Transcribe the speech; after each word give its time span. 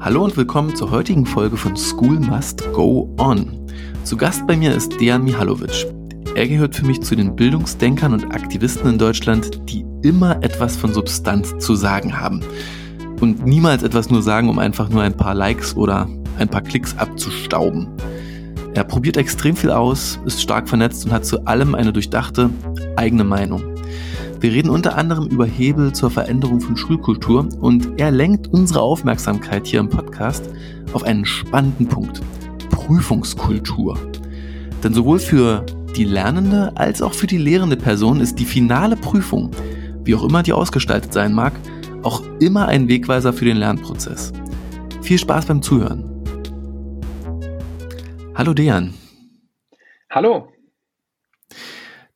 Hallo 0.00 0.22
und 0.22 0.36
willkommen 0.36 0.76
zur 0.76 0.92
heutigen 0.92 1.26
Folge 1.26 1.56
von 1.56 1.76
School 1.76 2.20
Must 2.20 2.72
Go 2.72 3.12
On. 3.18 3.66
Zu 4.04 4.16
Gast 4.16 4.46
bei 4.46 4.56
mir 4.56 4.72
ist 4.72 5.00
Dejan 5.00 5.24
Mihalovic. 5.24 5.86
Er 6.36 6.46
gehört 6.46 6.76
für 6.76 6.86
mich 6.86 7.02
zu 7.02 7.16
den 7.16 7.34
Bildungsdenkern 7.34 8.12
und 8.12 8.32
Aktivisten 8.32 8.90
in 8.90 8.98
Deutschland, 8.98 9.60
die 9.68 9.84
immer 10.02 10.40
etwas 10.44 10.76
von 10.76 10.94
Substanz 10.94 11.58
zu 11.58 11.74
sagen 11.74 12.16
haben. 12.16 12.42
Und 13.20 13.44
niemals 13.44 13.82
etwas 13.82 14.08
nur 14.08 14.22
sagen, 14.22 14.48
um 14.48 14.60
einfach 14.60 14.88
nur 14.88 15.02
ein 15.02 15.16
paar 15.16 15.34
Likes 15.34 15.74
oder 15.74 16.08
ein 16.38 16.48
paar 16.48 16.62
Klicks 16.62 16.96
abzustauben. 16.96 17.88
Er 18.74 18.84
probiert 18.84 19.16
extrem 19.16 19.56
viel 19.56 19.72
aus, 19.72 20.20
ist 20.24 20.40
stark 20.40 20.68
vernetzt 20.68 21.06
und 21.06 21.12
hat 21.12 21.26
zu 21.26 21.44
allem 21.44 21.74
eine 21.74 21.92
durchdachte 21.92 22.50
eigene 22.94 23.24
Meinung. 23.24 23.77
Wir 24.40 24.52
reden 24.52 24.70
unter 24.70 24.96
anderem 24.96 25.26
über 25.26 25.46
Hebel 25.46 25.92
zur 25.92 26.12
Veränderung 26.12 26.60
von 26.60 26.76
Schulkultur 26.76 27.48
und 27.60 28.00
er 28.00 28.12
lenkt 28.12 28.46
unsere 28.46 28.80
Aufmerksamkeit 28.80 29.66
hier 29.66 29.80
im 29.80 29.88
Podcast 29.88 30.48
auf 30.92 31.02
einen 31.02 31.24
spannenden 31.24 31.88
Punkt. 31.88 32.20
Prüfungskultur. 32.70 33.98
Denn 34.84 34.94
sowohl 34.94 35.18
für 35.18 35.66
die 35.96 36.04
lernende 36.04 36.70
als 36.76 37.02
auch 37.02 37.14
für 37.14 37.26
die 37.26 37.36
lehrende 37.36 37.76
Person 37.76 38.20
ist 38.20 38.38
die 38.38 38.44
finale 38.44 38.94
Prüfung, 38.94 39.50
wie 40.04 40.14
auch 40.14 40.22
immer 40.22 40.44
die 40.44 40.52
ausgestaltet 40.52 41.12
sein 41.12 41.32
mag, 41.32 41.52
auch 42.04 42.22
immer 42.38 42.68
ein 42.68 42.88
Wegweiser 42.88 43.32
für 43.32 43.44
den 43.44 43.56
Lernprozess. 43.56 44.32
Viel 45.02 45.18
Spaß 45.18 45.46
beim 45.46 45.62
Zuhören. 45.62 46.04
Hallo 48.36 48.54
Dejan. 48.54 48.94
Hallo. 50.10 50.52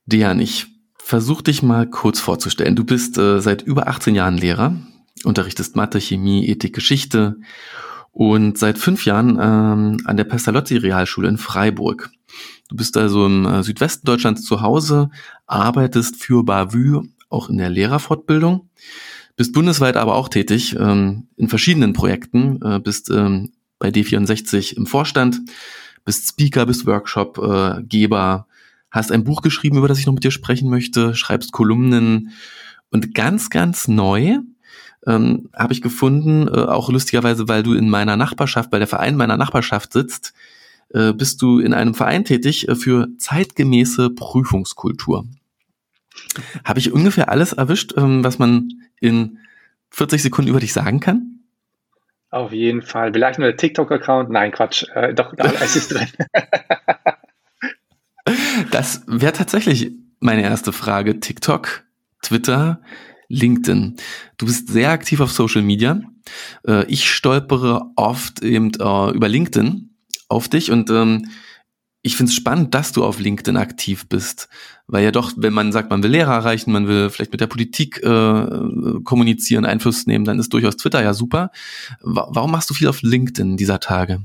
Dejan, 0.07 0.39
ich 0.39 0.72
versuche 1.13 1.43
dich 1.43 1.63
mal 1.63 1.87
kurz 1.87 2.21
vorzustellen. 2.21 2.75
Du 2.75 2.85
bist 2.85 3.19
äh, 3.19 3.39
seit 3.39 3.61
über 3.61 3.87
18 3.87 4.15
Jahren 4.15 4.39
Lehrer, 4.39 4.79
unterrichtest 5.25 5.77
Mathe, 5.77 6.01
Chemie, 6.01 6.49
Ethik, 6.49 6.75
Geschichte 6.75 7.37
und 8.13 8.57
seit 8.57 8.79
fünf 8.79 9.05
Jahren 9.05 9.39
ähm, 9.39 9.99
an 10.07 10.17
der 10.17 10.25
Pestalozzi 10.25 10.79
Realschule 10.79 11.29
in 11.29 11.37
Freiburg. 11.37 12.11
Du 12.71 12.77
bist 12.77 12.97
also 12.97 13.27
im 13.27 13.45
äh, 13.45 13.63
Südwesten 13.63 14.07
Deutschlands 14.07 14.43
zu 14.47 14.63
Hause, 14.63 15.11
arbeitest 15.47 16.17
für 16.17 16.45
Bavü 16.45 17.03
auch 17.29 17.51
in 17.51 17.59
der 17.59 17.69
Lehrerfortbildung, 17.69 18.71
bist 19.37 19.53
bundesweit 19.53 19.99
aber 19.99 20.15
auch 20.15 20.31
tätig 20.31 20.77
ähm, 20.81 21.29
in 21.37 21.49
verschiedenen 21.49 21.93
Projekten, 21.93 22.59
äh, 22.65 22.81
bist 22.81 23.11
ähm, 23.11 23.53
bei 23.79 23.91
D64 23.91 24.79
im 24.79 24.87
Vorstand, 24.87 25.43
bist 26.07 26.27
Speaker, 26.27 26.65
bist 26.65 26.87
Workshop-Geber, 26.87 28.47
hast 28.93 29.11
ein 29.11 29.25
Buch 29.25 29.43
geschrieben, 29.43 29.79
über 29.79 29.89
das 29.89 29.99
ich 29.99 30.07
noch 30.07 30.15
mit 30.15 30.23
dir 30.23 30.31
sprechen 30.31 30.71
möchte, 30.71 31.17
schreibst 31.17 31.51
Kolumnen 31.51 32.31
und 32.91 33.15
ganz, 33.15 33.51
ganz 33.51 33.89
neu 33.89 34.39
ähm, 35.07 35.49
habe 35.55 35.73
ich 35.73 35.83
gefunden, 35.83 36.49
äh, 36.49 36.61
auch 36.61 36.89
lustigerweise, 36.89 37.49
weil 37.49 37.63
du 37.63 37.75
in 37.75 37.89
meiner 37.89 38.17
Nachbarschaft, 38.17 38.71
bei 38.71 38.79
der 38.79 38.87
Verein 38.87 39.17
meiner 39.17 39.37
Nachbarschaft 39.37 39.93
sitzt, 39.93 40.33
äh, 40.91 41.13
bist 41.13 41.43
du 41.43 41.59
in 41.59 41.75
einem 41.75 41.95
Verein 41.95 42.25
tätig 42.25 42.69
äh, 42.69 42.75
für 42.75 43.09
zeitgemäße 43.19 44.11
Prüfungskultur. 44.11 45.27
Habe 46.65 46.79
ich 46.79 46.93
ungefähr 46.93 47.31
alles 47.31 47.53
erwischt, 47.53 47.95
ähm, 47.97 48.23
was 48.23 48.39
man 48.39 48.69
in 49.01 49.39
40 49.91 50.23
Sekunden 50.23 50.51
über 50.51 50.61
dich 50.61 50.73
sagen 50.73 51.01
kann? 51.01 51.41
Auf 52.31 52.53
jeden 52.53 52.81
Fall. 52.81 53.13
Vielleicht 53.13 53.39
nur 53.39 53.49
der 53.49 53.57
TikTok-Account? 53.57 54.31
Nein, 54.31 54.53
Quatsch. 54.53 54.85
Äh, 54.95 55.13
doch, 55.15 55.35
es 55.61 55.77
ist 55.77 55.93
drin. 55.93 56.09
das 58.73 59.03
wäre 59.07 59.33
tatsächlich 59.33 59.93
meine 60.21 60.43
erste 60.43 60.73
Frage. 60.73 61.21
TikTok, 61.21 61.85
Twitter, 62.23 62.81
LinkedIn. 63.29 63.97
Du 64.39 64.47
bist 64.47 64.69
sehr 64.69 64.91
aktiv 64.91 65.21
auf 65.21 65.31
Social 65.31 65.63
Media. 65.63 66.01
Äh, 66.67 66.85
ich 66.87 67.09
stolpere 67.09 67.93
oft 67.97 68.43
eben 68.43 68.73
äh, 68.75 69.11
über 69.11 69.29
LinkedIn 69.29 69.91
auf 70.29 70.49
dich 70.49 70.71
und 70.71 70.91
ähm, 70.91 71.29
ich 72.05 72.17
finde 72.17 72.31
es 72.31 72.37
spannend, 72.37 72.75
dass 72.75 72.93
du 72.93 73.05
auf 73.05 73.21
LinkedIn 73.21 73.57
aktiv 73.57 74.09
bist, 74.09 74.49
weil 74.89 75.05
ja 75.05 75.13
doch, 75.13 75.33
wenn 75.37 75.53
man 75.53 75.71
sagt, 75.71 75.89
man 75.91 76.03
will 76.03 76.11
Lehrer 76.11 76.35
erreichen, 76.35 76.73
man 76.73 76.89
will 76.89 77.11
vielleicht 77.11 77.31
mit 77.31 77.41
der 77.41 77.47
Politik 77.47 78.03
äh, 78.03 78.47
kommunizieren, 79.05 79.65
Einfluss 79.65 80.07
nehmen, 80.07 80.25
dann 80.25 80.41
ist 80.41 80.53
durchaus 80.53 80.77
Twitter 80.77 81.03
ja 81.03 81.15
super. 81.15 81.53
Warum 82.01 82.51
machst 82.51 82.71
du 82.71 82.75
viel 82.75 82.89
auf 82.89 83.03
LinkedIn 83.03 83.57
dieser 83.57 83.79
Tage? 83.79 84.23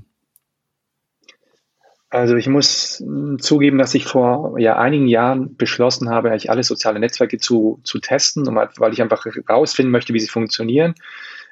Also 2.09 2.37
ich 2.37 2.47
muss 2.47 3.03
zugeben, 3.39 3.77
dass 3.77 3.93
ich 3.93 4.05
vor 4.05 4.57
ja, 4.59 4.77
einigen 4.77 5.07
Jahren 5.07 5.57
beschlossen 5.57 6.09
habe, 6.09 6.29
eigentlich 6.29 6.49
alle 6.49 6.63
soziale 6.63 6.99
Netzwerke 6.99 7.37
zu, 7.37 7.81
zu 7.83 7.99
testen, 7.99 8.45
weil 8.45 8.93
ich 8.93 9.01
einfach 9.01 9.25
herausfinden 9.25 9.91
möchte, 9.91 10.13
wie 10.13 10.19
sie 10.19 10.29
funktionieren 10.29 10.95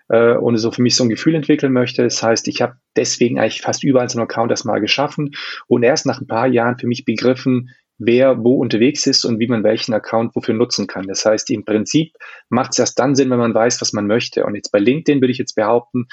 äh, 0.08 0.34
und 0.36 0.58
so 0.58 0.72
für 0.72 0.82
mich 0.82 0.96
so 0.96 1.04
ein 1.04 1.10
Gefühl 1.10 1.36
entwickeln 1.36 1.74
möchte. 1.74 2.04
Das 2.04 2.24
heißt, 2.24 2.48
ich 2.48 2.62
habe 2.62 2.78
deswegen 2.96 3.38
eigentlich 3.38 3.62
fast 3.62 3.84
überall 3.84 4.10
so 4.10 4.18
einen 4.18 4.30
Account 4.30 4.52
erstmal 4.52 4.80
geschaffen 4.80 5.32
und 5.68 5.84
erst 5.84 6.06
nach 6.06 6.22
ein 6.22 6.28
paar 6.28 6.48
Jahren 6.48 6.78
für 6.78 6.88
mich 6.88 7.04
begriffen, 7.04 7.72
wer 7.98 8.44
wo 8.44 8.56
unterwegs 8.56 9.08
ist 9.08 9.26
und 9.26 9.40
wie 9.40 9.48
man 9.48 9.64
welchen 9.64 9.94
Account 9.94 10.36
wofür 10.36 10.54
nutzen 10.54 10.88
kann. 10.88 11.08
Das 11.08 11.26
heißt, 11.26 11.50
im 11.50 11.64
Prinzip 11.64 12.14
macht 12.50 12.72
es 12.72 12.80
erst 12.80 13.00
dann 13.00 13.16
Sinn, 13.16 13.30
wenn 13.30 13.40
man 13.40 13.54
weiß, 13.54 13.82
was 13.82 13.94
man 13.94 14.08
möchte. 14.08 14.46
Und 14.46 14.56
jetzt 14.56 14.72
bei 14.72 14.80
LinkedIn 14.80 15.22
würde 15.22 15.32
ich 15.32 15.38
jetzt 15.38 15.56
behaupten, 15.56 16.08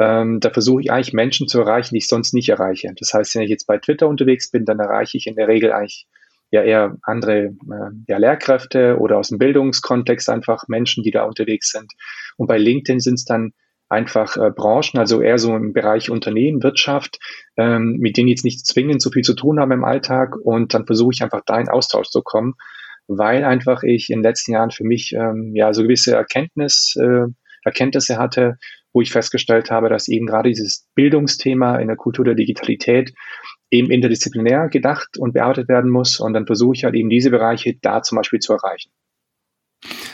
ähm, 0.00 0.40
da 0.40 0.50
versuche 0.50 0.80
ich 0.80 0.90
eigentlich 0.90 1.12
Menschen 1.12 1.46
zu 1.46 1.60
erreichen, 1.60 1.94
die 1.94 1.98
ich 1.98 2.08
sonst 2.08 2.32
nicht 2.32 2.48
erreiche. 2.48 2.92
Das 2.98 3.12
heißt, 3.12 3.34
wenn 3.34 3.42
ich 3.42 3.50
jetzt 3.50 3.66
bei 3.66 3.76
Twitter 3.76 4.08
unterwegs 4.08 4.50
bin, 4.50 4.64
dann 4.64 4.80
erreiche 4.80 5.18
ich 5.18 5.26
in 5.26 5.36
der 5.36 5.46
Regel 5.46 5.72
eigentlich 5.72 6.06
ja 6.50 6.62
eher 6.62 6.96
andere 7.02 7.38
äh, 7.38 7.90
ja, 8.08 8.16
Lehrkräfte 8.16 8.96
oder 8.98 9.18
aus 9.18 9.28
dem 9.28 9.38
Bildungskontext 9.38 10.30
einfach 10.30 10.64
Menschen, 10.68 11.04
die 11.04 11.10
da 11.10 11.24
unterwegs 11.24 11.70
sind. 11.70 11.92
Und 12.38 12.46
bei 12.46 12.56
LinkedIn 12.56 12.98
sind 12.98 13.14
es 13.14 13.24
dann 13.26 13.52
einfach 13.90 14.38
äh, 14.38 14.50
Branchen, 14.50 14.98
also 14.98 15.20
eher 15.20 15.38
so 15.38 15.54
im 15.54 15.74
Bereich 15.74 16.10
Unternehmen, 16.10 16.62
Wirtschaft, 16.62 17.18
ähm, 17.58 17.98
mit 18.00 18.16
denen 18.16 18.28
jetzt 18.28 18.44
nicht 18.44 18.64
zwingend 18.64 19.02
so 19.02 19.10
viel 19.10 19.22
zu 19.22 19.34
tun 19.34 19.60
haben 19.60 19.72
im 19.72 19.84
Alltag. 19.84 20.34
Und 20.42 20.72
dann 20.72 20.86
versuche 20.86 21.12
ich 21.12 21.22
einfach 21.22 21.42
da 21.44 21.60
in 21.60 21.68
Austausch 21.68 22.08
zu 22.08 22.22
kommen, 22.22 22.54
weil 23.06 23.44
einfach 23.44 23.82
ich 23.82 24.08
in 24.08 24.20
den 24.20 24.24
letzten 24.24 24.52
Jahren 24.52 24.70
für 24.70 24.84
mich 24.84 25.12
ähm, 25.12 25.52
ja 25.54 25.74
so 25.74 25.82
gewisse 25.82 26.14
Erkenntnis, 26.14 26.96
äh, 26.98 27.26
Erkenntnisse 27.64 28.16
hatte, 28.16 28.56
wo 28.92 29.00
ich 29.00 29.12
festgestellt 29.12 29.70
habe, 29.70 29.88
dass 29.88 30.08
eben 30.08 30.26
gerade 30.26 30.48
dieses 30.48 30.86
Bildungsthema 30.94 31.76
in 31.76 31.88
der 31.88 31.96
Kultur 31.96 32.24
der 32.24 32.34
Digitalität 32.34 33.14
eben 33.70 33.90
interdisziplinär 33.90 34.68
gedacht 34.68 35.16
und 35.18 35.32
bearbeitet 35.32 35.68
werden 35.68 35.90
muss. 35.90 36.18
Und 36.18 36.32
dann 36.32 36.46
versuche 36.46 36.74
ich 36.74 36.84
halt 36.84 36.94
eben 36.94 37.08
diese 37.08 37.30
Bereiche 37.30 37.76
da 37.80 38.02
zum 38.02 38.16
Beispiel 38.16 38.40
zu 38.40 38.52
erreichen. 38.52 38.90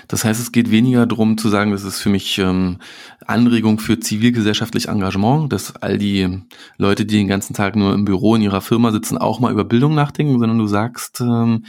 Das 0.09 0.25
heißt, 0.25 0.41
es 0.41 0.53
geht 0.53 0.71
weniger 0.71 1.07
darum 1.07 1.37
zu 1.37 1.49
sagen, 1.49 1.73
das 1.73 1.83
ist 1.83 2.01
für 2.01 2.11
mich 2.11 2.39
ähm, 2.39 2.79
Anregung 3.27 3.81
für 3.81 3.99
zivilgesellschaftlich 3.99 4.87
Engagement, 4.89 5.53
dass 5.53 5.75
all 5.77 5.99
die 5.99 6.43
Leute, 6.77 7.05
die 7.05 7.17
den 7.17 7.27
ganzen 7.27 7.55
Tag 7.55 7.75
nur 7.75 7.93
im 7.93 8.05
Büro 8.05 8.37
in 8.37 8.43
ihrer 8.43 8.61
Firma 8.61 8.93
sitzen, 8.93 9.19
auch 9.19 9.41
mal 9.41 9.53
über 9.53 9.65
Bildung 9.65 9.95
nachdenken, 9.95 10.39
sondern 10.39 10.59
du 10.59 10.67
sagst, 10.69 11.21
ähm, 11.21 11.65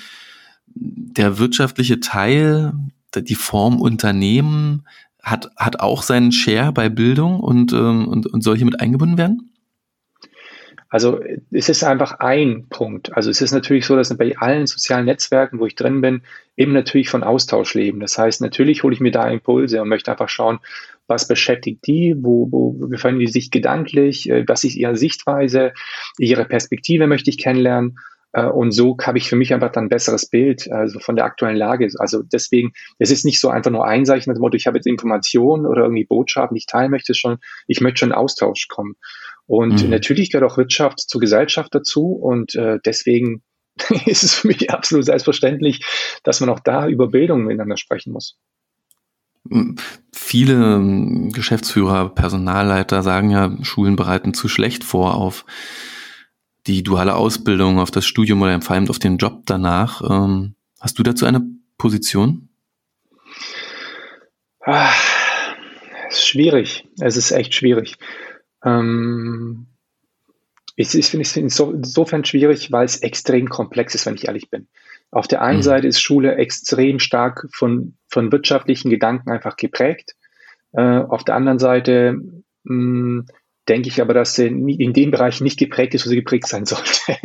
der 0.75 1.39
wirtschaftliche 1.39 2.00
Teil, 2.00 2.74
die 3.16 3.35
Form 3.35 3.81
Unternehmen 3.81 4.85
hat, 5.29 5.49
hat 5.57 5.79
auch 5.79 6.03
seinen 6.03 6.31
Share 6.31 6.71
bei 6.71 6.89
Bildung 6.89 7.39
und, 7.39 7.73
ähm, 7.73 8.07
und, 8.07 8.27
und 8.27 8.41
soll 8.41 8.57
hier 8.57 8.65
mit 8.65 8.79
eingebunden 8.79 9.17
werden? 9.17 9.51
Also 10.89 11.19
es 11.51 11.67
ist 11.67 11.83
einfach 11.83 12.19
ein 12.19 12.67
Punkt. 12.69 13.13
Also 13.13 13.29
es 13.29 13.41
ist 13.41 13.51
natürlich 13.51 13.85
so, 13.85 13.95
dass 13.97 14.15
bei 14.17 14.38
allen 14.38 14.67
sozialen 14.67 15.05
Netzwerken, 15.05 15.59
wo 15.59 15.65
ich 15.65 15.75
drin 15.75 15.99
bin, 15.99 16.21
eben 16.55 16.71
natürlich 16.71 17.09
von 17.09 17.23
Austausch 17.23 17.73
leben. 17.73 17.99
Das 17.99 18.17
heißt, 18.17 18.39
natürlich 18.39 18.83
hole 18.83 18.93
ich 18.93 19.01
mir 19.01 19.11
da 19.11 19.29
Impulse 19.29 19.81
und 19.81 19.89
möchte 19.89 20.11
einfach 20.11 20.29
schauen, 20.29 20.59
was 21.07 21.27
beschäftigt 21.27 21.85
die, 21.88 22.15
wo, 22.17 22.47
wo 22.51 22.88
befinden 22.88 23.19
die 23.19 23.27
sich 23.27 23.51
gedanklich, 23.51 24.29
äh, 24.29 24.45
was 24.47 24.63
ist 24.63 24.75
ihre 24.75 24.95
Sichtweise, 24.95 25.73
ihre 26.17 26.45
Perspektive 26.45 27.07
möchte 27.07 27.29
ich 27.29 27.38
kennenlernen. 27.38 27.97
Äh, 28.33 28.45
und 28.45 28.71
so 28.71 28.97
habe 29.01 29.17
ich 29.17 29.29
für 29.29 29.35
mich 29.35 29.53
einfach 29.53 29.71
dann 29.71 29.85
ein 29.85 29.89
besseres 29.89 30.29
Bild 30.29 30.69
also 30.71 30.99
von 30.99 31.15
der 31.15 31.25
aktuellen 31.25 31.57
Lage. 31.57 31.89
Also 31.97 32.23
deswegen, 32.23 32.73
es 32.99 33.11
ist 33.11 33.25
nicht 33.25 33.39
so 33.39 33.49
einfach 33.49 33.71
nur 33.71 33.85
einseitig 33.85 34.27
nach 34.27 34.35
dem 34.35 34.41
Motto, 34.41 34.55
ich 34.55 34.67
habe 34.67 34.77
jetzt 34.77 34.88
Informationen 34.88 35.65
oder 35.65 35.83
irgendwie 35.83 36.05
Botschaften, 36.05 36.55
die 36.55 36.59
ich 36.59 36.65
teilen 36.65 36.91
möchte, 36.91 37.13
schon, 37.13 37.38
ich 37.67 37.81
möchte 37.81 37.99
schon 37.99 38.09
in 38.09 38.15
Austausch 38.15 38.67
kommen. 38.67 38.95
Und 39.45 39.83
mhm. 39.83 39.89
natürlich 39.89 40.31
gehört 40.31 40.51
auch 40.51 40.57
Wirtschaft 40.57 41.00
zur 41.00 41.21
Gesellschaft 41.21 41.74
dazu 41.74 42.12
und 42.12 42.56
äh, 42.56 42.79
deswegen 42.85 43.44
ist 44.06 44.24
es 44.24 44.33
für 44.35 44.47
mich 44.47 44.69
absolut 44.71 45.06
selbstverständlich, 45.06 45.85
dass 46.23 46.39
man 46.41 46.50
auch 46.50 46.59
da 46.59 46.88
über 46.88 47.07
Bildung 47.07 47.44
miteinander 47.44 47.77
sprechen 47.77 48.12
muss. 48.12 48.38
Viele 50.13 50.53
ähm, 50.53 51.31
Geschäftsführer, 51.31 52.09
Personalleiter 52.09 53.01
sagen 53.01 53.30
ja, 53.30 53.56
Schulen 53.62 53.95
bereiten 53.95 54.33
zu 54.33 54.50
schlecht 54.50 54.83
vor 54.83 55.15
auf 55.15 55.45
die 56.68 56.84
duale 56.84 57.16
Ausbildung, 57.16 57.80
auf 57.80 57.92
das 57.92 58.06
Studium 58.06 58.42
oder 58.42 58.62
vor 58.62 58.75
allem 58.75 58.90
auf 58.90 59.00
den 59.00 59.18
Job 59.18 59.44
danach. 59.46 60.02
Ähm, 60.02 60.56
hast 60.80 61.00
du 61.00 61.04
dazu 61.04 61.25
eine 61.25 61.46
Position? 61.78 62.50
Ah, 64.62 64.92
es 66.10 66.18
ist 66.18 66.28
schwierig. 66.28 66.88
Es 67.00 67.16
ist 67.16 67.31
echt 67.31 67.54
schwierig. 67.54 67.96
Ähm, 68.64 69.68
ich, 70.75 70.94
ich 70.94 71.08
finde 71.08 71.25
es 71.25 71.36
insofern 71.38 72.25
schwierig, 72.25 72.72
weil 72.72 72.86
es 72.86 72.98
extrem 72.98 73.50
komplex 73.50 73.96
ist, 73.96 74.06
wenn 74.06 74.16
ich 74.16 74.28
ehrlich 74.28 74.50
bin. 74.50 74.68
Auf 75.10 75.28
der 75.28 75.42
einen 75.42 75.60
mhm. 75.60 75.64
Seite 75.64 75.88
ist 75.88 76.02
Schule 76.02 76.36
extrem 76.36 77.00
stark 77.00 77.48
von, 77.52 77.98
von 78.10 78.31
wirtschaftlichen 78.31 78.90
Gedanken 78.90 79.31
einfach 79.31 79.56
geprägt. 79.56 80.16
Äh, 80.74 81.00
auf 81.00 81.24
der 81.24 81.36
anderen 81.36 81.60
Seite 81.60 82.18
mh, 82.64 82.66
hm, 82.66 83.25
denke 83.68 83.90
ich 83.90 84.02
aber, 84.02 84.14
dass 84.14 84.36
sie 84.36 84.48
in 84.48 84.94
dem 84.94 85.12
Bereich 85.12 85.42
nicht 85.42 85.60
geprägt 85.60 85.94
ist, 85.94 86.06
wo 86.06 86.10
sie 86.10 86.16
geprägt 86.16 86.48
sein 86.48 86.66
sollte. 86.66 87.18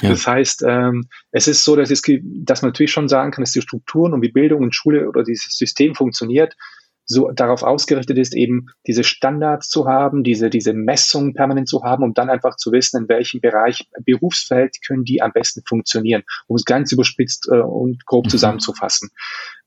Ja. 0.00 0.10
Das 0.10 0.26
heißt, 0.26 0.64
ähm, 0.66 1.08
es 1.30 1.46
ist 1.46 1.62
so, 1.62 1.76
dass, 1.76 1.90
es, 1.90 2.02
dass 2.22 2.62
man 2.62 2.70
natürlich 2.70 2.90
schon 2.90 3.08
sagen 3.08 3.32
kann, 3.32 3.42
dass 3.42 3.52
die 3.52 3.60
Strukturen 3.60 4.14
und 4.14 4.22
wie 4.22 4.32
Bildung 4.32 4.62
und 4.62 4.74
Schule 4.74 5.06
oder 5.06 5.24
dieses 5.24 5.56
System 5.56 5.94
funktioniert, 5.94 6.56
so 7.04 7.30
darauf 7.32 7.64
ausgerichtet 7.64 8.18
ist, 8.18 8.36
eben 8.36 8.68
diese 8.86 9.02
Standards 9.02 9.68
zu 9.68 9.86
haben, 9.86 10.22
diese, 10.22 10.48
diese 10.48 10.72
Messungen 10.72 11.34
permanent 11.34 11.68
zu 11.68 11.82
haben, 11.82 12.04
um 12.04 12.14
dann 12.14 12.30
einfach 12.30 12.56
zu 12.56 12.70
wissen, 12.70 13.02
in 13.02 13.08
welchem 13.08 13.40
Bereich 13.40 13.88
Berufsfeld 14.04 14.76
können 14.86 15.04
die 15.04 15.20
am 15.20 15.32
besten 15.32 15.62
funktionieren, 15.66 16.22
um 16.46 16.54
es 16.54 16.64
ganz 16.64 16.92
überspitzt 16.92 17.48
äh, 17.50 17.56
und 17.56 18.06
grob 18.06 18.26
mhm. 18.26 18.30
zusammenzufassen. 18.30 19.10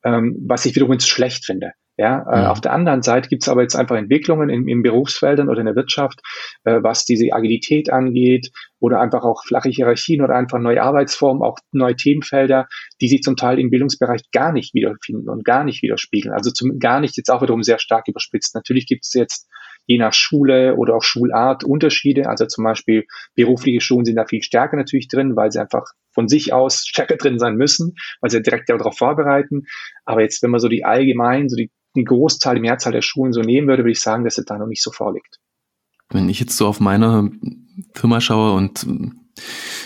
Ähm, 0.06 0.38
was 0.48 0.66
ich 0.66 0.76
wiederum 0.76 0.98
schlecht 1.00 1.46
finde. 1.46 1.74
Ja, 1.95 2.25
äh, 2.28 2.48
auf 2.48 2.60
der 2.60 2.74
anderen 2.74 3.04
Seite 3.04 3.30
gibt 3.30 3.44
es 3.44 3.50
aber 3.50 3.62
jetzt 3.62 3.75
einfach 3.75 3.95
Entwicklungen 3.95 4.50
in, 4.50 4.68
in 4.68 4.81
Berufsfeldern 4.81 5.48
oder 5.48 5.60
in 5.60 5.68
der 5.68 5.75
Wirtschaft, 5.75 6.22
äh, 6.63 6.80
was 6.81 7.06
diese 7.06 7.31
Agilität 7.31 7.92
angeht 7.92 8.50
oder 8.80 9.00
einfach 9.00 9.24
auch 9.24 9.44
flache 9.45 9.69
Hierarchien 9.69 10.24
oder 10.24 10.34
einfach 10.34 10.57
neue 10.57 10.81
Arbeitsformen, 10.81 11.44
auch 11.44 11.60
neue 11.72 11.95
Themenfelder, 11.95 12.68
die 13.00 13.07
sich 13.10 13.22
zum 13.22 13.36
Teil 13.36 13.60
im 13.60 13.69
Bildungsbereich 13.69 14.24
gar 14.31 14.51
nicht 14.54 14.74
wiederfinden 14.74 15.30
und 15.30 15.45
gar 15.45 15.63
nicht 15.63 15.84
widerspiegeln. 15.84 16.34
Also 16.34 16.50
zum, 16.50 16.80
gar 16.80 17.00
nicht 17.00 17.16
jetzt 17.16 17.30
auch 17.30 17.44
wiederum 17.44 17.62
sehr 17.62 17.78
stark 17.78 18.07
überspitzt. 18.07 18.56
Natürlich 18.56 18.88
gibt 18.88 19.06
es 19.06 19.13
jetzt 19.13 19.48
je 19.86 20.00
nach 20.00 20.13
Schule 20.13 20.75
oder 20.75 20.95
auch 20.95 21.04
Schulart 21.04 21.63
Unterschiede. 21.63 22.28
Also 22.28 22.48
zum 22.48 22.63
Beispiel 22.63 23.06
berufliche 23.36 23.81
Schulen 23.81 24.06
sind 24.06 24.16
da 24.16 24.25
viel 24.25 24.42
stärker 24.42 24.78
natürlich 24.78 25.10
drin, 25.10 25.36
weil 25.36 25.51
sie 25.51 25.60
einfach 25.60 25.86
von 26.12 26.28
sich 26.28 26.54
aus 26.54 26.86
stärker 26.88 27.18
drin 27.18 27.38
sein 27.38 27.56
müssen, 27.56 27.95
weil 28.22 28.31
sie 28.31 28.42
direkt 28.42 28.69
darauf 28.69 28.98
vorbereiten. 28.98 29.66
Aber 30.06 30.22
jetzt, 30.22 30.42
wenn 30.42 30.51
man 30.51 30.60
so 30.60 30.69
die 30.69 30.86
allgemein, 30.86 31.50
so 31.50 31.56
die 31.56 31.69
einen 31.95 32.06
Großteil, 32.06 32.56
die 32.56 32.62
Mehrzahl 32.62 32.94
der 32.94 33.01
Schulen 33.01 33.34
so 33.34 33.42
nehmen 33.42 33.68
würde, 33.68 33.84
würde 33.84 33.92
ich 33.92 34.01
sagen, 34.01 34.24
dass 34.24 34.38
es 34.38 34.45
da 34.45 34.57
noch 34.57 34.68
nicht 34.68 34.81
so 34.81 34.92
vorliegt. 34.92 35.40
Wenn 36.10 36.30
ich 36.30 36.40
jetzt 36.40 36.57
so 36.57 36.68
auf 36.68 36.80
meine 36.80 37.31
Firma 37.94 38.22
schaue 38.22 38.54
und 38.54 38.86
äh, 38.86 39.10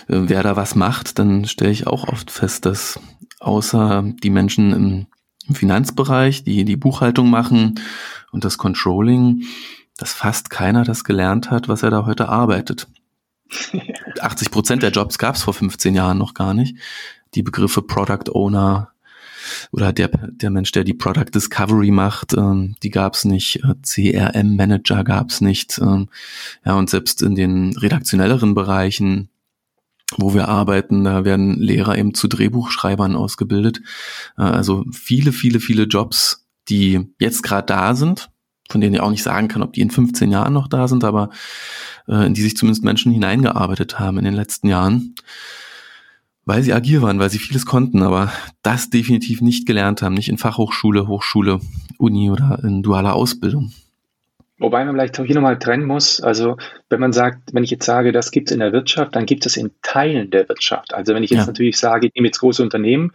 wer 0.07 0.43
da 0.43 0.55
was 0.55 0.75
macht, 0.75 1.19
dann 1.19 1.45
stelle 1.45 1.71
ich 1.71 1.87
auch 1.87 2.07
oft 2.07 2.31
fest, 2.31 2.65
dass 2.65 2.99
außer 3.39 4.03
die 4.23 4.29
Menschen 4.29 4.73
im, 4.73 5.07
im 5.47 5.55
Finanzbereich, 5.55 6.43
die 6.43 6.65
die 6.65 6.75
Buchhaltung 6.75 7.29
machen 7.29 7.79
und 8.31 8.43
das 8.43 8.57
Controlling, 8.57 9.43
dass 9.97 10.13
fast 10.13 10.49
keiner 10.49 10.83
das 10.83 11.03
gelernt 11.03 11.49
hat, 11.49 11.67
was 11.67 11.83
er 11.83 11.91
da 11.91 12.05
heute 12.05 12.29
arbeitet. 12.29 12.87
80 14.19 14.51
Prozent 14.51 14.83
der 14.83 14.91
Jobs 14.91 15.17
gab 15.17 15.35
es 15.35 15.43
vor 15.43 15.53
15 15.53 15.95
Jahren 15.95 16.17
noch 16.17 16.33
gar 16.33 16.53
nicht. 16.53 16.77
Die 17.35 17.43
Begriffe 17.43 17.81
Product 17.81 18.31
Owner, 18.33 18.91
oder 19.71 19.93
der, 19.93 20.09
der 20.09 20.49
Mensch, 20.49 20.71
der 20.71 20.83
die 20.83 20.93
Product 20.93 21.31
Discovery 21.33 21.91
macht, 21.91 22.33
ähm, 22.33 22.75
die 22.83 22.89
gab 22.89 23.13
es 23.13 23.25
nicht, 23.25 23.63
äh, 23.63 23.75
CRM-Manager 23.81 25.03
gab 25.03 25.29
es 25.29 25.41
nicht. 25.41 25.79
Ähm, 25.79 26.09
ja, 26.65 26.75
und 26.75 26.89
selbst 26.89 27.21
in 27.21 27.35
den 27.35 27.75
redaktionelleren 27.77 28.53
Bereichen, 28.53 29.29
wo 30.15 30.33
wir 30.33 30.47
arbeiten, 30.47 31.03
da 31.03 31.25
werden 31.25 31.59
Lehrer 31.59 31.97
eben 31.97 32.13
zu 32.13 32.27
Drehbuchschreibern 32.27 33.15
ausgebildet. 33.15 33.81
Äh, 34.37 34.43
also 34.43 34.85
viele, 34.91 35.31
viele, 35.31 35.59
viele 35.59 35.83
Jobs, 35.83 36.47
die 36.69 37.07
jetzt 37.19 37.43
gerade 37.43 37.65
da 37.65 37.95
sind, 37.95 38.29
von 38.69 38.81
denen 38.81 38.95
ich 38.95 39.01
auch 39.01 39.11
nicht 39.11 39.23
sagen 39.23 39.47
kann, 39.47 39.63
ob 39.63 39.73
die 39.73 39.81
in 39.81 39.91
15 39.91 40.31
Jahren 40.31 40.53
noch 40.53 40.67
da 40.67 40.87
sind, 40.87 41.03
aber 41.03 41.29
äh, 42.07 42.25
in 42.25 42.33
die 42.33 42.41
sich 42.41 42.57
zumindest 42.57 42.83
Menschen 42.83 43.11
hineingearbeitet 43.11 43.99
haben 43.99 44.17
in 44.17 44.25
den 44.25 44.33
letzten 44.33 44.67
Jahren 44.67 45.15
weil 46.47 46.63
sie 46.63 46.73
agil 46.73 47.01
waren, 47.01 47.19
weil 47.19 47.29
sie 47.29 47.39
vieles 47.39 47.65
konnten, 47.65 48.01
aber 48.01 48.31
das 48.63 48.89
definitiv 48.89 49.41
nicht 49.41 49.67
gelernt 49.67 50.01
haben, 50.01 50.13
nicht 50.13 50.29
in 50.29 50.37
Fachhochschule, 50.37 51.05
Hochschule, 51.05 51.59
Uni 51.97 52.31
oder 52.31 52.63
in 52.63 52.81
dualer 52.81 53.15
Ausbildung. 53.15 53.73
Wobei 54.59 54.83
man 54.83 54.95
vielleicht 54.95 55.19
auch 55.19 55.23
hier 55.23 55.35
nochmal 55.35 55.59
trennen 55.59 55.85
muss. 55.85 56.19
Also, 56.19 56.57
wenn 56.89 56.99
man 56.99 57.13
sagt, 57.13 57.53
wenn 57.53 57.63
ich 57.63 57.69
jetzt 57.69 57.85
sage, 57.85 58.11
das 58.11 58.31
gibt 58.31 58.49
es 58.49 58.53
in 58.53 58.59
der 58.59 58.73
Wirtschaft, 58.73 59.15
dann 59.15 59.27
gibt 59.27 59.45
es 59.45 59.55
in 59.55 59.71
Teilen 59.83 60.31
der 60.31 60.49
Wirtschaft. 60.49 60.95
Also, 60.95 61.13
wenn 61.13 61.21
ich 61.21 61.29
jetzt 61.29 61.41
ja. 61.41 61.45
natürlich 61.45 61.77
sage, 61.77 62.07
ich 62.07 62.15
nehme 62.15 62.27
jetzt 62.27 62.39
große 62.39 62.63
Unternehmen, 62.63 63.11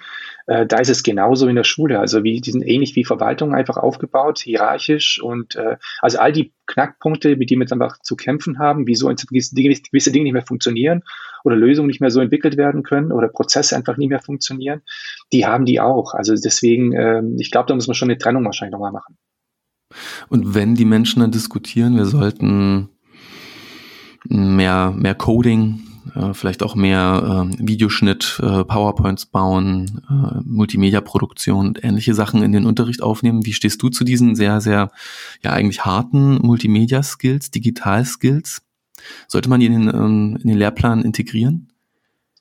äh, 0.47 0.67
da 0.67 0.79
ist 0.79 0.89
es 0.89 1.03
genauso 1.03 1.49
in 1.49 1.57
der 1.57 1.65
Schule. 1.65 1.99
Also, 1.99 2.23
wie, 2.23 2.41
die 2.41 2.53
sind 2.53 2.63
ähnlich 2.63 2.95
wie 2.95 3.05
Verwaltung 3.05 3.57
einfach 3.57 3.77
aufgebaut, 3.77 4.39
hierarchisch 4.39 5.21
und 5.21 5.57
äh, 5.57 5.79
also 6.01 6.21
all 6.21 6.33
die 6.33 6.53
Knackpunkte, 6.67 7.35
mit 7.35 7.51
denen 7.51 7.61
wir 7.61 7.65
jetzt 7.65 7.73
einfach 7.73 7.99
zu 8.03 8.15
kämpfen 8.15 8.61
haben, 8.61 8.87
wieso 8.87 9.09
gewisse 9.09 9.57
Dinge, 9.57 9.75
gewisse 9.75 10.13
Dinge 10.13 10.25
nicht 10.25 10.33
mehr 10.35 10.47
funktionieren 10.47 11.03
oder 11.43 11.57
Lösungen 11.57 11.89
nicht 11.89 12.01
mehr 12.01 12.11
so 12.11 12.21
entwickelt 12.21 12.57
werden 12.57 12.85
können 12.85 13.11
oder 13.11 13.27
Prozesse 13.27 13.75
einfach 13.77 13.97
nicht 13.97 14.11
mehr 14.11 14.21
funktionieren, 14.21 14.83
die 15.33 15.45
haben 15.45 15.65
die 15.65 15.81
auch. 15.81 16.15
Also 16.15 16.35
deswegen, 16.35 16.93
äh, 16.93 17.23
ich 17.39 17.51
glaube, 17.51 17.67
da 17.67 17.75
muss 17.75 17.89
man 17.89 17.95
schon 17.95 18.11
eine 18.11 18.19
Trennung 18.19 18.45
wahrscheinlich 18.45 18.73
nochmal 18.73 18.93
machen. 18.93 19.17
Und 20.29 20.55
wenn 20.55 20.75
die 20.75 20.85
Menschen 20.85 21.21
dann 21.21 21.31
diskutieren, 21.31 21.97
wir 21.97 22.07
sollten 22.07 22.89
mehr, 24.29 24.93
mehr 24.97 25.15
Coding, 25.15 25.81
äh, 26.15 26.35
vielleicht 26.35 26.63
auch 26.63 26.75
mehr 26.75 27.49
äh, 27.51 27.67
Videoschnitt, 27.67 28.41
äh, 28.43 28.65
PowerPoints 28.65 29.27
bauen, 29.27 30.03
äh, 30.09 30.41
Multimedia-Produktion 30.45 31.69
und 31.69 31.85
ähnliche 31.85 32.15
Sachen 32.15 32.43
in 32.43 32.53
den 32.53 32.67
Unterricht 32.67 33.03
aufnehmen. 33.03 33.47
Wie 33.47 33.53
stehst 33.53 33.83
du 33.83 33.89
zu 33.89 34.05
diesen 34.05 34.35
sehr, 34.35 34.61
sehr, 34.61 34.91
ja 35.43 35.53
eigentlich 35.53 35.85
harten 35.85 36.35
Multimedia-Skills, 36.37 37.51
Digital-Skills? 37.51 38.63
Sollte 39.29 39.49
man 39.49 39.61
die 39.61 39.67
in 39.67 39.73
den, 39.73 39.89
ähm, 39.89 40.39
in 40.43 40.49
den 40.49 40.59
Lehrplan 40.59 41.03
integrieren? 41.03 41.69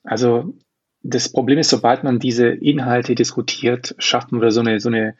Also 0.04 0.54
das 1.02 1.30
Problem 1.30 1.58
ist, 1.58 1.70
sobald 1.70 2.04
man 2.04 2.18
diese 2.18 2.48
Inhalte 2.48 3.14
diskutiert, 3.14 3.94
schafft 3.98 4.32
man 4.32 4.40
wieder 4.40 4.52
so 4.52 4.60
eine, 4.60 4.80
so 4.80 4.88
eine 4.88 5.14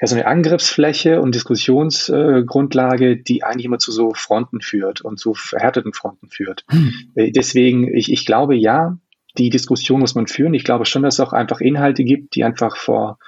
ja, 0.00 0.06
so 0.06 0.16
eine 0.16 0.26
Angriffsfläche 0.26 1.20
und 1.20 1.34
Diskussionsgrundlage, 1.34 3.10
äh, 3.10 3.22
die 3.22 3.42
eigentlich 3.42 3.66
immer 3.66 3.78
zu 3.78 3.92
so 3.92 4.14
Fronten 4.14 4.60
führt 4.60 5.02
und 5.02 5.18
zu 5.18 5.34
verhärteten 5.34 5.92
Fronten 5.92 6.28
führt. 6.28 6.64
Hm. 6.70 6.92
Äh, 7.14 7.30
deswegen, 7.32 7.94
ich, 7.94 8.10
ich 8.10 8.24
glaube, 8.24 8.54
ja, 8.56 8.96
die 9.36 9.50
Diskussion 9.50 10.00
muss 10.00 10.14
man 10.14 10.26
führen. 10.26 10.54
Ich 10.54 10.64
glaube 10.64 10.86
schon, 10.86 11.02
dass 11.02 11.14
es 11.14 11.20
auch 11.20 11.32
einfach 11.32 11.60
Inhalte 11.60 12.02
gibt, 12.04 12.34
die 12.34 12.44
einfach 12.44 12.76
vor 12.76 13.18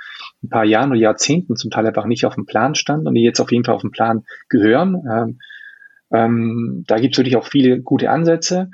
ein 0.42 0.48
paar 0.48 0.64
Jahren 0.64 0.90
oder 0.90 0.98
Jahrzehnten 0.98 1.56
zum 1.56 1.70
Teil 1.70 1.86
einfach 1.86 2.06
nicht 2.06 2.24
auf 2.24 2.34
dem 2.34 2.46
Plan 2.46 2.74
standen 2.74 3.06
und 3.06 3.14
die 3.14 3.22
jetzt 3.22 3.40
auf 3.40 3.52
jeden 3.52 3.64
Fall 3.64 3.74
auf 3.74 3.82
dem 3.82 3.92
Plan 3.92 4.24
gehören. 4.48 5.02
Ähm, 5.10 5.38
ähm, 6.12 6.84
da 6.86 6.98
gibt 6.98 7.14
es 7.14 7.18
wirklich 7.18 7.36
auch 7.36 7.46
viele 7.46 7.80
gute 7.80 8.10
Ansätze. 8.10 8.70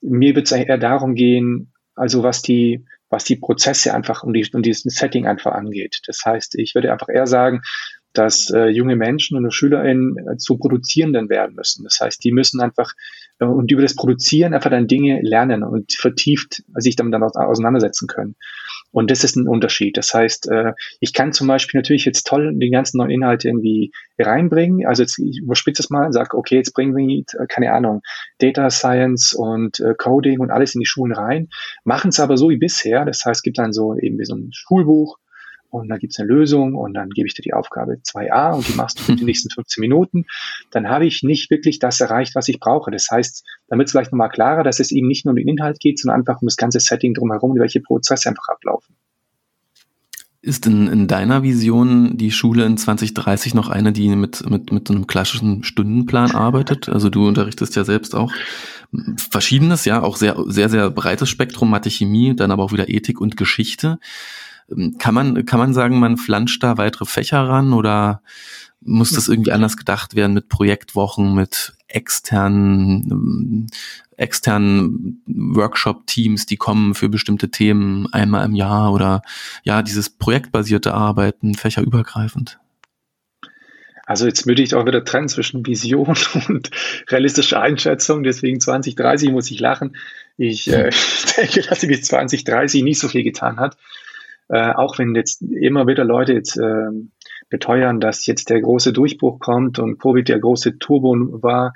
Mir 0.00 0.36
wird 0.36 0.46
es 0.46 0.52
eher 0.52 0.78
darum 0.78 1.14
gehen, 1.14 1.72
also 1.94 2.22
was 2.22 2.42
die 2.42 2.84
was 3.10 3.24
die 3.24 3.36
Prozesse 3.36 3.94
einfach 3.94 4.22
und, 4.22 4.34
die, 4.34 4.46
und 4.52 4.64
diesen 4.64 4.90
Setting 4.90 5.26
einfach 5.26 5.52
angeht. 5.52 6.00
Das 6.06 6.20
heißt, 6.24 6.56
ich 6.56 6.74
würde 6.74 6.92
einfach 6.92 7.08
eher 7.08 7.26
sagen, 7.26 7.62
dass 8.12 8.50
äh, 8.50 8.68
junge 8.68 8.96
Menschen 8.96 9.36
und 9.36 9.50
SchülerInnen 9.52 10.16
äh, 10.18 10.36
zu 10.36 10.58
Produzierenden 10.58 11.28
werden 11.28 11.54
müssen. 11.54 11.84
Das 11.84 11.98
heißt, 12.00 12.22
die 12.24 12.32
müssen 12.32 12.60
einfach 12.60 12.92
und 13.38 13.70
über 13.70 13.82
das 13.82 13.94
Produzieren 13.94 14.54
einfach 14.54 14.70
dann 14.70 14.88
Dinge 14.88 15.20
lernen 15.22 15.62
und 15.62 15.92
vertieft 15.92 16.62
sich 16.74 16.96
damit 16.96 17.14
dann 17.14 17.22
auseinandersetzen 17.22 18.08
können. 18.08 18.34
Und 18.90 19.10
das 19.10 19.22
ist 19.22 19.36
ein 19.36 19.48
Unterschied. 19.48 19.96
Das 19.96 20.12
heißt, 20.14 20.48
äh, 20.50 20.72
ich 21.00 21.12
kann 21.12 21.32
zum 21.32 21.46
Beispiel 21.46 21.78
natürlich 21.78 22.04
jetzt 22.04 22.26
toll 22.26 22.54
die 22.54 22.70
ganzen 22.70 22.98
neuen 22.98 23.10
Inhalte 23.10 23.48
irgendwie 23.48 23.92
reinbringen. 24.18 24.86
Also 24.86 25.02
jetzt 25.02 25.18
ich 25.18 25.38
überspitze 25.38 25.82
es 25.82 25.90
mal 25.90 26.06
und 26.06 26.12
sage, 26.12 26.36
okay, 26.36 26.56
jetzt 26.56 26.72
bringen 26.72 26.96
wir, 26.96 27.18
äh, 27.18 27.46
keine 27.46 27.72
Ahnung, 27.72 28.00
Data 28.38 28.70
Science 28.70 29.34
und 29.34 29.80
äh, 29.80 29.94
Coding 29.96 30.40
und 30.40 30.50
alles 30.50 30.74
in 30.74 30.80
die 30.80 30.86
Schulen 30.86 31.12
rein, 31.12 31.48
machen 31.84 32.08
es 32.08 32.20
aber 32.20 32.36
so 32.36 32.48
wie 32.48 32.56
bisher. 32.56 33.04
Das 33.04 33.24
heißt, 33.24 33.38
es 33.38 33.42
gibt 33.42 33.58
dann 33.58 33.72
so 33.72 33.94
eben 33.94 34.18
wie 34.18 34.24
so 34.24 34.34
ein 34.34 34.50
Schulbuch, 34.52 35.18
und 35.70 35.88
dann 35.88 35.98
gibt 35.98 36.12
es 36.12 36.18
eine 36.18 36.28
Lösung 36.28 36.74
und 36.74 36.94
dann 36.94 37.10
gebe 37.10 37.26
ich 37.26 37.34
dir 37.34 37.42
die 37.42 37.52
Aufgabe 37.52 37.94
2a 37.94 38.54
und 38.54 38.68
die 38.68 38.74
machst 38.74 38.98
du 38.98 39.02
für 39.02 39.16
die 39.16 39.24
nächsten 39.26 39.50
15 39.50 39.80
Minuten, 39.80 40.24
dann 40.70 40.88
habe 40.88 41.06
ich 41.06 41.22
nicht 41.22 41.50
wirklich 41.50 41.78
das 41.78 42.00
erreicht, 42.00 42.34
was 42.34 42.48
ich 42.48 42.60
brauche. 42.60 42.90
Das 42.90 43.08
heißt, 43.10 43.44
damit 43.68 43.86
es 43.86 43.92
vielleicht 43.92 44.12
nochmal 44.12 44.30
klarer, 44.30 44.62
dass 44.62 44.80
es 44.80 44.90
eben 44.90 45.08
nicht 45.08 45.24
nur 45.24 45.32
um 45.32 45.36
den 45.36 45.48
Inhalt 45.48 45.80
geht, 45.80 45.98
sondern 45.98 46.20
einfach 46.20 46.40
um 46.40 46.46
das 46.46 46.56
ganze 46.56 46.80
Setting 46.80 47.14
drumherum, 47.14 47.58
welche 47.58 47.80
Prozesse 47.80 48.28
einfach 48.28 48.48
ablaufen. 48.48 48.96
Ist 50.40 50.66
in, 50.66 50.86
in 50.86 51.08
deiner 51.08 51.42
Vision 51.42 52.16
die 52.16 52.30
Schule 52.30 52.64
in 52.64 52.78
2030 52.78 53.54
noch 53.54 53.68
eine, 53.68 53.92
die 53.92 54.08
mit, 54.14 54.48
mit, 54.48 54.72
mit 54.72 54.88
einem 54.88 55.08
klassischen 55.08 55.64
Stundenplan 55.64 56.30
arbeitet? 56.30 56.88
Also 56.98 57.10
du 57.10 57.26
unterrichtest 57.26 57.76
ja 57.76 57.84
selbst 57.84 58.14
auch 58.14 58.32
Verschiedenes, 59.30 59.84
ja, 59.84 60.02
auch 60.02 60.16
sehr, 60.16 60.36
sehr, 60.46 60.68
sehr 60.68 60.90
breites 60.90 61.28
Spektrum, 61.28 61.70
Mathe, 61.70 61.90
Chemie, 61.90 62.34
dann 62.34 62.50
aber 62.50 62.62
auch 62.62 62.72
wieder 62.72 62.88
Ethik 62.88 63.20
und 63.20 63.36
Geschichte. 63.36 63.98
Ähm, 64.70 64.96
kann 64.98 65.14
man, 65.14 65.44
kann 65.44 65.58
man 65.58 65.74
sagen, 65.74 65.98
man 65.98 66.16
flanscht 66.16 66.62
da 66.62 66.78
weitere 66.78 67.04
Fächer 67.04 67.48
ran 67.48 67.72
oder 67.72 68.22
muss 68.80 69.10
das 69.10 69.28
irgendwie 69.28 69.52
anders 69.52 69.76
gedacht 69.76 70.14
werden 70.14 70.34
mit 70.34 70.48
Projektwochen, 70.48 71.34
mit 71.34 71.74
externen, 71.88 73.08
ähm, 73.10 73.66
externen 74.16 75.22
Workshop-Teams, 75.26 76.46
die 76.46 76.56
kommen 76.56 76.94
für 76.94 77.08
bestimmte 77.08 77.50
Themen 77.50 78.12
einmal 78.12 78.44
im 78.44 78.54
Jahr 78.54 78.92
oder 78.92 79.22
ja, 79.64 79.82
dieses 79.82 80.10
projektbasierte 80.10 80.94
Arbeiten, 80.94 81.54
fächerübergreifend? 81.54 82.58
Also 84.08 84.24
jetzt 84.24 84.46
würde 84.46 84.62
ich 84.62 84.74
auch 84.74 84.86
wieder 84.86 85.04
trennen 85.04 85.28
zwischen 85.28 85.66
Vision 85.66 86.16
und 86.48 86.70
realistischer 87.08 87.60
Einschätzung. 87.60 88.22
Deswegen 88.22 88.58
2030 88.58 89.30
muss 89.30 89.50
ich 89.50 89.60
lachen. 89.60 89.96
Ich 90.38 90.70
äh, 90.70 90.90
denke, 91.36 91.60
dass 91.62 91.80
bis 91.80 92.02
2030 92.02 92.84
nicht 92.84 93.00
so 93.00 93.08
viel 93.08 93.22
getan 93.22 93.58
hat. 93.58 93.76
Äh, 94.48 94.72
auch 94.72 94.98
wenn 94.98 95.14
jetzt 95.14 95.42
immer 95.42 95.86
wieder 95.86 96.04
Leute 96.04 96.32
jetzt 96.32 96.56
äh, 96.56 96.90
beteuern, 97.50 98.00
dass 98.00 98.26
jetzt 98.26 98.50
der 98.50 98.60
große 98.60 98.92
Durchbruch 98.92 99.38
kommt 99.40 99.78
und 99.78 99.98
Covid 99.98 100.28
der 100.28 100.40
große 100.40 100.78
Turbo 100.78 101.14
war. 101.42 101.74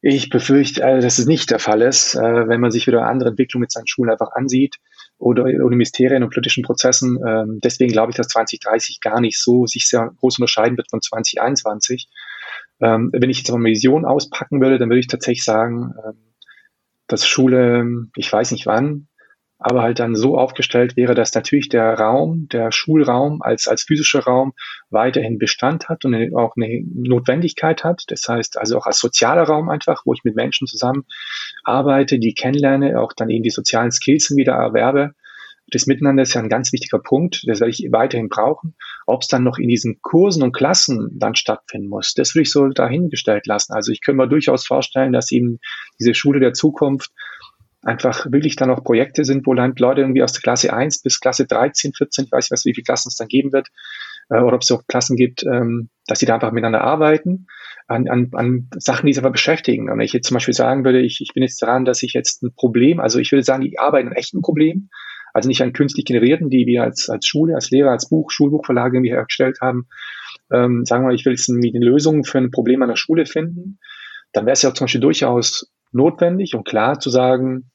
Ich 0.00 0.28
befürchte, 0.28 0.84
also, 0.84 1.02
dass 1.06 1.18
es 1.18 1.26
nicht 1.26 1.50
der 1.50 1.58
Fall 1.58 1.82
ist, 1.82 2.14
äh, 2.14 2.48
wenn 2.48 2.60
man 2.60 2.70
sich 2.70 2.86
wieder 2.86 3.06
andere 3.06 3.30
Entwicklungen 3.30 3.62
mit 3.62 3.72
seinen 3.72 3.86
Schulen 3.86 4.10
einfach 4.10 4.32
ansieht 4.32 4.76
oder, 5.18 5.44
oder 5.44 5.76
Mysterien 5.76 6.22
und 6.22 6.32
politischen 6.32 6.62
Prozessen. 6.62 7.18
Ähm, 7.26 7.60
deswegen 7.62 7.92
glaube 7.92 8.10
ich, 8.10 8.16
dass 8.16 8.28
2030 8.28 9.00
gar 9.00 9.20
nicht 9.20 9.40
so 9.40 9.66
sich 9.66 9.88
sehr 9.88 10.10
groß 10.20 10.38
unterscheiden 10.38 10.76
wird 10.76 10.90
von 10.90 11.00
2021. 11.00 12.08
Ähm, 12.80 13.10
wenn 13.14 13.30
ich 13.30 13.38
jetzt 13.38 13.50
mal 13.50 13.56
eine 13.56 13.64
Vision 13.64 14.04
auspacken 14.04 14.60
würde, 14.60 14.78
dann 14.78 14.90
würde 14.90 15.00
ich 15.00 15.06
tatsächlich 15.06 15.44
sagen, 15.44 15.94
ähm, 16.06 16.34
dass 17.06 17.26
Schule, 17.26 18.06
ich 18.16 18.30
weiß 18.30 18.50
nicht 18.52 18.66
wann, 18.66 19.08
aber 19.58 19.82
halt 19.82 19.98
dann 19.98 20.14
so 20.14 20.36
aufgestellt 20.36 20.96
wäre, 20.96 21.14
dass 21.14 21.34
natürlich 21.34 21.68
der 21.68 21.94
Raum, 21.94 22.48
der 22.48 22.72
Schulraum 22.72 23.40
als, 23.40 23.68
als 23.68 23.84
physischer 23.84 24.20
Raum 24.20 24.52
weiterhin 24.90 25.38
Bestand 25.38 25.88
hat 25.88 26.04
und 26.04 26.14
auch 26.34 26.54
eine 26.56 26.82
Notwendigkeit 26.92 27.84
hat. 27.84 28.04
Das 28.08 28.26
heißt 28.28 28.58
also 28.58 28.78
auch 28.78 28.86
als 28.86 28.98
sozialer 28.98 29.44
Raum 29.44 29.68
einfach, 29.68 30.02
wo 30.04 30.12
ich 30.12 30.24
mit 30.24 30.34
Menschen 30.34 30.66
zusammen 30.66 31.04
arbeite, 31.62 32.18
die 32.18 32.34
kennenlerne, 32.34 33.00
auch 33.00 33.12
dann 33.12 33.30
eben 33.30 33.44
die 33.44 33.50
sozialen 33.50 33.92
Skills 33.92 34.34
wieder 34.36 34.54
erwerbe. 34.54 35.12
Das 35.68 35.86
Miteinander 35.86 36.22
ist 36.22 36.34
ja 36.34 36.42
ein 36.42 36.50
ganz 36.50 36.72
wichtiger 36.72 36.98
Punkt, 36.98 37.42
das 37.46 37.60
werde 37.60 37.70
ich 37.70 37.88
weiterhin 37.90 38.28
brauchen. 38.28 38.74
Ob 39.06 39.22
es 39.22 39.28
dann 39.28 39.44
noch 39.44 39.58
in 39.58 39.68
diesen 39.68 40.00
Kursen 40.02 40.42
und 40.42 40.52
Klassen 40.52 41.08
dann 41.14 41.36
stattfinden 41.36 41.88
muss, 41.88 42.12
das 42.12 42.34
würde 42.34 42.42
ich 42.42 42.50
so 42.50 42.68
dahingestellt 42.68 43.46
lassen. 43.46 43.72
Also 43.72 43.90
ich 43.90 44.02
könnte 44.02 44.18
mir 44.18 44.28
durchaus 44.28 44.66
vorstellen, 44.66 45.12
dass 45.12 45.32
eben 45.32 45.58
diese 45.98 46.14
Schule 46.14 46.40
der 46.40 46.52
Zukunft 46.52 47.12
einfach 47.84 48.26
wirklich 48.30 48.56
dann 48.56 48.70
auch 48.70 48.82
Projekte 48.82 49.24
sind, 49.24 49.46
wo 49.46 49.52
Leute 49.52 50.00
irgendwie 50.00 50.22
aus 50.22 50.32
der 50.32 50.42
Klasse 50.42 50.72
1 50.72 51.02
bis 51.02 51.20
Klasse 51.20 51.46
13, 51.46 51.92
14, 51.92 52.26
ich 52.26 52.32
weiß 52.32 52.50
nicht, 52.50 52.64
wie 52.64 52.74
viele 52.74 52.84
Klassen 52.84 53.08
es 53.08 53.16
dann 53.16 53.28
geben 53.28 53.52
wird, 53.52 53.68
äh, 54.30 54.40
oder 54.40 54.56
ob 54.56 54.62
es 54.62 54.70
auch 54.70 54.86
Klassen 54.86 55.16
gibt, 55.16 55.44
ähm, 55.44 55.90
dass 56.06 56.18
sie 56.18 56.26
da 56.26 56.34
einfach 56.34 56.52
miteinander 56.52 56.82
arbeiten, 56.82 57.46
an, 57.86 58.08
an, 58.08 58.30
an 58.32 58.68
Sachen, 58.76 59.06
die 59.06 59.12
sie 59.12 59.20
aber 59.20 59.30
beschäftigen. 59.30 59.90
Und 59.90 59.98
wenn 59.98 60.04
ich 60.04 60.12
jetzt 60.12 60.28
zum 60.28 60.34
Beispiel 60.34 60.54
sagen 60.54 60.84
würde, 60.84 61.00
ich, 61.00 61.20
ich 61.20 61.34
bin 61.34 61.42
jetzt 61.42 61.60
daran, 61.62 61.84
dass 61.84 62.02
ich 62.02 62.14
jetzt 62.14 62.42
ein 62.42 62.54
Problem, 62.54 63.00
also 63.00 63.18
ich 63.18 63.30
würde 63.32 63.42
sagen, 63.42 63.62
die 63.62 63.78
arbeiten 63.78 64.08
an 64.08 64.14
echten 64.14 64.40
Problem, 64.40 64.88
also 65.34 65.48
nicht 65.48 65.62
an 65.62 65.72
künstlich 65.72 66.04
generierten, 66.04 66.48
die 66.48 66.66
wir 66.66 66.84
als, 66.84 67.10
als 67.10 67.26
Schule, 67.26 67.54
als 67.54 67.70
Lehrer, 67.70 67.90
als 67.90 68.08
Buch, 68.08 68.30
Schulbuchverlage 68.30 68.96
irgendwie 68.96 69.12
hergestellt 69.12 69.58
haben. 69.60 69.88
Ähm, 70.52 70.84
sagen 70.84 71.02
wir 71.02 71.08
mal, 71.08 71.14
ich 71.14 71.24
will 71.24 71.32
jetzt 71.32 71.50
eine 71.50 71.84
Lösung 71.84 72.24
für 72.24 72.38
ein 72.38 72.50
Problem 72.50 72.82
an 72.82 72.88
der 72.88 72.96
Schule 72.96 73.26
finden, 73.26 73.78
dann 74.32 74.46
wäre 74.46 74.52
es 74.52 74.62
ja 74.62 74.72
zum 74.74 74.84
Beispiel 74.84 75.00
durchaus 75.00 75.70
notwendig 75.92 76.54
und 76.54 76.66
klar 76.66 76.98
zu 76.98 77.10
sagen, 77.10 77.70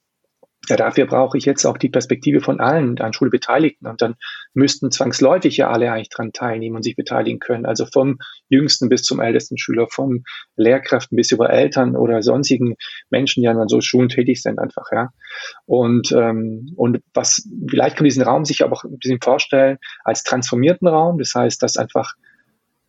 ja, 0.70 0.76
dafür 0.76 1.08
brauche 1.08 1.38
ich 1.38 1.46
jetzt 1.46 1.66
auch 1.66 1.78
die 1.78 1.90
Perspektive 1.90 2.42
von 2.42 2.60
allen 2.60 3.00
an 3.00 3.14
Schule 3.14 3.32
Beteiligten. 3.32 3.88
Und 3.88 4.02
dann 4.02 4.16
müssten 4.54 4.92
zwangsläufig 4.92 5.58
ja 5.58 5.70
alle 5.70 5.92
eigentlich 5.92 6.10
dran 6.10 6.32
teilnehmen 6.32 6.76
und 6.76 6.84
sich 6.84 6.96
beteiligen 6.96 7.40
können. 7.40 7.66
Also 7.66 7.86
vom 7.86 8.20
jüngsten 8.50 8.90
bis 8.90 9.04
zum 9.04 9.20
ältesten 9.20 9.58
Schüler, 9.58 9.88
von 9.90 10.24
Lehrkräften 10.56 11.16
bis 11.16 11.32
über 11.32 11.50
Eltern 11.50 11.96
oder 11.96 12.22
sonstigen 12.22 12.76
Menschen, 13.10 13.42
die 13.42 13.48
an 13.48 13.68
so 13.68 13.82
Schulen 13.82 14.10
tätig 14.10 14.42
sind 14.42 14.60
einfach, 14.60 14.86
ja. 14.92 15.10
Und, 15.66 16.12
ähm, 16.12 16.74
und 16.76 17.02
was, 17.14 17.48
vielleicht 17.70 17.98
kann 17.98 18.06
diesen 18.06 18.24
Raum 18.24 18.46
sich 18.46 18.64
aber 18.64 18.74
auch 18.74 18.84
ein 18.84 19.00
bisschen 19.00 19.22
vorstellen 19.22 19.78
als 20.04 20.24
transformierten 20.24 20.88
Raum. 20.88 21.18
Das 21.18 21.34
heißt, 21.36 21.62
dass 21.64 21.78
einfach 21.78 22.14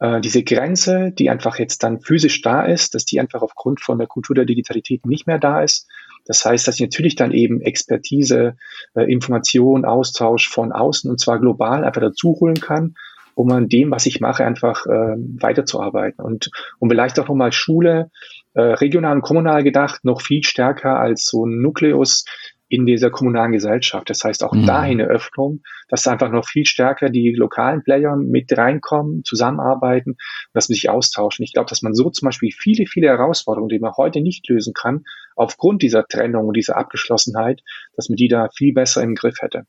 äh, 0.01 0.21
diese 0.21 0.43
Grenze, 0.43 1.13
die 1.13 1.31
einfach 1.31 1.59
jetzt 1.59 1.83
dann 1.83 2.01
physisch 2.01 2.43
da 2.43 2.63
ist, 2.65 2.95
dass 2.95 3.05
die 3.05 3.21
einfach 3.21 3.43
aufgrund 3.43 3.81
von 3.81 3.99
der 3.99 4.07
Kultur 4.07 4.35
der 4.35 4.47
Digitalität 4.47 5.07
nicht 5.07 5.27
mehr 5.27 5.39
da 5.39 5.63
ist. 5.63 5.89
Das 6.27 6.45
heißt, 6.45 6.67
dass 6.67 6.77
ich 6.77 6.81
natürlich 6.81 7.17
dann 7.17 7.33
eben 7.33 7.61
Expertise, 7.61 8.57
äh, 8.95 9.11
Information, 9.11 9.85
Austausch 9.85 10.49
von 10.49 10.73
außen 10.73 11.11
und 11.11 11.21
zwar 11.21 11.39
global 11.39 11.85
einfach 11.85 12.01
dazu 12.01 12.37
holen 12.41 12.61
kann, 12.61 12.95
um 13.35 13.51
an 13.53 13.69
dem, 13.69 13.91
was 13.91 14.07
ich 14.07 14.21
mache, 14.21 14.45
einfach 14.45 14.87
äh, 14.87 15.17
weiterzuarbeiten. 15.41 16.25
Und 16.25 16.51
um 16.79 16.89
vielleicht 16.89 17.19
auch 17.21 17.29
nochmal 17.29 17.53
Schule, 17.53 18.11
äh, 18.55 18.61
regional 18.61 19.17
und 19.17 19.23
kommunal 19.23 19.63
gedacht, 19.63 20.05
noch 20.05 20.21
viel 20.23 20.43
stärker 20.43 20.99
als 20.99 21.27
so 21.27 21.47
ein 21.47 21.61
Nukleus 21.61 22.25
in 22.71 22.87
dieser 22.87 23.11
kommunalen 23.11 23.51
Gesellschaft. 23.53 24.09
Das 24.09 24.23
heißt 24.23 24.45
auch 24.45 24.53
mhm. 24.53 24.65
dahin 24.65 25.01
eine 25.01 25.11
Öffnung, 25.11 25.61
dass 25.89 26.07
einfach 26.07 26.31
noch 26.31 26.47
viel 26.47 26.65
stärker 26.65 27.11
die 27.11 27.33
lokalen 27.33 27.83
Player 27.83 28.17
mit 28.17 28.57
reinkommen, 28.57 29.25
zusammenarbeiten, 29.25 30.17
dass 30.55 30.69
man 30.69 30.75
sich 30.75 30.89
austauschen. 30.89 31.43
Ich 31.43 31.53
glaube, 31.53 31.69
dass 31.69 31.83
man 31.83 31.95
so 31.95 32.11
zum 32.11 32.27
Beispiel 32.27 32.53
viele, 32.57 32.87
viele 32.87 33.09
Herausforderungen, 33.09 33.71
die 33.71 33.81
man 33.81 33.93
heute 33.97 34.21
nicht 34.21 34.49
lösen 34.49 34.73
kann, 34.73 35.03
aufgrund 35.35 35.83
dieser 35.83 36.07
Trennung 36.07 36.47
und 36.47 36.57
dieser 36.57 36.77
Abgeschlossenheit, 36.77 37.61
dass 37.97 38.09
man 38.09 38.17
die 38.17 38.29
da 38.29 38.49
viel 38.57 38.73
besser 38.73 39.03
im 39.03 39.17
Griff 39.17 39.43
hätte. 39.43 39.65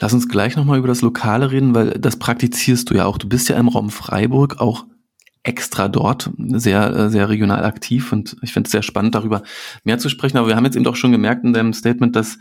Lass 0.00 0.12
uns 0.12 0.28
gleich 0.28 0.56
nochmal 0.56 0.78
über 0.78 0.88
das 0.88 1.02
Lokale 1.02 1.52
reden, 1.52 1.76
weil 1.76 1.90
das 1.90 2.18
praktizierst 2.18 2.90
du 2.90 2.94
ja 2.94 3.06
auch. 3.06 3.18
Du 3.18 3.28
bist 3.28 3.48
ja 3.48 3.56
im 3.56 3.68
Raum 3.68 3.90
Freiburg 3.90 4.60
auch 4.60 4.84
extra 5.42 5.88
dort, 5.88 6.30
sehr, 6.36 6.94
äh, 6.94 7.10
sehr 7.10 7.28
regional 7.28 7.64
aktiv 7.64 8.12
und 8.12 8.36
ich 8.42 8.52
finde 8.52 8.68
es 8.68 8.72
sehr 8.72 8.82
spannend, 8.82 9.14
darüber 9.14 9.42
mehr 9.84 9.98
zu 9.98 10.08
sprechen. 10.08 10.36
Aber 10.36 10.48
wir 10.48 10.56
haben 10.56 10.64
jetzt 10.64 10.76
eben 10.76 10.84
doch 10.84 10.96
schon 10.96 11.12
gemerkt 11.12 11.44
in 11.44 11.52
deinem 11.52 11.72
Statement, 11.72 12.14
dass 12.14 12.38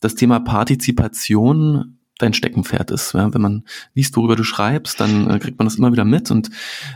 das 0.00 0.14
Thema 0.14 0.40
Partizipation 0.40 1.98
dein 2.20 2.34
Steckenpferd 2.34 2.90
ist. 2.90 3.14
Ja, 3.14 3.32
wenn 3.32 3.40
man 3.40 3.64
liest, 3.94 4.16
worüber 4.16 4.36
du 4.36 4.44
schreibst, 4.44 5.00
dann 5.00 5.28
äh, 5.28 5.38
kriegt 5.38 5.58
man 5.58 5.66
das 5.66 5.76
immer 5.76 5.92
wieder 5.92 6.04
mit. 6.04 6.30
Und 6.30 6.50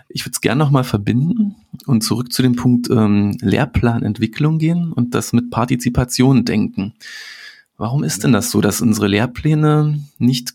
ich 0.09 0.25
würde 0.25 0.33
es 0.35 0.41
gerne 0.41 0.63
nochmal 0.63 0.85
verbinden 0.85 1.57
und 1.87 2.03
zurück 2.03 2.33
zu 2.33 2.43
dem 2.43 2.57
Punkt 2.57 2.89
ähm, 2.91 3.37
Lehrplanentwicklung 3.41 4.59
gehen 4.59 4.93
und 4.93 5.15
das 5.15 5.33
mit 5.33 5.51
Partizipation 5.51 6.45
denken. 6.45 6.95
Warum 7.77 8.05
ist 8.05 8.23
denn 8.23 8.33
das 8.33 8.51
so, 8.51 8.61
dass 8.61 8.81
unsere 8.81 9.09
Lehrpläne 9.09 10.01
nicht 10.19 10.55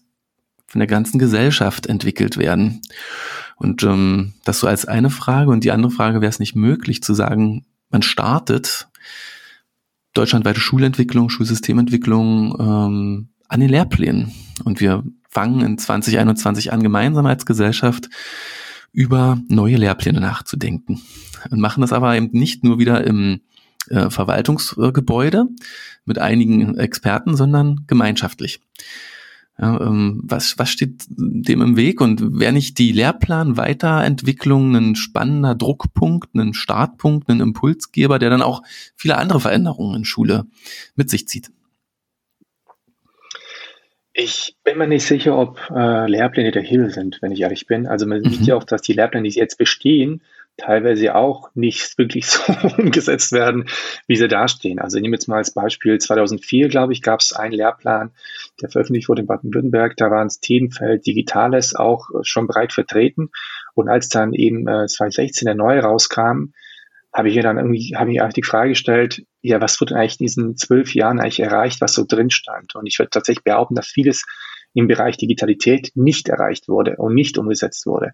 von 0.68 0.80
der 0.80 0.88
ganzen 0.88 1.20
Gesellschaft 1.20 1.88
entwickelt 1.88 2.38
werden? 2.38 2.82
Und 3.60 3.84
ähm, 3.84 4.34
das 4.46 4.60
so 4.60 4.68
als 4.68 4.86
eine 4.86 5.10
Frage. 5.10 5.52
Und 5.52 5.64
die 5.64 5.72
andere 5.72 5.92
Frage 5.92 6.22
wäre 6.22 6.30
es 6.30 6.40
nicht 6.40 6.56
möglich 6.56 7.04
zu 7.04 7.14
sagen, 7.14 7.66
man 7.90 8.02
startet 8.02 8.88
deutschlandweite 10.14 10.60
Schulentwicklung, 10.60 11.30
Schulsystementwicklung 11.30 12.56
ähm, 12.60 13.30
an 13.48 13.60
den 13.60 13.70
Lehrplänen. 13.70 14.32
Und 14.64 14.80
wir 14.80 15.04
fangen 15.30 15.62
in 15.62 15.78
2021 15.78 16.72
an, 16.72 16.82
gemeinsam 16.82 17.26
als 17.26 17.46
Gesellschaft 17.46 18.10
über 18.92 19.38
neue 19.50 19.76
Lehrpläne 19.76 20.22
nachzudenken. 20.22 21.02
Und 21.52 21.60
machen 21.60 21.82
das 21.82 21.94
aber 21.94 22.16
eben 22.16 22.30
nicht 22.32 22.64
nur 22.64 22.80
wieder 22.80 23.06
im 23.06 23.42
äh, 23.90 24.10
Verwaltungsgebäude 24.10 25.48
mit 26.06 26.18
einigen 26.18 26.78
Experten, 26.78 27.36
sondern 27.36 27.86
gemeinschaftlich. 27.88 28.62
Ja, 29.62 29.82
ähm, 29.82 30.22
was, 30.24 30.58
was 30.58 30.70
steht 30.70 31.06
dem 31.10 31.62
im 31.62 31.76
Weg 31.76 32.00
und 32.00 32.40
wäre 32.40 32.54
nicht 32.54 32.78
die 32.78 32.94
Lehrplan-Weiterentwicklung 32.94 34.74
ein 34.76 34.96
spannender 34.96 35.54
Druckpunkt, 35.54 36.34
ein 36.34 36.54
Startpunkt, 36.54 37.30
ein 37.30 37.42
Impulsgeber, 37.42 38.20
der 38.20 38.30
dann 38.30 38.42
auch 38.42 38.62
viele 38.96 39.18
andere 39.18 39.42
Veränderungen 39.42 39.98
in 39.98 40.06
Schule 40.06 40.46
mit 40.96 41.10
sich 41.10 41.28
zieht? 41.28 41.52
Ich 44.14 44.56
bin 44.64 44.78
mir 44.78 44.88
nicht 44.88 45.06
sicher, 45.06 45.38
ob 45.38 45.60
äh, 45.76 46.08
Lehrpläne 46.08 46.52
der 46.52 46.64
Hebel 46.64 46.90
sind, 46.92 47.22
wenn 47.22 47.32
ich 47.32 47.42
ehrlich 47.42 47.68
bin. 47.68 47.86
Also 47.86 48.06
man 48.06 48.22
mhm. 48.22 48.30
sieht 48.30 48.48
ja 48.48 48.56
auch, 48.56 48.64
dass 48.64 48.82
die 48.82 48.94
Lehrpläne, 48.94 49.28
die 49.28 49.36
jetzt 49.36 49.58
bestehen, 49.58 50.22
teilweise 50.60 51.16
auch 51.16 51.50
nicht 51.56 51.98
wirklich 51.98 52.28
so 52.28 52.54
umgesetzt 52.78 53.32
werden, 53.32 53.66
wie 54.08 54.16
sie 54.16 54.28
dastehen. 54.28 54.80
Also 54.80 54.98
ich 54.98 55.02
nehme 55.02 55.16
jetzt 55.16 55.28
mal 55.28 55.38
als 55.38 55.52
Beispiel 55.52 55.98
2004, 55.98 56.70
glaube 56.70 56.94
ich, 56.94 57.02
gab 57.02 57.20
es 57.22 57.34
einen 57.34 57.54
Lehrplan, 57.54 58.12
der 58.62 58.70
veröffentlicht 58.70 59.10
wurde 59.10 59.22
in 59.22 59.28
Baden-Württemberg. 59.28 59.96
Da 59.98 60.12
war 60.12 60.24
das 60.24 60.40
Themenfeld 60.40 61.06
Digitales 61.06 61.76
auch 61.76 62.10
schon 62.22 62.48
breit 62.48 62.74
vertreten. 62.74 63.30
Und 63.74 63.90
als 63.90 64.10
dann 64.10 64.34
eben 64.34 64.68
äh, 64.68 64.88
2016 64.88 65.46
der 65.46 65.56
neue 65.56 65.82
rauskam, 65.82 66.52
habe 67.14 67.30
ich 67.30 67.36
mir 67.36 67.44
dann 67.44 67.58
irgendwie, 67.58 67.96
habe 67.96 68.12
ich 68.12 68.22
die 68.34 68.44
Frage 68.44 68.70
gestellt, 68.70 69.24
ja, 69.42 69.60
was 69.62 69.80
wurde 69.82 69.96
eigentlich 69.96 70.20
in 70.20 70.26
diesen 70.26 70.58
zwölf 70.58 70.94
Jahren 70.94 71.20
eigentlich 71.20 71.40
erreicht, 71.40 71.82
was 71.82 71.94
so 71.94 72.06
drin 72.08 72.30
stand? 72.30 72.76
Und 72.76 72.86
ich 72.86 73.00
würde 73.00 73.10
tatsächlich 73.10 73.44
behaupten, 73.44 73.76
dass 73.76 73.88
vieles 73.88 74.26
im 74.74 74.88
Bereich 74.88 75.18
Digitalität 75.18 75.92
nicht 75.96 76.30
erreicht 76.30 76.68
wurde 76.68 76.98
und 76.98 77.16
nicht 77.16 77.38
umgesetzt 77.38 77.86
wurde. 77.86 78.12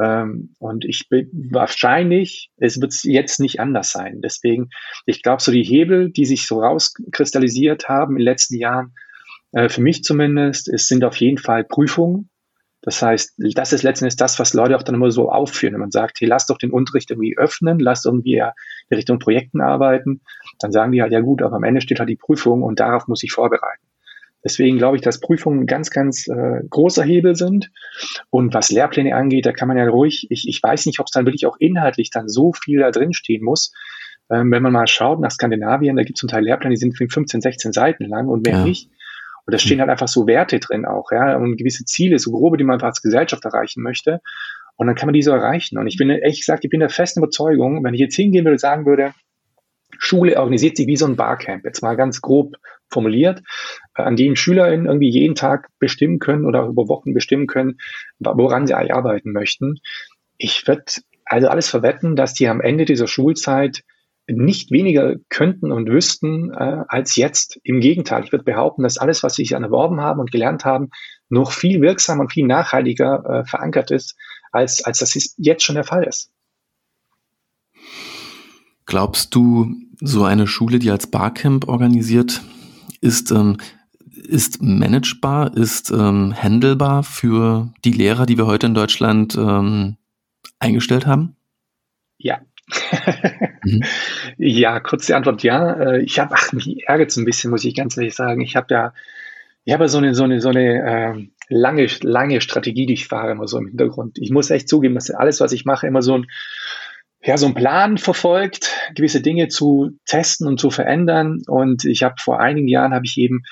Ähm, 0.00 0.54
und 0.58 0.84
ich 0.84 1.08
bin 1.08 1.30
wahrscheinlich, 1.50 2.50
es 2.56 2.80
wird 2.80 2.94
jetzt 3.04 3.40
nicht 3.40 3.60
anders 3.60 3.92
sein. 3.92 4.20
Deswegen, 4.22 4.70
ich 5.06 5.22
glaube, 5.22 5.42
so 5.42 5.52
die 5.52 5.62
Hebel, 5.62 6.10
die 6.10 6.26
sich 6.26 6.46
so 6.46 6.60
rauskristallisiert 6.60 7.88
haben 7.88 8.12
in 8.12 8.18
den 8.18 8.24
letzten 8.24 8.56
Jahren, 8.56 8.94
äh, 9.52 9.68
für 9.68 9.82
mich 9.82 10.02
zumindest, 10.02 10.68
es 10.68 10.88
sind 10.88 11.04
auf 11.04 11.16
jeden 11.16 11.38
Fall 11.38 11.64
Prüfungen. 11.64 12.28
Das 12.82 13.00
heißt, 13.00 13.34
das 13.38 13.72
ist 13.72 13.82
letztendlich 13.82 14.16
das, 14.16 14.38
was 14.38 14.52
Leute 14.52 14.76
auch 14.76 14.82
dann 14.82 14.96
immer 14.96 15.10
so 15.10 15.30
aufführen. 15.30 15.72
Wenn 15.72 15.80
man 15.80 15.90
sagt, 15.90 16.20
hey, 16.20 16.28
lass 16.28 16.46
doch 16.46 16.58
den 16.58 16.70
Unterricht 16.70 17.10
irgendwie 17.10 17.38
öffnen, 17.38 17.78
lass 17.78 18.04
irgendwie 18.04 18.34
in 18.34 18.96
Richtung 18.96 19.18
Projekten 19.18 19.62
arbeiten, 19.62 20.20
dann 20.58 20.70
sagen 20.70 20.92
die 20.92 21.00
halt, 21.00 21.12
ja 21.12 21.20
gut, 21.20 21.40
aber 21.40 21.56
am 21.56 21.64
Ende 21.64 21.80
steht 21.80 21.98
halt 21.98 22.10
die 22.10 22.16
Prüfung 22.16 22.62
und 22.62 22.80
darauf 22.80 23.08
muss 23.08 23.22
ich 23.22 23.32
vorbereiten. 23.32 23.83
Deswegen 24.44 24.76
glaube 24.76 24.96
ich, 24.96 25.02
dass 25.02 25.20
Prüfungen 25.20 25.60
ein 25.60 25.66
ganz, 25.66 25.90
ganz 25.90 26.28
äh, 26.28 26.60
großer 26.68 27.02
Hebel 27.02 27.34
sind. 27.34 27.70
Und 28.28 28.52
was 28.52 28.70
Lehrpläne 28.70 29.16
angeht, 29.16 29.46
da 29.46 29.52
kann 29.52 29.68
man 29.68 29.78
ja 29.78 29.88
ruhig, 29.88 30.26
ich, 30.28 30.46
ich 30.46 30.62
weiß 30.62 30.84
nicht, 30.84 31.00
ob 31.00 31.06
es 31.06 31.12
dann 31.12 31.24
wirklich 31.24 31.46
auch 31.46 31.56
inhaltlich 31.58 32.10
dann 32.10 32.28
so 32.28 32.52
viel 32.52 32.80
da 32.80 32.90
drin 32.90 33.14
stehen 33.14 33.42
muss. 33.42 33.72
Ähm, 34.30 34.50
wenn 34.50 34.62
man 34.62 34.72
mal 34.72 34.86
schaut 34.86 35.20
nach 35.20 35.30
Skandinavien, 35.30 35.96
da 35.96 36.02
gibt 36.02 36.18
es 36.18 36.20
zum 36.20 36.28
Teil 36.28 36.44
Lehrpläne, 36.44 36.74
die 36.74 36.80
sind 36.80 36.96
15, 36.96 37.40
16 37.40 37.72
Seiten 37.72 38.04
lang 38.04 38.28
und 38.28 38.46
mehr 38.46 38.58
ja. 38.58 38.64
nicht. 38.64 38.90
Und 39.46 39.52
da 39.52 39.58
stehen 39.58 39.80
halt 39.80 39.90
einfach 39.90 40.08
so 40.08 40.26
Werte 40.26 40.58
drin 40.58 40.86
auch, 40.86 41.10
ja, 41.10 41.36
und 41.36 41.56
gewisse 41.56 41.84
Ziele, 41.84 42.18
so 42.18 42.30
grobe, 42.30 42.56
die 42.56 42.64
man 42.64 42.74
einfach 42.74 42.88
als 42.88 43.02
Gesellschaft 43.02 43.44
erreichen 43.44 43.82
möchte. 43.82 44.20
Und 44.76 44.86
dann 44.86 44.96
kann 44.96 45.06
man 45.06 45.14
diese 45.14 45.32
erreichen. 45.32 45.78
Und 45.78 45.86
ich 45.86 45.96
bin, 45.96 46.10
ehrlich 46.10 46.40
gesagt, 46.40 46.64
ich 46.64 46.70
bin 46.70 46.80
der 46.80 46.88
festen 46.88 47.20
Überzeugung, 47.20 47.84
wenn 47.84 47.94
ich 47.94 48.00
jetzt 48.00 48.16
hingehen 48.16 48.44
würde 48.44 48.54
und 48.54 48.60
sagen 48.60 48.86
würde, 48.86 49.12
Schule 49.98 50.38
organisiert 50.38 50.76
sich 50.76 50.86
wie 50.86 50.96
so 50.96 51.06
ein 51.06 51.16
Barcamp, 51.16 51.64
jetzt 51.64 51.82
mal 51.82 51.96
ganz 51.96 52.20
grob 52.20 52.56
formuliert, 52.90 53.42
äh, 53.96 54.02
an 54.02 54.16
dem 54.16 54.36
SchülerInnen 54.36 54.86
irgendwie 54.86 55.10
jeden 55.10 55.34
Tag 55.34 55.68
bestimmen 55.78 56.18
können 56.18 56.44
oder 56.44 56.66
über 56.66 56.88
Wochen 56.88 57.14
bestimmen 57.14 57.46
können, 57.46 57.78
woran 58.18 58.66
sie 58.66 58.74
eigentlich 58.74 58.94
arbeiten 58.94 59.32
möchten. 59.32 59.80
Ich 60.36 60.66
würde 60.66 60.84
also 61.24 61.48
alles 61.48 61.68
verwetten, 61.68 62.16
dass 62.16 62.34
die 62.34 62.48
am 62.48 62.60
Ende 62.60 62.84
dieser 62.84 63.06
Schulzeit 63.06 63.82
nicht 64.26 64.70
weniger 64.70 65.16
könnten 65.28 65.70
und 65.70 65.90
wüssten 65.90 66.50
äh, 66.50 66.84
als 66.88 67.16
jetzt. 67.16 67.60
Im 67.62 67.80
Gegenteil, 67.80 68.24
ich 68.24 68.32
würde 68.32 68.44
behaupten, 68.44 68.82
dass 68.82 68.96
alles, 68.96 69.22
was 69.22 69.34
sie 69.34 69.42
sich 69.42 69.52
erworben 69.52 70.00
haben 70.00 70.20
und 70.20 70.32
gelernt 70.32 70.64
haben, 70.64 70.90
noch 71.28 71.52
viel 71.52 71.82
wirksamer 71.82 72.22
und 72.22 72.32
viel 72.32 72.46
nachhaltiger 72.46 73.24
äh, 73.26 73.44
verankert 73.44 73.90
ist, 73.90 74.16
als, 74.50 74.82
als 74.84 75.00
das 75.00 75.34
jetzt 75.36 75.62
schon 75.62 75.74
der 75.74 75.84
Fall 75.84 76.04
ist. 76.04 76.30
Glaubst 78.86 79.34
du, 79.34 79.74
so 80.00 80.24
eine 80.24 80.46
Schule, 80.46 80.78
die 80.78 80.90
als 80.90 81.06
Barcamp 81.06 81.68
organisiert, 81.68 82.42
ist, 83.00 83.30
ähm, 83.30 83.58
ist 84.10 84.62
managebar, 84.62 85.56
ist 85.56 85.90
ähm, 85.90 86.34
handelbar 86.34 87.02
für 87.02 87.72
die 87.84 87.92
Lehrer, 87.92 88.26
die 88.26 88.38
wir 88.38 88.46
heute 88.46 88.66
in 88.66 88.74
Deutschland 88.74 89.36
ähm, 89.36 89.96
eingestellt 90.58 91.06
haben? 91.06 91.36
Ja. 92.18 92.40
mhm. 93.64 93.82
Ja, 94.36 94.80
kurze 94.80 95.14
Antwort 95.14 95.42
ja. 95.42 95.72
Äh, 95.74 96.02
ich 96.02 96.18
habe, 96.18 96.34
ach, 96.34 96.52
mich 96.52 96.88
ärgert 96.88 97.10
es 97.10 97.16
ein 97.16 97.24
bisschen, 97.24 97.50
muss 97.50 97.64
ich 97.64 97.74
ganz 97.74 97.96
ehrlich 97.96 98.14
sagen. 98.14 98.40
Ich 98.40 98.56
habe 98.56 98.66
ja, 98.70 98.94
ich 99.64 99.72
habe 99.72 99.88
so 99.88 99.98
eine, 99.98 100.14
so 100.14 100.24
eine, 100.24 100.40
so 100.40 100.48
eine 100.48 101.18
äh, 101.18 101.28
lange, 101.48 101.86
lange 102.02 102.40
Strategie, 102.40 102.86
die 102.86 102.94
ich 102.94 103.06
fahre, 103.06 103.32
immer 103.32 103.46
so 103.46 103.58
im 103.58 103.68
Hintergrund. 103.68 104.18
Ich 104.18 104.30
muss 104.30 104.50
echt 104.50 104.68
zugeben, 104.68 104.94
dass 104.94 105.10
alles, 105.10 105.40
was 105.40 105.52
ich 105.52 105.64
mache, 105.64 105.86
immer 105.86 106.02
so 106.02 106.14
ein, 106.14 106.26
ja, 107.24 107.38
so 107.38 107.46
einen 107.46 107.54
Plan 107.54 107.96
verfolgt, 107.96 108.70
gewisse 108.94 109.22
Dinge 109.22 109.48
zu 109.48 109.92
testen 110.04 110.46
und 110.46 110.60
zu 110.60 110.70
verändern. 110.70 111.42
Und 111.46 111.84
ich 111.84 112.02
habe 112.02 112.16
vor 112.18 112.40
einigen 112.40 112.68
Jahren 112.68 112.92
habe 112.92 113.06
ich 113.06 113.16
eben 113.16 113.44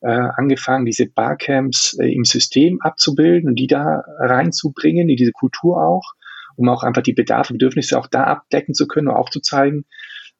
äh, 0.00 0.08
angefangen, 0.08 0.84
diese 0.84 1.06
Barcamps 1.06 1.96
äh, 2.00 2.12
im 2.12 2.24
System 2.24 2.80
abzubilden 2.80 3.48
und 3.48 3.56
die 3.56 3.68
da 3.68 4.02
reinzubringen, 4.18 5.08
in 5.08 5.16
diese 5.16 5.32
Kultur 5.32 5.82
auch, 5.82 6.14
um 6.56 6.68
auch 6.68 6.82
einfach 6.82 7.02
die 7.02 7.12
Bedarfe, 7.12 7.52
Bedürfnisse 7.52 7.98
auch 7.98 8.08
da 8.08 8.24
abdecken 8.24 8.74
zu 8.74 8.88
können 8.88 9.08
und 9.08 9.14
aufzuzeigen. 9.14 9.84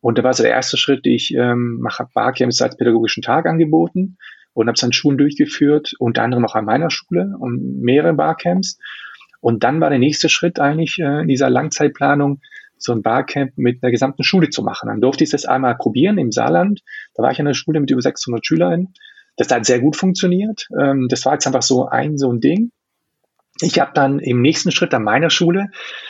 Und 0.01 0.19
da 0.19 0.25
war 0.25 0.33
so 0.33 0.43
der 0.43 0.53
erste 0.53 0.77
Schritt, 0.77 1.07
ich 1.07 1.35
ähm, 1.35 1.79
mache 1.81 2.09
Barcamps 2.13 2.61
als 2.61 2.77
pädagogischen 2.77 3.23
Tag 3.23 3.47
angeboten 3.47 4.17
und 4.53 4.67
habe 4.67 4.75
es 4.75 4.83
an 4.83 4.93
Schulen 4.93 5.19
durchgeführt, 5.19 5.93
unter 5.99 6.23
anderem 6.23 6.45
auch 6.45 6.55
an 6.55 6.65
meiner 6.65 6.91
Schule 6.91 7.35
und 7.39 7.83
mehrere 7.83 8.15
Barcamps. 8.15 8.79
Und 9.41 9.63
dann 9.63 9.81
war 9.81 9.91
der 9.91 9.99
nächste 9.99 10.29
Schritt 10.29 10.59
eigentlich 10.59 10.99
äh, 10.99 11.21
in 11.21 11.29
dieser 11.29 11.51
Langzeitplanung, 11.51 12.41
so 12.81 12.93
ein 12.93 13.03
Barcamp 13.03 13.53
mit 13.57 13.83
der 13.83 13.91
gesamten 13.91 14.25
Schule 14.25 14.51
zu 14.51 14.63
machen. 14.63 14.89
Dann 14.89 15.01
durfte 15.01 15.23
ich 15.23 15.31
das 15.31 15.45
einmal 15.45 15.77
probieren 15.77 16.19
im 16.19 16.33
Saarland. 16.33 16.81
Da 17.15 17.23
war 17.23 17.31
ich 17.31 17.39
an 17.39 17.47
der 17.47 17.55
Schule 17.55 17.79
mit 17.79 17.91
über 17.91 18.01
600 18.01 18.45
SchülerInnen. 18.45 18.95
Das 19.37 19.51
hat 19.51 19.65
sehr 19.65 19.81
gut 19.81 19.97
funktioniert. 19.97 20.67
Ähm, 20.79 21.07
das 21.09 21.25
war 21.25 21.35
jetzt 21.35 21.47
einfach 21.47 21.63
so 21.63 21.87
ein, 21.87 22.19
so 22.19 22.33
ein 22.33 22.41
Ding. 22.41 22.73
Ich 23.63 23.79
habe 23.79 23.91
dann 23.95 24.19
im 24.21 24.41
nächsten 24.41 24.71
Schritt 24.71 24.95
an 24.95 25.05
meiner 25.05 25.29
Schule 25.29 25.67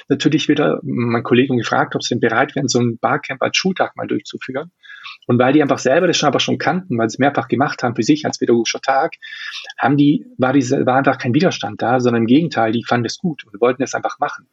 natürlich 0.08 0.48
wieder 0.48 0.78
meinen 0.82 1.24
Kollegen 1.24 1.56
gefragt, 1.56 1.96
ob 1.96 2.02
sie 2.02 2.14
denn 2.14 2.20
bereit 2.20 2.54
wären, 2.54 2.68
so 2.68 2.78
ein 2.78 2.98
Barcamp 2.98 3.42
als 3.42 3.56
Schultag 3.56 3.96
mal 3.96 4.06
durchzuführen. 4.06 4.70
Und 5.26 5.38
weil 5.38 5.52
die 5.52 5.62
einfach 5.62 5.78
selber 5.78 6.06
das 6.06 6.16
schon 6.16 6.28
einfach 6.28 6.40
schon 6.40 6.58
kannten, 6.58 6.96
weil 6.98 7.08
sie 7.08 7.14
es 7.14 7.18
mehrfach 7.18 7.48
gemacht 7.48 7.82
haben 7.82 7.96
für 7.96 8.02
sich 8.02 8.24
als 8.24 8.38
pädagogischer 8.38 8.80
Tag, 8.80 9.14
haben 9.78 9.96
die, 9.96 10.26
war 10.38 10.52
diese, 10.52 10.86
war 10.86 10.96
einfach 10.96 11.18
kein 11.18 11.34
Widerstand 11.34 11.82
da, 11.82 11.98
sondern 11.98 12.22
im 12.22 12.26
Gegenteil, 12.26 12.72
die 12.72 12.84
fanden 12.84 13.06
es 13.06 13.18
gut 13.18 13.44
und 13.44 13.60
wollten 13.60 13.82
es 13.82 13.94
einfach 13.94 14.18
machen. 14.20 14.48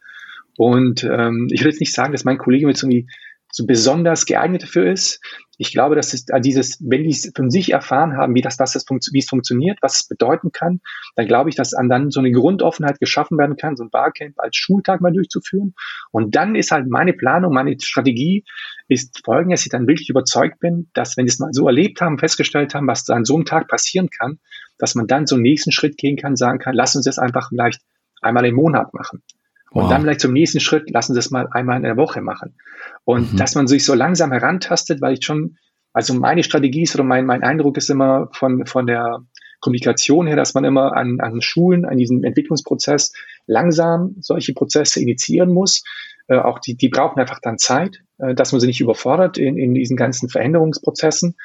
Und 0.57 1.03
ähm, 1.03 1.47
ich 1.51 1.61
will 1.61 1.71
jetzt 1.71 1.79
nicht 1.79 1.93
sagen, 1.93 2.11
dass 2.11 2.25
mein 2.25 2.37
Kollege 2.37 2.67
jetzt 2.67 2.83
irgendwie 2.83 3.07
so 3.51 3.65
besonders 3.65 4.25
geeignet 4.25 4.63
dafür 4.63 4.91
ist. 4.91 5.21
Ich 5.57 5.71
glaube, 5.71 5.95
dass 5.95 6.13
es 6.13 6.27
äh, 6.29 6.39
dieses, 6.41 6.77
wenn 6.81 7.03
die 7.03 7.09
es 7.09 7.31
von 7.35 7.49
sich 7.49 7.71
erfahren 7.71 8.17
haben, 8.17 8.35
wie 8.35 8.41
das, 8.41 8.59
was 8.59 8.73
das 8.73 8.85
wie 8.87 9.19
es 9.19 9.27
funktioniert, 9.27 9.79
was 9.81 10.01
es 10.01 10.07
bedeuten 10.07 10.51
kann, 10.51 10.81
dann 11.15 11.27
glaube 11.27 11.49
ich, 11.49 11.55
dass 11.55 11.73
an 11.73 11.89
dann 11.89 12.11
so 12.11 12.19
eine 12.19 12.31
Grundoffenheit 12.31 12.99
geschaffen 12.99 13.37
werden 13.37 13.55
kann, 13.55 13.75
so 13.75 13.83
ein 13.83 13.89
Barcamp 13.89 14.35
als 14.37 14.55
Schultag 14.55 15.01
mal 15.01 15.11
durchzuführen. 15.11 15.73
Und 16.11 16.35
dann 16.35 16.55
ist 16.55 16.71
halt 16.71 16.87
meine 16.87 17.13
Planung, 17.13 17.53
meine 17.53 17.75
Strategie 17.79 18.43
ist 18.87 19.21
folgendes, 19.25 19.61
dass 19.61 19.65
ich 19.65 19.71
dann 19.71 19.87
wirklich 19.87 20.09
überzeugt 20.09 20.59
bin, 20.59 20.89
dass 20.93 21.17
wenn 21.17 21.27
sie 21.27 21.33
es 21.33 21.39
mal 21.39 21.53
so 21.53 21.65
erlebt 21.67 22.01
haben, 22.01 22.19
festgestellt 22.19 22.75
haben, 22.75 22.87
was 22.87 23.09
an 23.09 23.25
so 23.25 23.35
einem 23.35 23.45
Tag 23.45 23.67
passieren 23.67 24.09
kann, 24.09 24.39
dass 24.77 24.95
man 24.95 25.07
dann 25.07 25.25
so 25.25 25.35
einen 25.35 25.43
nächsten 25.43 25.71
Schritt 25.71 25.97
gehen 25.97 26.17
kann, 26.17 26.35
sagen 26.35 26.59
kann, 26.59 26.75
lass 26.75 26.95
uns 26.95 27.05
das 27.05 27.17
einfach 27.17 27.49
vielleicht 27.49 27.81
einmal 28.21 28.45
im 28.45 28.55
Monat 28.55 28.93
machen. 28.93 29.23
Und 29.71 29.83
wow. 29.83 29.89
dann 29.89 30.01
vielleicht 30.01 30.21
zum 30.21 30.33
nächsten 30.33 30.59
Schritt, 30.59 30.89
lassen 30.89 31.13
Sie 31.13 31.19
es 31.19 31.31
mal 31.31 31.47
einmal 31.51 31.77
in 31.77 31.83
der 31.83 31.97
Woche 31.97 32.21
machen. 32.21 32.55
Und 33.03 33.33
mhm. 33.33 33.37
dass 33.37 33.55
man 33.55 33.67
sich 33.67 33.85
so 33.85 33.93
langsam 33.93 34.31
herantastet, 34.31 35.01
weil 35.01 35.13
ich 35.13 35.25
schon, 35.25 35.57
also 35.93 36.13
meine 36.13 36.43
Strategie 36.43 36.83
ist 36.83 36.95
oder 36.95 37.03
mein, 37.03 37.25
mein 37.25 37.43
Eindruck 37.43 37.77
ist 37.77 37.89
immer 37.89 38.29
von, 38.31 38.65
von 38.65 38.87
der 38.87 39.19
Kommunikation 39.59 40.27
her, 40.27 40.35
dass 40.35 40.53
man 40.53 40.63
immer 40.63 40.95
an, 40.95 41.19
an 41.19 41.41
Schulen, 41.41 41.85
an 41.85 41.97
diesem 41.97 42.23
Entwicklungsprozess 42.23 43.13
langsam 43.47 44.15
solche 44.19 44.53
Prozesse 44.53 45.01
initiieren 45.01 45.51
muss. 45.51 45.83
Äh, 46.27 46.37
auch 46.37 46.59
die, 46.59 46.75
die 46.75 46.89
brauchen 46.89 47.19
einfach 47.19 47.39
dann 47.41 47.57
Zeit, 47.57 48.03
äh, 48.19 48.35
dass 48.35 48.51
man 48.51 48.61
sie 48.61 48.67
nicht 48.67 48.81
überfordert 48.81 49.37
in, 49.37 49.57
in 49.57 49.73
diesen 49.73 49.97
ganzen 49.97 50.29
Veränderungsprozessen. 50.29 51.35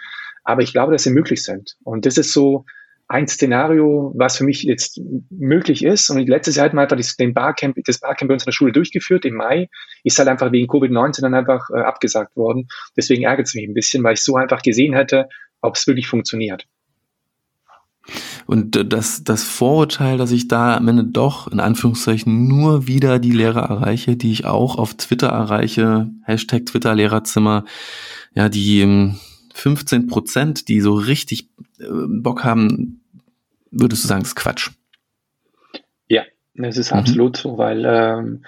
Aber 0.45 0.63
ich 0.63 0.73
glaube, 0.73 0.93
dass 0.93 1.05
sie 1.05 1.11
möglich 1.11 1.43
sind. 1.43 1.77
Und 1.85 2.05
das 2.05 2.19
ist 2.19 2.33
so, 2.33 2.65
ein 3.13 3.29
Szenario, 3.29 4.11
was 4.17 4.39
für 4.39 4.45
mich 4.45 4.63
jetzt 4.63 4.99
möglich 5.29 5.85
ist. 5.85 6.09
Und 6.09 6.27
letztes 6.27 6.57
Jahr 6.57 6.65
hatten 6.65 6.77
wir 6.77 6.83
einfach 6.83 6.97
das, 6.97 7.15
den 7.17 7.35
Barcamp, 7.35 7.77
das 7.85 8.01
Barcamp 8.01 8.29
bei 8.29 8.35
uns 8.35 8.45
in 8.45 8.47
der 8.47 8.53
Schule 8.53 8.73
durchgeführt 8.73 9.27
im 9.27 9.35
Mai. 9.35 9.69
Ist 10.03 10.19
halt 10.19 10.29
einfach 10.29 10.51
wegen 10.51 10.67
Covid-19 10.67 11.21
dann 11.21 11.35
einfach 11.35 11.69
äh, 11.75 11.81
abgesagt 11.81 12.35
worden. 12.37 12.69
Deswegen 12.97 13.25
ärgert 13.25 13.49
es 13.49 13.55
mich 13.55 13.69
ein 13.69 13.75
bisschen, 13.75 14.03
weil 14.03 14.15
ich 14.15 14.23
so 14.23 14.37
einfach 14.37 14.63
gesehen 14.63 14.95
hätte, 14.95 15.29
ob 15.61 15.77
es 15.77 15.87
wirklich 15.87 16.09
funktioniert. 16.09 16.67
Und 18.47 18.77
äh, 18.77 18.87
das, 18.87 19.25
das 19.25 19.45
Vorurteil, 19.45 20.17
dass 20.17 20.33
ich 20.33 20.49
da 20.49 20.75
am 20.75 20.89
Ende 20.89 21.05
doch 21.05 21.53
in 21.53 21.61
Anführungszeichen 21.61 22.49
nur 22.49 22.87
wieder 22.87 23.19
die 23.19 23.33
Lehrer 23.33 23.69
erreiche, 23.69 24.17
die 24.17 24.33
ich 24.33 24.47
auch 24.47 24.77
auf 24.77 24.95
Twitter 24.95 25.29
erreiche, 25.29 26.09
Hashtag 26.25 26.65
Twitter 26.65 26.95
Lehrerzimmer, 26.95 27.67
ja, 28.35 28.49
die 28.49 29.13
15 29.53 30.01
ähm, 30.01 30.07
Prozent, 30.09 30.69
die 30.69 30.81
so 30.81 30.95
richtig 30.95 31.51
äh, 31.79 31.85
Bock 32.09 32.43
haben, 32.43 33.02
würdest 33.73 34.05
du 34.05 34.09
sagen, 34.09 34.23
ist 34.23 34.37
Quatsch? 34.37 34.71
Ja, 36.09 36.23
es 36.55 36.77
ist 36.77 36.93
mhm. 36.93 36.99
absolut 36.99 37.37
so, 37.37 37.59
weil 37.59 37.85
ähm, 37.85 38.45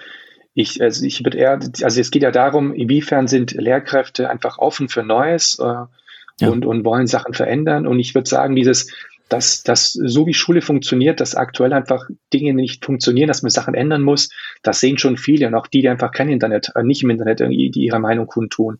ich, 0.53 0.81
also 0.81 1.05
ich 1.05 1.23
würde 1.23 1.37
eher, 1.37 1.59
also 1.81 1.99
es 1.99 2.11
geht 2.11 2.23
ja 2.23 2.31
darum, 2.31 2.73
inwiefern 2.73 3.27
sind 3.27 3.51
Lehrkräfte 3.51 4.29
einfach 4.29 4.57
offen 4.57 4.87
für 4.87 5.03
Neues 5.03 5.59
äh, 5.59 5.63
ja. 5.65 6.49
und, 6.49 6.65
und 6.65 6.85
wollen 6.85 7.07
Sachen 7.07 7.33
verändern. 7.33 7.85
Und 7.85 7.99
ich 7.99 8.15
würde 8.15 8.29
sagen, 8.29 8.55
dieses, 8.55 8.91
dass, 9.29 9.63
dass 9.63 9.93
so 9.93 10.27
wie 10.27 10.33
Schule 10.33 10.61
funktioniert, 10.61 11.19
dass 11.19 11.35
aktuell 11.35 11.73
einfach 11.73 12.07
Dinge 12.33 12.53
nicht 12.53 12.85
funktionieren, 12.85 13.27
dass 13.27 13.41
man 13.41 13.49
Sachen 13.49 13.73
ändern 13.73 14.03
muss, 14.03 14.29
das 14.61 14.79
sehen 14.79 14.97
schon 14.97 15.17
viele 15.17 15.47
und 15.47 15.55
auch 15.55 15.67
die, 15.67 15.81
die 15.81 15.89
einfach 15.89 16.11
kein 16.11 16.29
Internet, 16.29 16.71
äh, 16.75 16.83
nicht 16.83 17.03
im 17.03 17.09
Internet 17.09 17.39
die 17.39 17.71
ihre 17.73 17.99
Meinung 17.99 18.27
kundtun. 18.27 18.79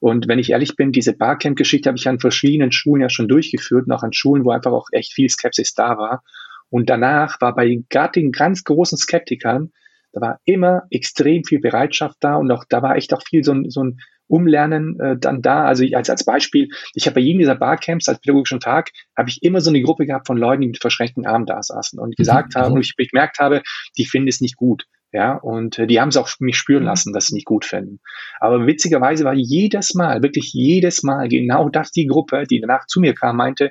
Und 0.00 0.28
wenn 0.28 0.38
ich 0.38 0.50
ehrlich 0.50 0.76
bin, 0.76 0.92
diese 0.92 1.14
Barcamp-Geschichte 1.14 1.88
habe 1.88 1.98
ich 1.98 2.08
an 2.08 2.20
verschiedenen 2.20 2.72
Schulen 2.72 3.02
ja 3.02 3.08
schon 3.08 3.28
durchgeführt 3.28 3.86
und 3.86 3.92
auch 3.92 4.02
an 4.02 4.12
Schulen, 4.12 4.44
wo 4.44 4.50
einfach 4.50 4.72
auch 4.72 4.88
echt 4.92 5.12
viel 5.12 5.30
Skepsis 5.30 5.74
da 5.74 5.96
war. 5.96 6.22
Und 6.68 6.90
danach 6.90 7.40
war 7.40 7.54
bei 7.54 7.78
gerade 7.88 8.20
den 8.20 8.32
ganz 8.32 8.64
großen 8.64 8.98
Skeptikern, 8.98 9.72
da 10.12 10.20
war 10.20 10.40
immer 10.44 10.84
extrem 10.90 11.44
viel 11.44 11.60
Bereitschaft 11.60 12.16
da 12.20 12.36
und 12.36 12.50
auch 12.50 12.64
da 12.68 12.82
war 12.82 12.96
echt 12.96 13.12
auch 13.12 13.22
viel 13.22 13.44
so 13.44 13.52
ein, 13.52 13.70
so 13.70 13.84
ein 13.84 14.00
Umlernen 14.28 14.98
äh, 15.00 15.16
dann 15.18 15.42
da. 15.42 15.64
Also 15.64 15.84
ich, 15.84 15.96
als, 15.96 16.10
als 16.10 16.24
Beispiel, 16.24 16.68
ich 16.94 17.06
habe 17.06 17.14
bei 17.14 17.20
jedem 17.20 17.40
dieser 17.40 17.54
Barcamps 17.54 18.08
als 18.08 18.20
pädagogischen 18.20 18.60
Tag, 18.60 18.90
habe 19.16 19.28
ich 19.28 19.42
immer 19.42 19.60
so 19.60 19.70
eine 19.70 19.82
Gruppe 19.82 20.06
gehabt 20.06 20.26
von 20.26 20.36
Leuten, 20.36 20.62
die 20.62 20.68
mit 20.68 20.80
verschränkten 20.80 21.26
Armen 21.26 21.46
da 21.46 21.62
saßen 21.62 21.98
und 21.98 22.16
gesagt 22.16 22.54
mhm. 22.54 22.60
haben, 22.60 22.74
und 22.74 22.80
ich, 22.80 22.96
gemerkt 22.96 23.38
habe, 23.38 23.62
die 23.96 24.04
finden 24.04 24.28
es 24.28 24.40
nicht 24.40 24.56
gut. 24.56 24.84
Ja, 25.12 25.34
und 25.34 25.78
äh, 25.78 25.86
die 25.86 26.00
haben 26.00 26.08
es 26.08 26.16
auch 26.16 26.28
mich 26.40 26.56
spüren 26.56 26.82
mhm. 26.82 26.88
lassen, 26.88 27.12
dass 27.12 27.26
sie 27.26 27.34
nicht 27.34 27.46
gut 27.46 27.64
finden. 27.64 28.00
Aber 28.40 28.66
witzigerweise 28.66 29.24
war 29.24 29.34
jedes 29.34 29.94
Mal, 29.94 30.22
wirklich 30.22 30.52
jedes 30.52 31.02
Mal 31.02 31.28
genau 31.28 31.68
das 31.68 31.92
die 31.92 32.06
Gruppe, 32.06 32.44
die 32.50 32.60
danach 32.60 32.86
zu 32.86 33.00
mir 33.00 33.14
kam, 33.14 33.36
meinte, 33.36 33.70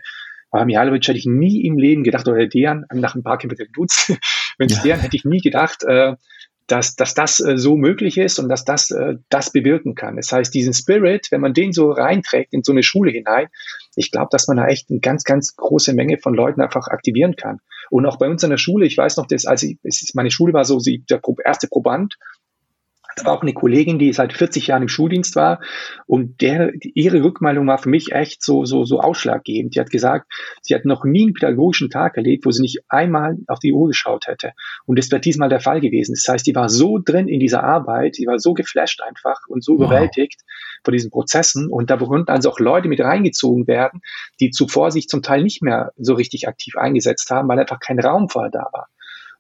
aber 0.55 0.65
Mihailovic 0.65 1.05
hätte 1.07 1.19
ich 1.19 1.25
nie 1.25 1.65
im 1.65 1.77
Leben 1.77 2.03
gedacht, 2.03 2.27
oder 2.27 2.47
Dejan, 2.47 2.85
nach 2.93 3.13
ein 3.13 3.23
paar 3.23 3.37
Kilometern 3.37 3.67
Dudes, 3.73 4.17
wenn 4.57 4.67
es 4.67 4.77
ja. 4.77 4.83
deren 4.83 5.01
hätte 5.01 5.17
ich 5.17 5.25
nie 5.25 5.41
gedacht, 5.41 5.83
äh, 5.83 6.15
dass, 6.67 6.95
dass 6.95 7.13
das 7.13 7.39
äh, 7.39 7.57
so 7.57 7.75
möglich 7.75 8.17
ist 8.17 8.39
und 8.39 8.49
dass 8.49 8.65
das 8.65 8.91
äh, 8.91 9.15
das 9.29 9.51
bewirken 9.51 9.95
kann. 9.95 10.15
Das 10.15 10.31
heißt, 10.31 10.53
diesen 10.53 10.73
Spirit, 10.73 11.27
wenn 11.31 11.41
man 11.41 11.53
den 11.53 11.73
so 11.73 11.91
reinträgt 11.91 12.53
in 12.53 12.63
so 12.63 12.71
eine 12.71 12.83
Schule 12.83 13.11
hinein, 13.11 13.47
ich 13.95 14.11
glaube, 14.11 14.29
dass 14.31 14.47
man 14.47 14.57
da 14.57 14.67
echt 14.67 14.89
eine 14.89 14.99
ganz, 14.99 15.23
ganz 15.23 15.55
große 15.55 15.93
Menge 15.93 16.17
von 16.17 16.33
Leuten 16.33 16.61
einfach 16.61 16.87
aktivieren 16.87 17.35
kann. 17.35 17.59
Und 17.89 18.05
auch 18.05 18.17
bei 18.17 18.27
uns 18.27 18.43
in 18.43 18.49
der 18.49 18.57
Schule, 18.57 18.85
ich 18.85 18.97
weiß 18.97 19.17
noch, 19.17 19.27
dass, 19.27 19.45
als 19.45 19.63
ich, 19.63 19.77
meine 20.15 20.31
Schule 20.31 20.53
war 20.53 20.65
so, 20.65 20.79
der 20.79 21.21
erste 21.43 21.67
Proband, 21.67 22.15
Das 23.15 23.25
war 23.25 23.33
auch 23.33 23.41
eine 23.41 23.53
Kollegin, 23.53 23.97
die 23.97 24.11
seit 24.13 24.33
40 24.33 24.67
Jahren 24.67 24.83
im 24.83 24.87
Schuldienst 24.89 25.35
war 25.35 25.61
und 26.05 26.41
der, 26.41 26.73
ihre 26.81 27.23
Rückmeldung 27.23 27.65
war 27.67 27.77
für 27.77 27.89
mich 27.89 28.11
echt 28.11 28.43
so, 28.43 28.65
so, 28.65 28.83
so 28.83 28.99
ausschlaggebend. 28.99 29.75
Die 29.75 29.79
hat 29.79 29.89
gesagt, 29.89 30.31
sie 30.61 30.75
hat 30.75 30.85
noch 30.85 31.05
nie 31.05 31.23
einen 31.23 31.33
pädagogischen 31.33 31.89
Tag 31.89 32.17
erlebt, 32.17 32.45
wo 32.45 32.51
sie 32.51 32.61
nicht 32.61 32.83
einmal 32.89 33.37
auf 33.47 33.59
die 33.59 33.73
Uhr 33.73 33.87
geschaut 33.87 34.27
hätte. 34.27 34.51
Und 34.85 34.99
das 34.99 35.11
wäre 35.11 35.21
diesmal 35.21 35.49
der 35.49 35.61
Fall 35.61 35.79
gewesen. 35.79 36.13
Das 36.13 36.27
heißt, 36.27 36.45
die 36.45 36.55
war 36.55 36.69
so 36.69 36.99
drin 37.03 37.27
in 37.27 37.39
dieser 37.39 37.63
Arbeit, 37.63 38.17
die 38.17 38.27
war 38.27 38.39
so 38.39 38.53
geflasht 38.53 39.01
einfach 39.01 39.39
und 39.47 39.63
so 39.63 39.73
wow. 39.73 39.87
überwältigt 39.87 40.41
von 40.83 40.93
diesen 40.93 41.11
Prozessen. 41.11 41.69
Und 41.69 41.89
da 41.89 41.97
konnten 41.97 42.31
also 42.31 42.49
auch 42.51 42.59
Leute 42.59 42.87
mit 42.87 42.99
reingezogen 42.99 43.67
werden, 43.67 44.01
die 44.39 44.51
zuvor 44.51 44.91
sich 44.91 45.07
zum 45.07 45.21
Teil 45.21 45.43
nicht 45.43 45.61
mehr 45.61 45.91
so 45.97 46.13
richtig 46.13 46.47
aktiv 46.47 46.75
eingesetzt 46.77 47.29
haben, 47.29 47.47
weil 47.47 47.59
einfach 47.59 47.79
kein 47.79 47.99
Raum 47.99 48.29
vorher 48.29 48.51
da 48.51 48.67
war. 48.71 48.87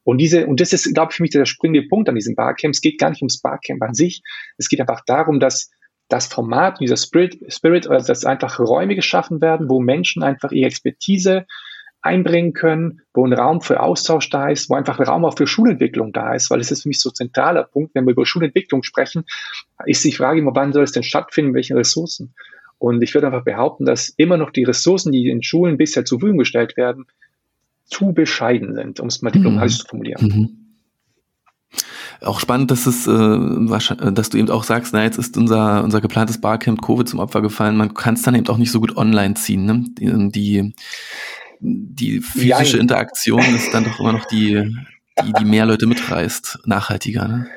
Und 0.05 0.19
diese, 0.19 0.45
und 0.45 0.61
das 0.61 0.71
ist, 0.71 0.93
glaube 0.93 1.11
ich, 1.11 1.17
für 1.17 1.23
mich 1.23 1.31
der 1.31 1.45
springende 1.45 1.87
Punkt 1.89 2.07
an 2.07 2.15
diesem 2.15 2.35
Barcamp. 2.35 2.73
Es 2.73 2.81
geht 2.81 2.99
gar 2.99 3.09
nicht 3.09 3.21
ums 3.21 3.41
Barcamp 3.41 3.81
an 3.81 3.95
sich. 3.95 4.21
Es 4.57 4.69
geht 4.69 4.79
einfach 4.79 5.01
darum, 5.05 5.39
dass 5.39 5.71
das 6.07 6.27
Format, 6.27 6.79
dieser 6.79 6.95
Spirit, 6.95 7.39
Spirit, 7.51 7.87
also 7.87 8.07
dass 8.07 8.23
einfach 8.23 8.59
Räume 8.59 8.95
geschaffen 8.95 9.41
werden, 9.41 9.67
wo 9.67 9.79
Menschen 9.79 10.21
einfach 10.21 10.51
ihre 10.51 10.67
Expertise 10.67 11.47
einbringen 12.03 12.53
können, 12.53 13.01
wo 13.15 13.25
ein 13.25 13.33
Raum 13.33 13.61
für 13.61 13.79
Austausch 13.79 14.29
da 14.29 14.49
ist, 14.49 14.69
wo 14.69 14.75
einfach 14.75 14.99
ein 14.99 15.07
Raum 15.07 15.25
auch 15.25 15.35
für 15.35 15.47
Schulentwicklung 15.47 16.13
da 16.13 16.35
ist, 16.35 16.51
weil 16.51 16.59
es 16.59 16.69
ist 16.69 16.83
für 16.83 16.89
mich 16.89 16.99
so 16.99 17.09
ein 17.09 17.15
zentraler 17.15 17.63
Punkt, 17.63 17.95
wenn 17.95 18.05
wir 18.05 18.11
über 18.11 18.27
Schulentwicklung 18.27 18.83
sprechen, 18.83 19.25
ist 19.87 20.03
die 20.03 20.11
Frage 20.11 20.39
immer, 20.39 20.53
wann 20.53 20.71
soll 20.71 20.83
es 20.83 20.91
denn 20.91 21.01
stattfinden, 21.01 21.55
welche 21.55 21.75
Ressourcen? 21.75 22.35
Und 22.77 23.01
ich 23.01 23.15
würde 23.15 23.27
einfach 23.27 23.43
behaupten, 23.43 23.85
dass 23.85 24.09
immer 24.09 24.37
noch 24.37 24.51
die 24.51 24.65
Ressourcen, 24.65 25.11
die 25.11 25.29
in 25.29 25.41
Schulen 25.41 25.77
bisher 25.77 26.05
zur 26.05 26.19
Verfügung 26.19 26.37
gestellt 26.37 26.77
werden, 26.77 27.07
zu 27.85 28.13
bescheiden 28.13 28.73
sind, 28.75 28.99
um 28.99 29.07
es 29.07 29.21
mal 29.21 29.31
diplomatisch 29.31 29.75
mhm. 29.75 29.79
zu 29.79 29.87
formulieren. 29.87 30.27
Mhm. 30.27 30.65
Auch 32.21 32.39
spannend, 32.39 32.71
dass 32.71 32.85
es, 32.85 33.07
äh, 33.07 34.11
dass 34.11 34.29
du 34.29 34.37
eben 34.37 34.49
auch 34.49 34.63
sagst, 34.63 34.93
na 34.93 35.03
jetzt 35.03 35.17
ist 35.17 35.37
unser 35.37 35.83
unser 35.83 36.01
geplantes 36.01 36.39
Barcamp 36.39 36.81
Covid 36.81 37.07
zum 37.07 37.19
Opfer 37.19 37.41
gefallen. 37.41 37.75
Man 37.75 37.93
kann 37.93 38.15
es 38.15 38.21
dann 38.21 38.35
eben 38.35 38.47
auch 38.47 38.57
nicht 38.57 38.71
so 38.71 38.79
gut 38.79 38.97
online 38.97 39.33
ziehen. 39.35 39.65
Ne? 39.65 39.85
Die 39.99 40.73
die 41.59 42.19
physische 42.21 42.77
ja, 42.77 42.81
Interaktion 42.81 43.41
ist 43.55 43.73
dann 43.73 43.85
doch 43.85 43.99
immer 43.99 44.13
noch 44.13 44.25
die 44.25 44.75
die 45.23 45.33
die 45.33 45.45
mehr 45.45 45.65
Leute 45.65 45.87
mitreißt, 45.87 46.59
nachhaltiger. 46.65 47.27
Ne? 47.27 47.47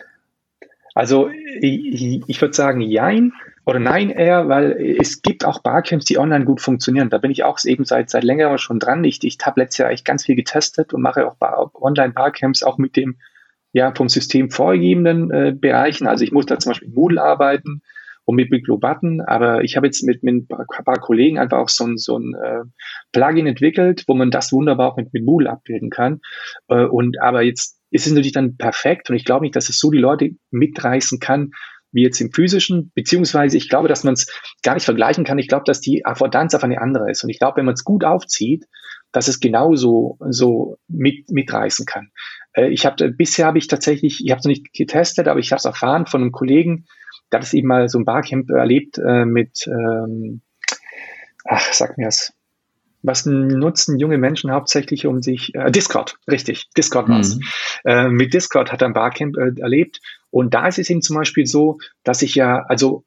Also 0.94 1.30
ich, 1.60 2.22
ich 2.26 2.40
würde 2.40 2.54
sagen, 2.54 2.80
jein 2.80 3.32
oder 3.68 3.80
nein 3.80 4.08
eher, 4.08 4.48
weil 4.48 4.96
es 4.98 5.20
gibt 5.20 5.44
auch 5.44 5.62
Barcamps, 5.62 6.06
die 6.06 6.16
online 6.16 6.46
gut 6.46 6.62
funktionieren. 6.62 7.10
Da 7.10 7.18
bin 7.18 7.30
ich 7.30 7.44
auch 7.44 7.58
eben 7.66 7.84
seit, 7.84 8.08
seit 8.08 8.24
längerem 8.24 8.56
schon 8.56 8.78
dran. 8.78 9.04
Ich, 9.04 9.22
ich 9.22 9.36
habe 9.44 9.60
letztes 9.60 9.76
Jahr 9.76 9.90
echt 9.90 10.06
ganz 10.06 10.24
viel 10.24 10.36
getestet 10.36 10.94
und 10.94 11.02
mache 11.02 11.26
auch 11.26 11.36
Bar 11.36 11.70
Online-Barcamps 11.74 12.62
auch 12.62 12.78
mit 12.78 12.96
dem 12.96 13.18
ja 13.72 13.92
vom 13.94 14.08
System 14.08 14.50
vorgegebenen 14.50 15.30
äh, 15.30 15.54
Bereichen. 15.54 16.06
Also 16.06 16.24
ich 16.24 16.32
muss 16.32 16.46
da 16.46 16.58
zum 16.58 16.70
Beispiel 16.70 16.88
in 16.88 16.94
Moodle 16.94 17.22
arbeiten 17.22 17.82
und 18.24 18.36
mit 18.36 18.48
Button, 18.50 19.20
aber 19.20 19.62
ich 19.62 19.76
habe 19.76 19.86
jetzt 19.86 20.02
mit, 20.02 20.22
mit 20.22 20.50
ein 20.50 20.84
paar 20.84 21.00
Kollegen 21.00 21.38
einfach 21.38 21.58
auch 21.58 21.68
so 21.68 21.84
ein, 21.84 21.98
so 21.98 22.18
ein 22.18 22.34
äh, 22.42 22.64
Plugin 23.12 23.46
entwickelt, 23.46 24.04
wo 24.06 24.14
man 24.14 24.30
das 24.30 24.50
wunderbar 24.50 24.92
auch 24.92 24.96
mit, 24.96 25.12
mit 25.12 25.26
Moodle 25.26 25.50
abbilden 25.50 25.90
kann. 25.90 26.20
Äh, 26.68 26.86
und 26.86 27.20
aber 27.20 27.42
jetzt 27.42 27.78
ist 27.90 28.06
es 28.06 28.12
natürlich 28.12 28.32
dann 28.32 28.56
perfekt 28.56 29.10
und 29.10 29.16
ich 29.16 29.26
glaube 29.26 29.44
nicht, 29.44 29.56
dass 29.56 29.68
es 29.68 29.78
so 29.78 29.90
die 29.90 29.98
Leute 29.98 30.30
mitreißen 30.50 31.20
kann, 31.20 31.52
wie 31.98 32.04
jetzt 32.04 32.20
im 32.20 32.32
physischen, 32.32 32.92
beziehungsweise 32.94 33.56
ich 33.56 33.68
glaube, 33.68 33.88
dass 33.88 34.04
man 34.04 34.14
es 34.14 34.32
gar 34.62 34.74
nicht 34.74 34.84
vergleichen 34.84 35.24
kann. 35.24 35.38
Ich 35.38 35.48
glaube, 35.48 35.64
dass 35.66 35.80
die 35.80 36.06
Affordanz 36.06 36.54
auf 36.54 36.62
eine 36.62 36.80
andere 36.80 37.10
ist. 37.10 37.24
Und 37.24 37.30
ich 37.30 37.40
glaube, 37.40 37.56
wenn 37.56 37.64
man 37.64 37.74
es 37.74 37.82
gut 37.82 38.04
aufzieht, 38.04 38.66
dass 39.10 39.26
es 39.26 39.40
genauso 39.40 40.18
so 40.28 40.78
mit, 40.86 41.30
mitreißen 41.30 41.86
kann. 41.86 42.10
Äh, 42.52 42.68
ich 42.68 42.86
habe 42.86 43.10
bisher 43.10 43.46
habe 43.46 43.58
ich 43.58 43.66
tatsächlich, 43.66 44.22
ich 44.24 44.30
habe 44.30 44.38
es 44.38 44.44
noch 44.44 44.50
nicht 44.50 44.72
getestet, 44.72 45.26
aber 45.26 45.40
ich 45.40 45.50
habe 45.50 45.58
es 45.58 45.64
erfahren 45.64 46.06
von 46.06 46.22
einem 46.22 46.32
Kollegen, 46.32 46.86
der 47.32 47.40
hat 47.40 47.46
es 47.46 47.54
eben 47.54 47.68
mal 47.68 47.88
so 47.88 47.98
ein 47.98 48.04
Barcamp 48.04 48.50
erlebt 48.50 48.98
äh, 48.98 49.24
mit, 49.24 49.66
ähm, 49.66 50.40
ach, 51.44 51.72
sag 51.72 51.98
mir 51.98 52.08
es, 52.08 52.32
was 53.02 53.26
nutzen 53.26 53.98
junge 53.98 54.18
Menschen 54.18 54.50
hauptsächlich 54.50 55.06
um 55.06 55.22
sich, 55.22 55.54
äh, 55.54 55.70
Discord, 55.70 56.18
richtig, 56.30 56.68
Discord 56.76 57.08
war's. 57.08 57.36
Mhm. 57.36 57.42
Äh, 57.84 58.08
mit 58.08 58.34
Discord 58.34 58.72
hat 58.72 58.82
er 58.82 58.88
ein 58.88 58.94
Barcamp 58.94 59.36
äh, 59.36 59.60
erlebt 59.60 60.00
und 60.30 60.54
da 60.54 60.66
ist 60.66 60.78
es 60.78 60.90
eben 60.90 61.02
zum 61.02 61.16
Beispiel 61.16 61.46
so, 61.46 61.78
dass 62.04 62.22
ich 62.22 62.34
ja, 62.34 62.64
also 62.68 63.04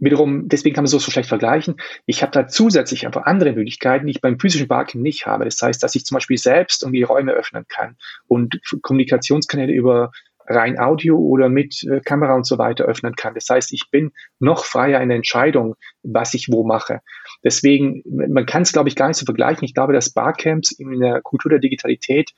wiederum, 0.00 0.48
deswegen 0.48 0.74
kann 0.74 0.84
man 0.84 0.88
so, 0.88 0.98
so 0.98 1.10
schlecht 1.10 1.28
vergleichen. 1.28 1.76
Ich 2.06 2.22
habe 2.22 2.32
da 2.32 2.46
zusätzlich 2.46 3.06
einfach 3.06 3.24
andere 3.24 3.52
Möglichkeiten, 3.52 4.06
die 4.06 4.12
ich 4.12 4.20
beim 4.20 4.38
physischen 4.38 4.68
Barcamp 4.68 5.02
nicht 5.02 5.26
habe. 5.26 5.44
Das 5.44 5.60
heißt, 5.60 5.82
dass 5.82 5.94
ich 5.94 6.04
zum 6.04 6.16
Beispiel 6.16 6.38
selbst 6.38 6.82
irgendwie 6.82 7.02
Räume 7.02 7.32
öffnen 7.32 7.66
kann 7.68 7.96
und 8.26 8.60
Kommunikationskanäle 8.82 9.72
über 9.72 10.12
rein 10.46 10.78
Audio 10.78 11.16
oder 11.16 11.48
mit 11.48 11.84
äh, 11.84 12.00
Kamera 12.00 12.34
und 12.34 12.46
so 12.46 12.58
weiter 12.58 12.84
öffnen 12.84 13.14
kann. 13.14 13.34
Das 13.34 13.48
heißt, 13.48 13.72
ich 13.72 13.90
bin 13.90 14.12
noch 14.40 14.64
freier 14.64 15.00
in 15.00 15.08
der 15.08 15.16
Entscheidung, 15.16 15.76
was 16.02 16.34
ich 16.34 16.50
wo 16.50 16.64
mache. 16.64 17.00
Deswegen, 17.44 18.02
man 18.06 18.46
kann 18.46 18.62
es, 18.62 18.72
glaube 18.72 18.88
ich, 18.88 18.96
gar 18.96 19.08
nicht 19.08 19.18
so 19.18 19.24
vergleichen. 19.24 19.64
Ich 19.64 19.74
glaube, 19.74 19.92
dass 19.92 20.10
Barcamps 20.10 20.72
in 20.72 20.98
der 20.98 21.20
Kultur 21.22 21.50
der 21.50 21.60
Digitalität 21.60 22.32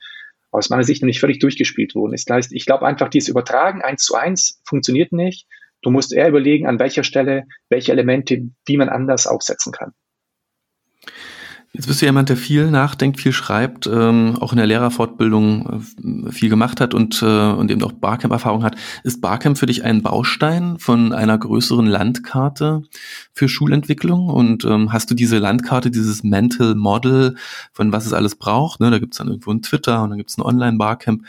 aus 0.55 0.69
meiner 0.69 0.83
Sicht 0.83 1.01
noch 1.01 1.07
nicht 1.07 1.19
völlig 1.19 1.39
durchgespielt 1.39 1.95
wurden. 1.95 2.11
Das 2.13 2.25
heißt, 2.29 2.53
ich 2.53 2.65
glaube 2.65 2.85
einfach, 2.85 3.09
dieses 3.09 3.29
Übertragen 3.29 3.81
eins 3.81 4.03
zu 4.03 4.15
eins 4.15 4.61
funktioniert 4.65 5.11
nicht. 5.11 5.47
Du 5.81 5.91
musst 5.91 6.13
eher 6.13 6.29
überlegen, 6.29 6.67
an 6.67 6.79
welcher 6.79 7.03
Stelle, 7.03 7.43
welche 7.69 7.91
Elemente, 7.91 8.49
wie 8.65 8.77
man 8.77 8.89
anders 8.89 9.27
aufsetzen 9.27 9.71
kann. 9.71 9.93
Jetzt 11.75 11.87
bist 11.87 12.01
du 12.01 12.05
jemand, 12.05 12.29
der 12.29 12.37
viel 12.37 12.71
nachdenkt, 12.71 13.19
viel 13.19 13.33
schreibt, 13.33 13.85
ähm, 13.85 14.37
auch 14.39 14.53
in 14.53 14.57
der 14.57 14.65
Lehrerfortbildung 14.65 15.83
äh, 16.25 16.31
viel 16.31 16.47
gemacht 16.47 16.79
hat 16.79 16.93
und, 16.93 17.21
äh, 17.21 17.25
und 17.25 17.69
eben 17.69 17.83
auch 17.83 17.91
Barcamp-Erfahrung 17.91 18.63
hat. 18.63 18.77
Ist 19.03 19.19
Barcamp 19.19 19.57
für 19.57 19.65
dich 19.65 19.83
ein 19.83 20.01
Baustein 20.01 20.79
von 20.79 21.11
einer 21.11 21.37
größeren 21.37 21.85
Landkarte 21.85 22.83
für 23.33 23.49
Schulentwicklung? 23.49 24.29
Und 24.29 24.63
ähm, 24.63 24.93
hast 24.93 25.11
du 25.11 25.15
diese 25.15 25.37
Landkarte, 25.37 25.91
dieses 25.91 26.23
Mental 26.23 26.75
Model, 26.75 27.35
von 27.73 27.91
was 27.91 28.05
es 28.05 28.13
alles 28.13 28.35
braucht? 28.35 28.79
Ne, 28.79 28.89
da 28.89 28.99
gibt's 28.99 29.17
dann 29.17 29.27
irgendwo 29.27 29.51
ein 29.51 29.61
Twitter 29.61 30.01
und 30.01 30.11
dann 30.11 30.17
gibt's 30.17 30.37
ein 30.37 30.43
Online-Barcamp. 30.43 31.25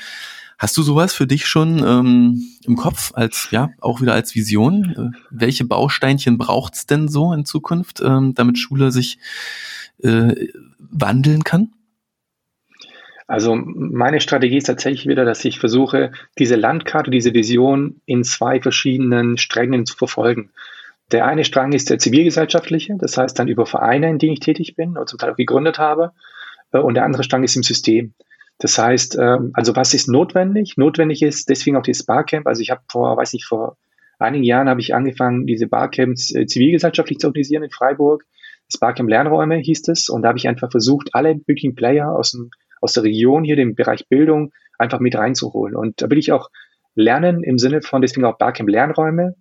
Hast 0.58 0.76
du 0.76 0.82
sowas 0.82 1.12
für 1.12 1.26
dich 1.26 1.48
schon 1.48 1.80
ähm, 1.84 2.40
im 2.62 2.76
Kopf 2.76 3.10
als 3.14 3.48
ja 3.50 3.70
auch 3.80 4.00
wieder 4.00 4.14
als 4.14 4.36
Vision? 4.36 5.12
Äh, 5.12 5.18
welche 5.30 5.64
Bausteinchen 5.64 6.38
braucht's 6.38 6.86
denn 6.86 7.08
so 7.08 7.32
in 7.32 7.44
Zukunft, 7.44 8.00
ähm, 8.00 8.32
damit 8.34 8.58
Schule 8.58 8.92
sich 8.92 9.18
äh, 10.02 10.48
wandeln 10.78 11.44
kann? 11.44 11.72
Also 13.26 13.56
meine 13.56 14.20
Strategie 14.20 14.58
ist 14.58 14.66
tatsächlich 14.66 15.08
wieder, 15.08 15.24
dass 15.24 15.44
ich 15.44 15.58
versuche, 15.58 16.12
diese 16.38 16.54
Landkarte, 16.54 17.10
diese 17.10 17.34
Vision 17.34 18.00
in 18.06 18.22
zwei 18.22 18.60
verschiedenen 18.60 19.36
Strängen 19.36 19.84
zu 19.84 19.96
verfolgen. 19.96 20.50
Der 21.12 21.26
eine 21.26 21.44
Strang 21.44 21.72
ist 21.72 21.90
der 21.90 21.98
zivilgesellschaftliche, 21.98 22.96
das 22.98 23.16
heißt 23.16 23.38
dann 23.38 23.48
über 23.48 23.66
Vereine, 23.66 24.10
in 24.10 24.18
denen 24.18 24.32
ich 24.32 24.40
tätig 24.40 24.76
bin 24.76 24.96
und 24.96 25.08
zum 25.08 25.18
Teil 25.18 25.32
auch 25.32 25.36
gegründet 25.36 25.78
habe. 25.78 26.12
Äh, 26.72 26.78
und 26.78 26.94
der 26.94 27.04
andere 27.04 27.24
Strang 27.24 27.42
ist 27.42 27.56
im 27.56 27.62
System. 27.62 28.14
Das 28.58 28.78
heißt, 28.78 29.16
ähm, 29.20 29.50
also 29.54 29.76
was 29.76 29.92
ist 29.92 30.08
notwendig? 30.08 30.76
Notwendig 30.76 31.22
ist 31.22 31.48
deswegen 31.48 31.76
auch 31.76 31.82
das 31.82 32.04
Barcamp. 32.04 32.46
Also 32.46 32.62
ich 32.62 32.70
habe 32.70 32.82
vor, 32.88 33.16
weiß 33.16 33.32
nicht, 33.34 33.44
vor 33.44 33.76
einigen 34.18 34.44
Jahren 34.44 34.68
habe 34.68 34.80
ich 34.80 34.94
angefangen, 34.94 35.46
diese 35.46 35.66
Barcamps 35.66 36.34
äh, 36.34 36.46
zivilgesellschaftlich 36.46 37.18
zu 37.18 37.26
organisieren 37.26 37.64
in 37.64 37.70
Freiburg. 37.70 38.24
Sparkcamp 38.74 39.08
Lernräume 39.08 39.56
hieß 39.56 39.88
es. 39.88 40.08
Und 40.08 40.22
da 40.22 40.28
habe 40.28 40.38
ich 40.38 40.48
einfach 40.48 40.70
versucht, 40.70 41.10
alle 41.12 41.34
möglichen 41.34 41.74
Player 41.74 42.10
aus, 42.10 42.32
dem, 42.32 42.50
aus 42.80 42.92
der 42.92 43.04
Region 43.04 43.44
hier, 43.44 43.56
dem 43.56 43.74
Bereich 43.74 44.08
Bildung, 44.08 44.52
einfach 44.78 45.00
mit 45.00 45.16
reinzuholen. 45.16 45.76
Und 45.76 46.02
da 46.02 46.10
will 46.10 46.18
ich 46.18 46.32
auch 46.32 46.50
lernen 46.94 47.42
im 47.42 47.58
Sinne 47.58 47.82
von, 47.82 48.02
deswegen 48.02 48.26
auch 48.26 48.38
Barcamp 48.38 48.68
Lernräume, 48.68 49.34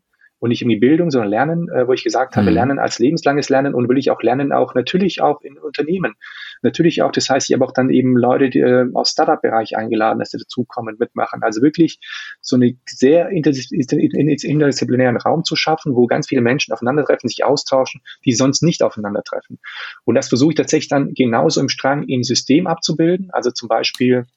und 0.45 0.49
nicht 0.49 0.61
irgendwie 0.61 0.77
Bildung, 0.77 1.09
sondern 1.09 1.31
Lernen, 1.31 1.69
äh, 1.69 1.87
wo 1.87 1.93
ich 1.93 2.03
gesagt 2.03 2.35
habe, 2.35 2.47
mhm. 2.47 2.53
Lernen 2.53 2.77
als 2.77 2.99
lebenslanges 2.99 3.49
Lernen 3.49 3.73
und 3.73 3.89
will 3.89 3.97
ich 3.97 4.11
auch 4.11 4.21
lernen, 4.21 4.51
auch 4.51 4.75
natürlich 4.75 5.19
auch 5.19 5.41
in 5.41 5.57
Unternehmen. 5.57 6.13
Natürlich 6.61 7.01
auch, 7.01 7.11
das 7.11 7.27
heißt, 7.31 7.49
ich 7.49 7.55
habe 7.55 7.65
auch 7.65 7.71
dann 7.71 7.89
eben 7.89 8.15
Leute 8.15 8.51
die, 8.51 8.59
äh, 8.59 8.85
aus 8.93 9.09
Startup-Bereich 9.09 9.75
eingeladen, 9.75 10.19
dass 10.19 10.29
sie 10.29 10.37
dazukommen, 10.37 10.97
mitmachen. 10.99 11.41
Also 11.41 11.63
wirklich 11.63 11.97
so 12.41 12.57
einen 12.57 12.79
sehr 12.85 13.29
interdisziplinären 13.29 15.17
Raum 15.17 15.43
zu 15.43 15.55
schaffen, 15.55 15.95
wo 15.95 16.05
ganz 16.05 16.27
viele 16.27 16.41
Menschen 16.41 16.73
aufeinandertreffen, 16.73 17.27
sich 17.27 17.43
austauschen, 17.43 18.01
die 18.23 18.33
sonst 18.33 18.61
nicht 18.61 18.83
aufeinandertreffen. 18.83 19.57
Und 20.03 20.13
das 20.13 20.27
versuche 20.29 20.51
ich 20.51 20.57
tatsächlich 20.57 20.89
dann 20.89 21.15
genauso 21.15 21.59
im 21.59 21.69
Strang 21.69 22.03
im 22.03 22.21
System 22.21 22.67
abzubilden. 22.67 23.29
Also 23.31 23.49
zum 23.49 23.67
Beispiel 23.67 24.27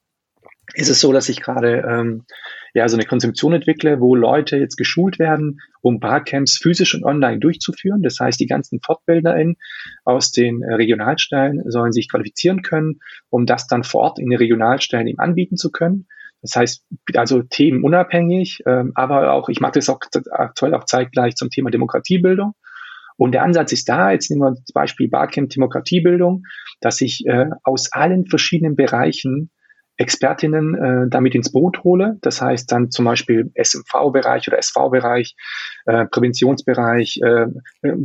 ist 0.74 0.90
es 0.90 1.00
so, 1.00 1.12
dass 1.12 1.28
ich 1.28 1.40
gerade 1.40 1.84
ähm, 1.88 2.24
ja 2.74 2.88
so 2.88 2.96
eine 2.96 3.06
Konzeption 3.06 3.54
entwickle, 3.54 4.00
wo 4.00 4.14
Leute 4.14 4.56
jetzt 4.56 4.76
geschult 4.76 5.18
werden, 5.18 5.60
um 5.80 6.00
Barcamps 6.00 6.58
physisch 6.58 6.94
und 6.94 7.04
online 7.04 7.38
durchzuführen. 7.38 8.02
Das 8.02 8.20
heißt, 8.20 8.38
die 8.38 8.46
ganzen 8.46 8.80
FortbildnerInnen 8.80 9.56
aus 10.04 10.30
den 10.30 10.62
äh, 10.62 10.74
Regionalstellen 10.74 11.62
sollen 11.70 11.92
sich 11.92 12.10
qualifizieren 12.10 12.62
können, 12.62 13.00
um 13.30 13.46
das 13.46 13.66
dann 13.66 13.84
vor 13.84 14.02
Ort 14.02 14.18
in 14.18 14.28
den 14.28 14.38
Regionalstellen 14.38 15.06
eben 15.06 15.18
anbieten 15.18 15.56
zu 15.56 15.70
können. 15.70 16.06
Das 16.42 16.54
heißt, 16.54 16.84
also 17.14 17.42
themenunabhängig, 17.42 18.62
ähm, 18.66 18.92
aber 18.94 19.32
auch, 19.32 19.48
ich 19.48 19.60
mache 19.60 19.72
das 19.72 19.88
auch 19.88 20.00
aktuell 20.30 20.74
auch 20.74 20.84
zeitgleich 20.84 21.34
zum 21.34 21.50
Thema 21.50 21.70
Demokratiebildung. 21.70 22.54
Und 23.16 23.32
der 23.32 23.42
Ansatz 23.42 23.72
ist 23.72 23.88
da, 23.88 24.12
jetzt 24.12 24.30
nehmen 24.30 24.42
wir 24.42 24.54
zum 24.54 24.74
Beispiel 24.74 25.08
Barcamp 25.08 25.50
Demokratiebildung, 25.50 26.44
dass 26.80 27.00
ich 27.00 27.26
äh, 27.26 27.46
aus 27.64 27.90
allen 27.92 28.26
verschiedenen 28.26 28.76
Bereichen 28.76 29.50
Expertinnen 29.98 30.74
äh, 30.74 31.08
damit 31.10 31.34
ins 31.34 31.52
Boot 31.52 31.84
hole. 31.84 32.18
Das 32.22 32.40
heißt 32.40 32.70
dann 32.72 32.90
zum 32.90 33.04
Beispiel 33.04 33.50
SMV-Bereich 33.54 34.48
oder 34.48 34.58
SV-Bereich, 34.58 35.36
äh, 35.86 36.06
Präventionsbereich, 36.06 37.20
äh, 37.22 37.46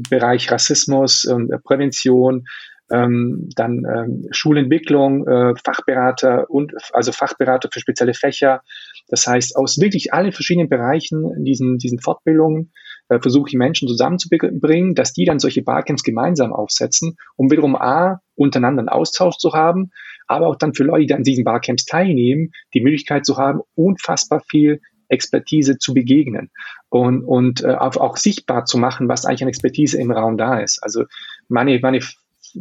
Bereich 0.09 0.51
Rassismus 0.51 1.25
äh, 1.25 1.57
Prävention, 1.63 2.45
ähm, 2.91 3.49
dann 3.55 3.83
ähm, 3.85 4.27
Schulentwicklung, 4.31 5.27
äh, 5.27 5.53
Fachberater 5.63 6.49
und 6.49 6.73
also 6.93 7.11
Fachberater 7.11 7.69
für 7.71 7.79
spezielle 7.79 8.13
Fächer. 8.13 8.61
Das 9.07 9.27
heißt, 9.27 9.55
aus 9.55 9.79
wirklich 9.79 10.13
allen 10.13 10.31
verschiedenen 10.31 10.69
Bereichen 10.69 11.43
diesen, 11.43 11.77
diesen 11.77 11.99
Fortbildungen 11.99 12.71
äh, 13.13 13.21
versuche 13.21 13.49
ich 13.49 13.55
Menschen 13.55 13.87
zusammenzubringen, 13.87 14.95
dass 14.95 15.13
die 15.13 15.25
dann 15.25 15.39
solche 15.39 15.61
Barcamps 15.61 16.03
gemeinsam 16.03 16.53
aufsetzen, 16.53 17.17
um 17.35 17.51
wiederum 17.51 17.75
A, 17.75 18.21
untereinander 18.35 18.81
einen 18.81 18.89
Austausch 18.89 19.37
zu 19.37 19.53
haben, 19.53 19.91
aber 20.27 20.47
auch 20.47 20.55
dann 20.55 20.73
für 20.73 20.83
Leute, 20.83 21.07
die 21.07 21.13
an 21.13 21.23
diesen 21.23 21.43
Barcamps 21.43 21.85
teilnehmen, 21.85 22.51
die 22.73 22.81
Möglichkeit 22.81 23.25
zu 23.25 23.37
haben, 23.37 23.61
unfassbar 23.75 24.41
viel 24.49 24.81
Expertise 25.09 25.77
zu 25.77 25.93
begegnen 25.93 26.49
und, 26.89 27.23
und 27.23 27.63
äh, 27.63 27.75
auch, 27.75 28.17
sichtbar 28.17 28.65
zu 28.65 28.77
machen, 28.77 29.07
was 29.07 29.25
eigentlich 29.25 29.43
an 29.43 29.49
Expertise 29.49 29.99
im 29.99 30.11
Raum 30.11 30.37
da 30.37 30.59
ist. 30.59 30.81
Also 30.81 31.05
meine, 31.47 31.77
meine 31.79 31.99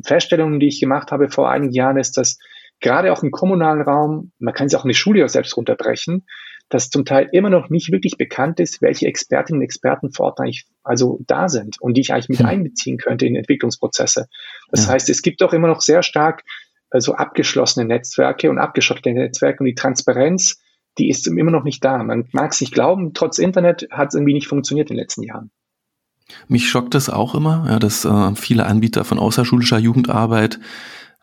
Feststellung, 0.05 0.61
die 0.61 0.69
ich 0.69 0.81
gemacht 0.81 1.13
habe 1.13 1.31
vor 1.31 1.51
einigen 1.51 1.73
Jahren, 1.73 1.97
ist, 1.97 2.17
dass 2.17 2.39
gerade 2.81 3.13
auch 3.13 3.23
im 3.23 3.31
kommunalen 3.31 3.81
Raum, 3.81 4.33
man 4.39 4.55
kann 4.55 4.67
es 4.67 4.75
auch 4.75 4.85
in 4.85 4.89
die 4.89 4.95
Schule 4.95 5.27
selbst 5.29 5.57
runterbrechen, 5.57 6.27
dass 6.73 6.89
zum 6.89 7.05
Teil 7.05 7.29
immer 7.33 7.51
noch 7.51 7.69
nicht 7.69 7.93
wirklich 7.93 8.17
bekannt 8.17 8.59
ist, 8.59 8.81
welche 8.81 9.07
Expertinnen 9.07 9.61
und 9.61 9.65
Experten 9.65 10.11
vor 10.11 10.27
Ort 10.27 10.41
eigentlich 10.41 10.65
also 10.83 11.21
da 11.27 11.49
sind 11.49 11.81
und 11.81 11.97
die 11.97 12.01
ich 12.01 12.13
eigentlich 12.13 12.31
mit 12.31 12.39
hm. 12.39 12.47
einbeziehen 12.47 12.97
könnte 12.97 13.27
in 13.27 13.37
Entwicklungsprozesse. 13.37 14.27
Das 14.71 14.87
ja. 14.87 14.93
heißt, 14.93 15.11
es 15.11 15.21
gibt 15.21 15.43
auch 15.43 15.53
immer 15.53 15.69
noch 15.69 15.83
sehr 15.83 16.03
stark 16.03 16.43
also 16.91 17.15
abgeschlossene 17.15 17.87
Netzwerke 17.87 18.51
und 18.51 18.59
abgeschottete 18.59 19.13
Netzwerke 19.13 19.61
und 19.61 19.67
die 19.67 19.75
Transparenz, 19.75 20.61
die 20.99 21.09
ist 21.09 21.27
immer 21.27 21.51
noch 21.51 21.65
nicht 21.65 21.85
da. 21.85 22.03
Man 22.03 22.29
mag 22.33 22.53
es 22.53 22.61
nicht 22.61 22.73
glauben, 22.73 23.13
trotz 23.15 23.39
Internet 23.39 23.89
hat 23.91 24.09
es 24.09 24.15
irgendwie 24.15 24.35
nicht 24.35 24.49
funktioniert 24.49 24.91
in 24.91 24.97
den 24.97 25.03
letzten 25.03 25.23
Jahren. 25.23 25.51
Mich 26.49 26.69
schockt 26.69 26.95
es 26.95 27.11
auch 27.11 27.35
immer, 27.35 27.67
ja, 27.69 27.79
dass 27.79 28.05
äh, 28.05 28.35
viele 28.35 28.67
Anbieter 28.67 29.05
von 29.05 29.19
außerschulischer 29.19 29.79
Jugendarbeit 29.79 30.61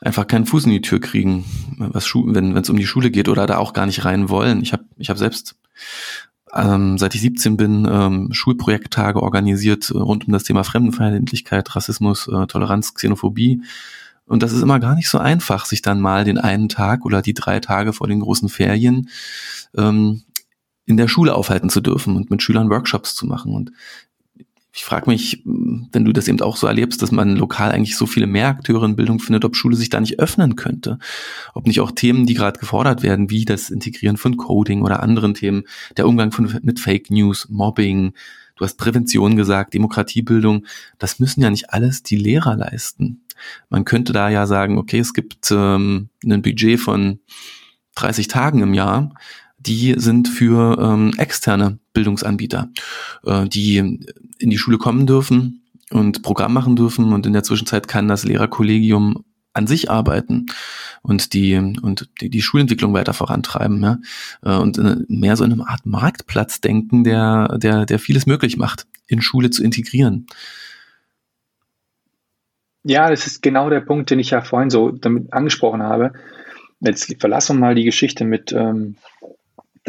einfach 0.02 0.28
keinen 0.28 0.46
Fuß 0.46 0.66
in 0.66 0.72
die 0.72 0.82
Tür 0.82 1.00
kriegen, 1.00 1.46
was 1.78 2.08
Schu 2.08 2.26
wenn 2.34 2.56
es 2.56 2.70
um 2.70 2.78
die 2.78 2.88
Schule 2.88 3.12
geht 3.12 3.30
oder 3.30 3.48
da 3.48 3.58
auch 3.58 3.74
gar 3.74 3.86
nicht 3.86 4.06
rein 4.06 4.30
wollen. 4.30 4.62
Ich 4.62 4.74
habe 4.74 4.86
ich 4.98 5.10
hab 5.10 5.18
selbst 5.18 5.56
ähm, 6.54 6.98
seit 6.98 7.16
ich 7.16 7.22
17 7.22 7.58
bin 7.58 7.88
ähm, 7.90 8.30
Schulprojekttage 8.32 9.22
organisiert 9.22 9.92
äh, 9.92 9.98
rund 9.98 10.26
um 10.28 10.34
das 10.34 10.44
Thema 10.44 10.64
Fremdenfeindlichkeit, 10.64 11.76
Rassismus, 11.76 12.28
äh, 12.28 12.48
Toleranz, 12.48 12.94
Xenophobie. 12.94 13.62
Und 14.26 14.44
das 14.44 14.52
ist 14.52 14.62
immer 14.62 14.80
gar 14.80 14.96
nicht 14.96 15.10
so 15.10 15.18
einfach, 15.18 15.66
sich 15.66 15.82
dann 15.82 16.00
mal 16.00 16.24
den 16.24 16.38
einen 16.38 16.70
Tag 16.70 17.06
oder 17.06 17.22
die 17.22 17.34
drei 17.34 17.60
Tage 17.60 17.94
vor 17.94 18.08
den 18.08 18.20
großen 18.20 18.50
Ferien 18.50 19.10
ähm, 19.76 20.24
in 20.86 20.98
der 20.98 21.08
Schule 21.08 21.36
aufhalten 21.36 21.70
zu 21.70 21.82
dürfen 21.82 22.16
und 22.16 22.32
mit 22.32 22.42
Schülern 22.42 22.70
Workshops 22.70 23.16
zu 23.16 23.28
machen. 23.28 23.54
Und 23.54 23.72
ich 24.72 24.84
frage 24.84 25.10
mich, 25.10 25.42
wenn 25.46 26.06
du 26.06 26.14
das 26.14 26.28
eben 26.28 26.40
auch 26.42 26.56
so 26.56 26.68
erlebst, 26.68 27.02
dass 27.02 27.12
man 27.12 27.36
lokal 27.36 27.72
eigentlich 27.72 27.98
so 27.98 28.06
viele 28.06 28.28
mehr 28.28 28.48
Akteure 28.48 28.84
in 28.84 28.96
Bildung 28.96 29.20
findet, 29.20 29.44
ob 29.44 29.56
Schule 29.56 29.76
sich 29.76 29.90
da 29.90 30.00
nicht 30.00 30.20
öffnen 30.20 30.56
könnte. 30.56 31.00
Ob 31.56 31.66
nicht 31.66 31.80
auch 31.80 31.92
Themen, 31.92 32.28
die 32.28 32.36
gerade 32.36 32.60
gefordert 32.60 33.02
werden, 33.02 33.32
wie 33.32 33.46
das 33.46 33.72
Integrieren 33.72 34.18
von 34.18 34.38
Coding 34.38 34.84
oder 34.84 35.02
anderen 35.02 35.34
Themen, 35.34 35.64
der 35.98 36.08
Umgang 36.08 36.32
von, 36.32 36.60
mit 36.62 36.80
Fake 36.80 37.10
News, 37.10 37.48
Mobbing, 37.50 38.14
du 38.56 38.66
hast 38.66 38.78
Prävention 38.78 39.36
gesagt, 39.36 39.74
Demokratiebildung, 39.74 40.66
das 41.00 41.20
müssen 41.20 41.42
ja 41.42 41.50
nicht 41.50 41.72
alles 41.72 42.04
die 42.04 42.18
Lehrer 42.18 42.56
leisten. 42.56 43.24
Man 43.70 43.86
könnte 43.86 44.14
da 44.14 44.30
ja 44.30 44.46
sagen, 44.46 44.78
okay, 44.78 45.00
es 45.00 45.14
gibt 45.14 45.50
ähm, 45.50 46.10
ein 46.24 46.42
Budget 46.42 46.80
von 46.80 47.20
30 47.96 48.28
Tagen 48.28 48.62
im 48.62 48.74
Jahr, 48.74 49.14
die 49.60 49.96
sind 49.98 50.28
für 50.28 50.78
ähm, 50.80 51.14
externe 51.18 51.80
Bildungsanbieter, 51.94 52.70
äh, 53.26 53.48
die 53.48 53.78
in 53.78 54.50
die 54.50 54.58
Schule 54.58 54.78
kommen 54.78 55.06
dürfen 55.06 55.64
und 55.92 56.22
Programm 56.22 56.54
machen 56.54 56.76
dürfen 56.76 57.14
und 57.14 57.26
in 57.26 57.34
der 57.34 57.44
Zwischenzeit 57.44 57.88
kann 57.88 58.08
das 58.08 58.24
Lehrerkollegium 58.24 59.26
an 59.54 59.68
sich 59.68 59.90
arbeiten 59.90 60.46
und 61.02 61.34
die 61.34 61.56
und 61.58 62.10
die, 62.22 62.30
die 62.30 62.42
Schulentwicklung 62.42 62.94
weiter 62.94 63.14
vorantreiben 63.14 63.82
ja? 63.82 63.98
Äh, 64.44 64.56
und 64.58 64.80
mehr 65.10 65.36
so 65.36 65.44
in 65.44 65.54
einer 65.54 65.70
Art 65.70 65.86
Marktplatz 65.86 66.62
denken, 66.62 67.04
der 67.04 67.58
der 67.58 67.86
der 67.86 68.00
vieles 68.00 68.26
möglich 68.26 68.58
macht, 68.58 68.86
in 69.08 69.22
Schule 69.22 69.50
zu 69.50 69.64
integrieren. 69.64 70.28
Ja, 72.84 73.10
das 73.10 73.28
ist 73.28 73.42
genau 73.42 73.70
der 73.70 73.82
Punkt, 73.82 74.10
den 74.10 74.20
ich 74.20 74.30
ja 74.30 74.42
vorhin 74.42 74.70
so 74.70 74.92
damit 74.92 75.34
angesprochen 75.34 75.84
habe. 75.84 76.14
Jetzt 76.80 77.14
verlassen 77.20 77.58
wir 77.58 77.60
mal 77.60 77.76
die 77.76 77.84
Geschichte 77.84 78.24
mit 78.24 78.54
ähm, 78.54 78.96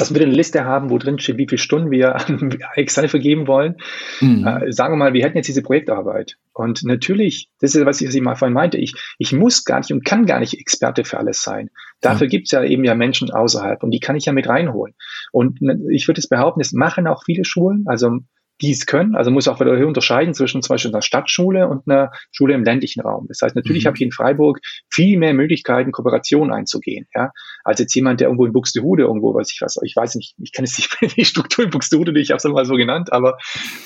dass 0.01 0.15
wir 0.15 0.21
eine 0.23 0.33
Liste 0.33 0.65
haben, 0.65 0.91
wo 0.91 0.99
drin 0.99 1.19
steht, 1.19 1.39
wie 1.39 1.47
viele 1.49 1.59
Stunden 1.59 1.91
wir 1.91 2.17
an 2.17 2.59
Externe 2.75 3.09
vergeben 3.09 3.47
wollen. 3.47 3.77
Mhm. 4.21 4.47
Äh, 4.47 4.73
sagen 4.73 4.95
wir 4.95 4.99
mal, 4.99 5.13
wir 5.13 5.25
hätten 5.25 5.37
jetzt 5.37 5.49
diese 5.49 5.63
Projektarbeit. 5.63 6.37
Und 6.53 6.83
natürlich, 6.85 7.51
das 7.61 7.75
ist, 7.75 7.85
was 7.87 8.01
ich, 8.01 8.09
was 8.09 8.15
ich 8.15 8.23
mal 8.23 8.35
vorhin 8.35 8.55
meinte, 8.55 8.79
ich, 8.79 8.95
ich 9.19 9.33
muss 9.33 9.65
gar 9.65 9.79
nicht 9.79 9.93
und 9.93 10.05
kann 10.05 10.27
gar 10.27 10.41
nicht 10.41 10.55
Experte 10.55 11.05
für 11.05 11.19
alles 11.19 11.43
sein. 11.43 11.71
Dafür 12.01 12.27
ja. 12.27 12.31
gibt 12.31 12.47
es 12.47 12.53
ja 12.53 12.65
eben 12.65 12.85
ja 12.85 12.95
Menschen 12.95 13.31
außerhalb 13.31 13.83
und 13.83 13.91
die 13.91 14.01
kann 14.01 14.17
ich 14.17 14.27
ja 14.27 14.33
mit 14.33 14.49
reinholen. 14.49 14.95
Und 15.33 15.61
ne, 15.61 15.79
ich 15.91 16.09
würde 16.09 16.21
es 16.21 16.29
behaupten, 16.29 16.61
es 16.61 16.73
machen 16.73 17.07
auch 17.07 17.23
viele 17.25 17.45
Schulen. 17.45 17.85
Also 17.87 18.21
die 18.61 18.71
es 18.71 18.87
können. 18.87 19.15
Also 19.15 19.31
muss 19.31 19.49
auch 19.49 19.61
wieder 19.61 19.87
unterscheiden 19.87 20.35
zwischen 20.35 20.63
zum 20.63 20.75
Beispiel 20.75 20.93
einer 20.93 21.03
Stadtschule 21.03 21.69
und 21.69 21.89
einer 21.89 22.11
Schule 22.33 22.55
im 22.55 22.65
ländlichen 22.65 23.01
Raum. 23.01 23.27
Das 23.29 23.41
heißt, 23.43 23.57
natürlich 23.57 23.85
mhm. 23.85 23.89
habe 23.89 23.97
ich 23.97 24.03
in 24.03 24.13
Freiburg 24.13 24.61
viel 24.89 25.19
mehr 25.19 25.35
Möglichkeiten, 25.35 25.93
Kooperation 25.93 26.53
einzugehen, 26.53 27.07
ja, 27.15 27.31
als 27.65 27.81
jetzt 27.81 27.95
jemand, 27.95 28.21
der 28.21 28.29
irgendwo 28.29 28.47
in 28.47 28.53
Buxtehude 28.53 29.05
irgendwo, 29.05 29.35
weiß 29.35 29.53
ich 29.53 29.61
was, 29.61 29.79
ich 29.83 29.97
weiß 29.97 30.15
nicht, 30.17 30.35
ich 30.39 30.53
kenne 30.53 30.67
jetzt 30.67 30.79
nicht 30.79 31.17
die 31.17 31.25
Struktur 31.25 31.65
in 31.65 31.71
Buxtehude, 31.71 32.19
ich 32.21 32.31
habe 32.31 32.37
es 32.39 32.45
mal 32.45 32.65
so 32.65 32.75
genannt, 32.75 33.13
aber 33.13 33.39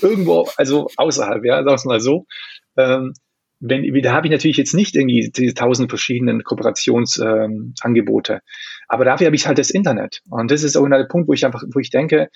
irgendwo, 0.02 0.48
also 0.56 0.88
außerhalb, 0.96 1.44
ja, 1.44 1.56
sagen 1.56 1.66
wir 1.66 1.74
es 1.74 1.84
mal 1.84 2.00
so. 2.00 2.26
Ähm, 2.76 3.12
wenn, 3.60 4.02
da 4.02 4.12
habe 4.12 4.26
ich 4.26 4.32
natürlich 4.32 4.56
jetzt 4.58 4.74
nicht 4.74 4.94
irgendwie 4.94 5.30
diese 5.34 5.54
tausend 5.54 5.88
verschiedenen 5.88 6.42
Kooperationsangebote. 6.42 8.32
Ähm, 8.34 8.40
aber 8.88 9.04
dafür 9.06 9.26
habe 9.26 9.36
ich 9.36 9.46
halt 9.46 9.58
das 9.58 9.70
Internet. 9.70 10.20
Und 10.28 10.50
das 10.50 10.62
ist 10.62 10.76
auch 10.76 10.86
der 10.86 11.04
Punkt, 11.04 11.28
wo 11.28 11.32
ich 11.32 11.46
einfach, 11.46 11.62
wo 11.72 11.78
ich 11.78 11.88
denke, 11.88 12.28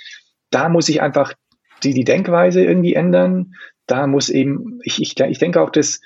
da 0.50 0.68
muss 0.70 0.88
ich 0.88 1.02
einfach 1.02 1.34
die, 1.82 1.94
die 1.94 2.04
Denkweise 2.04 2.62
irgendwie 2.64 2.94
ändern. 2.94 3.54
Da 3.86 4.06
muss 4.06 4.28
eben, 4.28 4.80
ich, 4.82 5.00
ich, 5.00 5.18
ich 5.18 5.38
denke 5.38 5.60
auch, 5.60 5.70
dass 5.70 6.00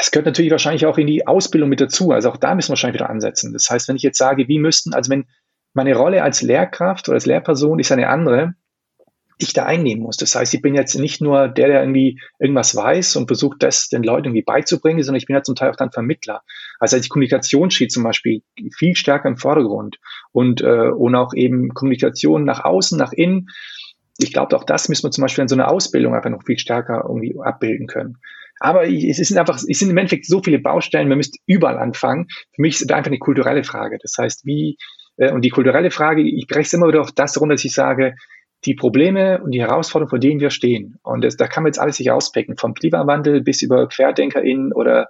es 0.00 0.10
gehört 0.10 0.26
natürlich 0.26 0.50
wahrscheinlich 0.50 0.86
auch 0.86 0.98
in 0.98 1.06
die 1.06 1.26
Ausbildung 1.26 1.68
mit 1.68 1.80
dazu. 1.80 2.12
Also 2.12 2.30
auch 2.30 2.36
da 2.36 2.54
müssen 2.54 2.68
wir 2.68 2.72
wahrscheinlich 2.72 3.00
wieder 3.00 3.10
ansetzen. 3.10 3.52
Das 3.52 3.70
heißt, 3.70 3.88
wenn 3.88 3.96
ich 3.96 4.02
jetzt 4.02 4.18
sage, 4.18 4.48
wie 4.48 4.58
müssten, 4.58 4.94
also 4.94 5.10
wenn 5.10 5.26
meine 5.74 5.94
Rolle 5.96 6.22
als 6.22 6.42
Lehrkraft 6.42 7.08
oder 7.08 7.14
als 7.14 7.26
Lehrperson 7.26 7.78
ist 7.78 7.92
eine 7.92 8.08
andere, 8.08 8.54
ich 9.38 9.52
da 9.52 9.64
einnehmen 9.64 10.02
muss. 10.02 10.16
Das 10.16 10.34
heißt, 10.34 10.54
ich 10.54 10.62
bin 10.62 10.74
jetzt 10.74 10.94
nicht 10.94 11.20
nur 11.20 11.48
der, 11.48 11.68
der 11.68 11.80
irgendwie 11.80 12.20
irgendwas 12.38 12.76
weiß 12.76 13.16
und 13.16 13.26
versucht, 13.26 13.62
das 13.62 13.88
den 13.88 14.02
Leuten 14.02 14.26
irgendwie 14.26 14.42
beizubringen, 14.42 15.02
sondern 15.02 15.18
ich 15.18 15.26
bin 15.26 15.34
ja 15.34 15.42
zum 15.42 15.56
Teil 15.56 15.70
auch 15.70 15.76
dann 15.76 15.90
Vermittler. 15.90 16.42
Also 16.78 16.98
die 16.98 17.08
Kommunikation 17.08 17.70
steht 17.70 17.92
zum 17.92 18.04
Beispiel 18.04 18.42
viel 18.76 18.94
stärker 18.94 19.28
im 19.28 19.36
Vordergrund 19.36 19.98
und, 20.32 20.60
äh, 20.60 20.90
und 20.90 21.14
auch 21.14 21.34
eben 21.34 21.70
Kommunikation 21.70 22.44
nach 22.44 22.64
außen, 22.64 22.98
nach 22.98 23.12
innen 23.12 23.48
ich 24.18 24.32
glaube, 24.32 24.56
auch 24.56 24.64
das 24.64 24.88
müssen 24.88 25.04
wir 25.04 25.10
zum 25.10 25.22
Beispiel 25.22 25.42
in 25.42 25.48
so 25.48 25.54
einer 25.54 25.70
Ausbildung 25.70 26.14
einfach 26.14 26.30
noch 26.30 26.44
viel 26.44 26.58
stärker 26.58 27.04
irgendwie 27.06 27.34
abbilden 27.42 27.86
können. 27.86 28.18
Aber 28.60 28.86
es 28.86 29.16
sind 29.16 29.38
einfach, 29.38 29.56
es 29.56 29.78
sind 29.78 29.90
im 29.90 29.96
Endeffekt 29.96 30.26
so 30.26 30.40
viele 30.42 30.58
Baustellen, 30.58 31.08
man 31.08 31.16
müsste 31.16 31.38
überall 31.46 31.78
anfangen. 31.78 32.26
Für 32.54 32.62
mich 32.62 32.74
ist 32.74 32.82
es 32.82 32.90
einfach 32.90 33.10
eine 33.10 33.18
kulturelle 33.18 33.64
Frage. 33.64 33.98
Das 34.00 34.14
heißt, 34.18 34.44
wie, 34.44 34.76
äh, 35.16 35.32
und 35.32 35.44
die 35.44 35.50
kulturelle 35.50 35.90
Frage, 35.90 36.22
ich 36.22 36.46
breche 36.46 36.60
es 36.60 36.72
immer 36.72 36.88
wieder 36.88 37.00
auf 37.00 37.12
das 37.12 37.40
runter, 37.40 37.54
dass 37.54 37.64
ich 37.64 37.74
sage, 37.74 38.14
die 38.64 38.74
Probleme 38.74 39.42
und 39.42 39.50
die 39.50 39.60
Herausforderungen, 39.60 40.10
vor 40.10 40.18
denen 40.20 40.40
wir 40.40 40.50
stehen. 40.50 40.98
Und 41.02 41.24
das, 41.24 41.36
da 41.36 41.48
kann 41.48 41.64
man 41.64 41.70
jetzt 41.70 41.80
alles 41.80 41.96
sich 41.96 42.10
auspicken, 42.12 42.56
vom 42.56 42.74
Klimawandel 42.74 43.42
bis 43.42 43.62
über 43.62 43.88
QuerdenkerInnen 43.88 44.72
oder 44.72 45.08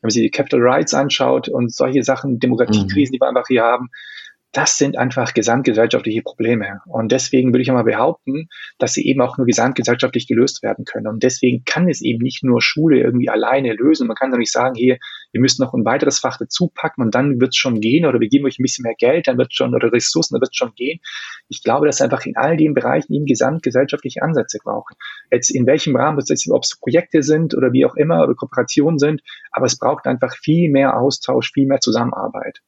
wenn 0.00 0.08
man 0.08 0.10
sich 0.10 0.22
die 0.22 0.30
Capital 0.30 0.60
Rights 0.60 0.94
anschaut 0.94 1.48
und 1.48 1.72
solche 1.72 2.02
Sachen, 2.02 2.40
Demokratiekrisen, 2.40 3.12
mhm. 3.12 3.16
die 3.16 3.20
wir 3.20 3.28
einfach 3.28 3.46
hier 3.46 3.62
haben 3.62 3.90
das 4.52 4.78
sind 4.78 4.98
einfach 4.98 5.32
gesamtgesellschaftliche 5.32 6.22
Probleme. 6.22 6.80
Und 6.86 7.12
deswegen 7.12 7.52
würde 7.52 7.62
ich 7.62 7.68
einmal 7.68 7.84
behaupten, 7.84 8.48
dass 8.78 8.92
sie 8.92 9.06
eben 9.06 9.20
auch 9.20 9.38
nur 9.38 9.46
gesamtgesellschaftlich 9.46 10.26
gelöst 10.26 10.62
werden 10.62 10.84
können. 10.84 11.06
Und 11.06 11.22
deswegen 11.22 11.64
kann 11.64 11.88
es 11.88 12.00
eben 12.02 12.22
nicht 12.22 12.42
nur 12.42 12.60
Schule 12.60 13.00
irgendwie 13.00 13.28
alleine 13.28 13.74
lösen. 13.74 14.08
Man 14.08 14.16
kann 14.16 14.32
doch 14.32 14.38
nicht 14.38 14.52
sagen, 14.52 14.74
hier, 14.74 14.98
wir 15.32 15.40
müssen 15.40 15.62
noch 15.62 15.72
ein 15.72 15.84
weiteres 15.84 16.18
Fach 16.18 16.38
dazu 16.38 16.70
packen 16.74 17.02
und 17.02 17.14
dann 17.14 17.40
wird 17.40 17.50
es 17.50 17.56
schon 17.56 17.80
gehen 17.80 18.04
oder 18.04 18.18
wir 18.18 18.28
geben 18.28 18.46
euch 18.46 18.58
ein 18.58 18.64
bisschen 18.64 18.82
mehr 18.82 18.96
Geld, 18.98 19.28
dann 19.28 19.38
wird 19.38 19.54
schon 19.54 19.74
oder 19.74 19.92
Ressourcen, 19.92 20.34
dann 20.34 20.40
wird 20.40 20.50
es 20.50 20.56
schon 20.56 20.74
gehen. 20.74 20.98
Ich 21.48 21.62
glaube, 21.62 21.86
dass 21.86 22.00
einfach 22.00 22.26
in 22.26 22.36
all 22.36 22.56
den 22.56 22.74
Bereichen 22.74 23.12
eben 23.12 23.26
gesamtgesellschaftliche 23.26 24.22
Ansätze 24.22 24.58
brauchen. 24.62 24.96
Jetzt 25.30 25.50
in 25.50 25.66
welchem 25.66 25.94
Rahmen, 25.94 26.18
ob 26.18 26.62
es 26.64 26.78
Projekte 26.80 27.22
sind 27.22 27.54
oder 27.56 27.72
wie 27.72 27.86
auch 27.86 27.94
immer 27.94 28.24
oder 28.24 28.34
Kooperationen 28.34 28.98
sind, 28.98 29.22
aber 29.52 29.66
es 29.66 29.78
braucht 29.78 30.06
einfach 30.06 30.34
viel 30.36 30.70
mehr 30.70 30.98
Austausch, 30.98 31.52
viel 31.52 31.66
mehr 31.66 31.80
Zusammenarbeit. 31.80 32.60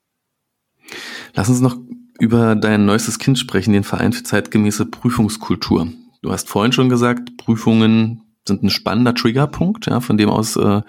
Lass 1.34 1.48
uns 1.48 1.60
noch 1.60 1.76
über 2.18 2.54
dein 2.54 2.84
neuestes 2.84 3.18
Kind 3.18 3.38
sprechen, 3.38 3.72
den 3.72 3.84
Verein 3.84 4.12
für 4.12 4.22
zeitgemäße 4.22 4.86
Prüfungskultur. 4.86 5.88
Du 6.22 6.30
hast 6.30 6.48
vorhin 6.48 6.72
schon 6.72 6.88
gesagt, 6.88 7.36
Prüfungen 7.36 8.22
sind 8.46 8.62
ein 8.62 8.70
spannender 8.70 9.14
Triggerpunkt, 9.14 9.86
ja, 9.86 10.00
von 10.00 10.16
dem 10.16 10.28
aus 10.28 10.56
äh, 10.56 10.82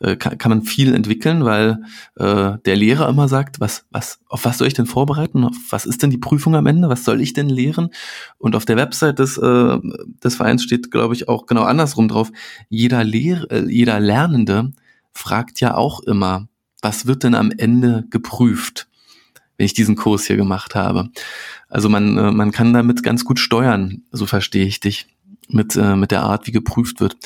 äh, 0.00 0.16
kann, 0.16 0.38
kann 0.38 0.50
man 0.50 0.62
viel 0.62 0.92
entwickeln, 0.92 1.44
weil 1.44 1.82
äh, 2.16 2.58
der 2.64 2.76
Lehrer 2.76 3.08
immer 3.08 3.28
sagt, 3.28 3.60
was, 3.60 3.86
was, 3.90 4.18
auf 4.28 4.44
was 4.44 4.58
soll 4.58 4.66
ich 4.66 4.74
denn 4.74 4.86
vorbereiten? 4.86 5.44
Auf 5.44 5.54
was 5.70 5.86
ist 5.86 6.02
denn 6.02 6.10
die 6.10 6.18
Prüfung 6.18 6.56
am 6.56 6.66
Ende? 6.66 6.88
Was 6.88 7.04
soll 7.04 7.20
ich 7.20 7.32
denn 7.32 7.48
lehren? 7.48 7.90
Und 8.38 8.56
auf 8.56 8.64
der 8.64 8.76
Website 8.76 9.20
des, 9.20 9.38
äh, 9.38 9.78
des 10.22 10.34
Vereins 10.34 10.64
steht, 10.64 10.90
glaube 10.90 11.14
ich, 11.14 11.28
auch 11.28 11.46
genau 11.46 11.62
andersrum 11.62 12.08
drauf. 12.08 12.32
Jeder 12.68 13.04
Lehr 13.04 13.46
äh, 13.50 13.66
jeder 13.68 14.00
Lernende 14.00 14.72
fragt 15.12 15.60
ja 15.60 15.74
auch 15.74 16.00
immer, 16.00 16.48
was 16.82 17.06
wird 17.06 17.22
denn 17.22 17.34
am 17.34 17.52
Ende 17.56 18.04
geprüft, 18.10 18.88
wenn 19.56 19.66
ich 19.66 19.74
diesen 19.74 19.96
Kurs 19.96 20.26
hier 20.26 20.36
gemacht 20.36 20.74
habe? 20.74 21.10
Also 21.68 21.88
man, 21.88 22.16
äh, 22.16 22.30
man 22.30 22.52
kann 22.52 22.72
damit 22.72 23.02
ganz 23.02 23.24
gut 23.24 23.38
steuern, 23.38 24.02
so 24.12 24.26
verstehe 24.26 24.66
ich 24.66 24.80
dich 24.80 25.06
mit, 25.48 25.76
äh, 25.76 25.96
mit 25.96 26.10
der 26.10 26.22
Art, 26.22 26.46
wie 26.46 26.52
geprüft 26.52 27.00
wird. 27.00 27.16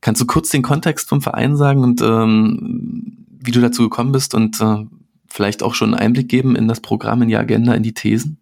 Kannst 0.00 0.20
du 0.20 0.26
kurz 0.26 0.50
den 0.50 0.62
Kontext 0.62 1.08
vom 1.08 1.20
Verein 1.20 1.56
sagen 1.56 1.82
und 1.82 2.00
ähm, 2.00 3.26
wie 3.40 3.50
du 3.50 3.60
dazu 3.60 3.82
gekommen 3.82 4.12
bist 4.12 4.34
und 4.34 4.60
äh, 4.60 4.84
vielleicht 5.26 5.62
auch 5.62 5.74
schon 5.74 5.94
einen 5.94 6.02
Einblick 6.02 6.28
geben 6.28 6.56
in 6.56 6.68
das 6.68 6.80
Programm, 6.80 7.22
in 7.22 7.28
die 7.28 7.36
Agenda, 7.36 7.74
in 7.74 7.82
die 7.82 7.94
Thesen? 7.94 8.38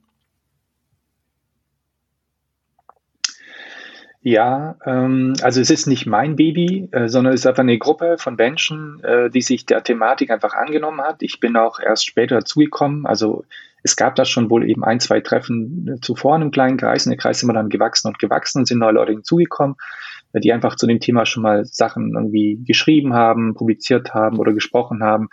Ja, 4.28 4.74
ähm, 4.84 5.34
also 5.42 5.60
es 5.60 5.70
ist 5.70 5.86
nicht 5.86 6.04
mein 6.04 6.34
Baby, 6.34 6.88
äh, 6.90 7.06
sondern 7.06 7.32
es 7.32 7.42
ist 7.42 7.46
einfach 7.46 7.62
eine 7.62 7.78
Gruppe 7.78 8.16
von 8.18 8.34
Menschen, 8.34 8.98
äh, 9.04 9.30
die 9.30 9.40
sich 9.40 9.66
der 9.66 9.84
Thematik 9.84 10.32
einfach 10.32 10.52
angenommen 10.52 11.00
hat. 11.00 11.22
Ich 11.22 11.38
bin 11.38 11.56
auch 11.56 11.78
erst 11.78 12.06
später 12.06 12.34
dazugekommen. 12.34 13.06
Also 13.06 13.44
es 13.84 13.94
gab 13.94 14.16
da 14.16 14.24
schon 14.24 14.50
wohl 14.50 14.68
eben 14.68 14.82
ein, 14.82 14.98
zwei 14.98 15.20
Treffen 15.20 15.86
äh, 15.86 16.00
zuvor 16.00 16.34
in 16.34 16.42
einem 16.42 16.50
kleinen 16.50 16.76
Kreis. 16.76 17.06
Und 17.06 17.10
der 17.10 17.18
Kreis 17.18 17.36
ist 17.36 17.44
immer 17.44 17.52
dann 17.52 17.68
gewachsen 17.68 18.08
und 18.08 18.18
gewachsen 18.18 18.58
und 18.58 18.66
sind 18.66 18.80
neue 18.80 18.94
Leute 18.94 19.12
hinzugekommen, 19.12 19.76
äh, 20.32 20.40
die 20.40 20.52
einfach 20.52 20.74
zu 20.74 20.88
dem 20.88 20.98
Thema 20.98 21.24
schon 21.24 21.44
mal 21.44 21.64
Sachen 21.64 22.14
irgendwie 22.16 22.60
geschrieben 22.66 23.14
haben, 23.14 23.54
publiziert 23.54 24.12
haben 24.12 24.40
oder 24.40 24.52
gesprochen 24.52 25.04
haben. 25.04 25.28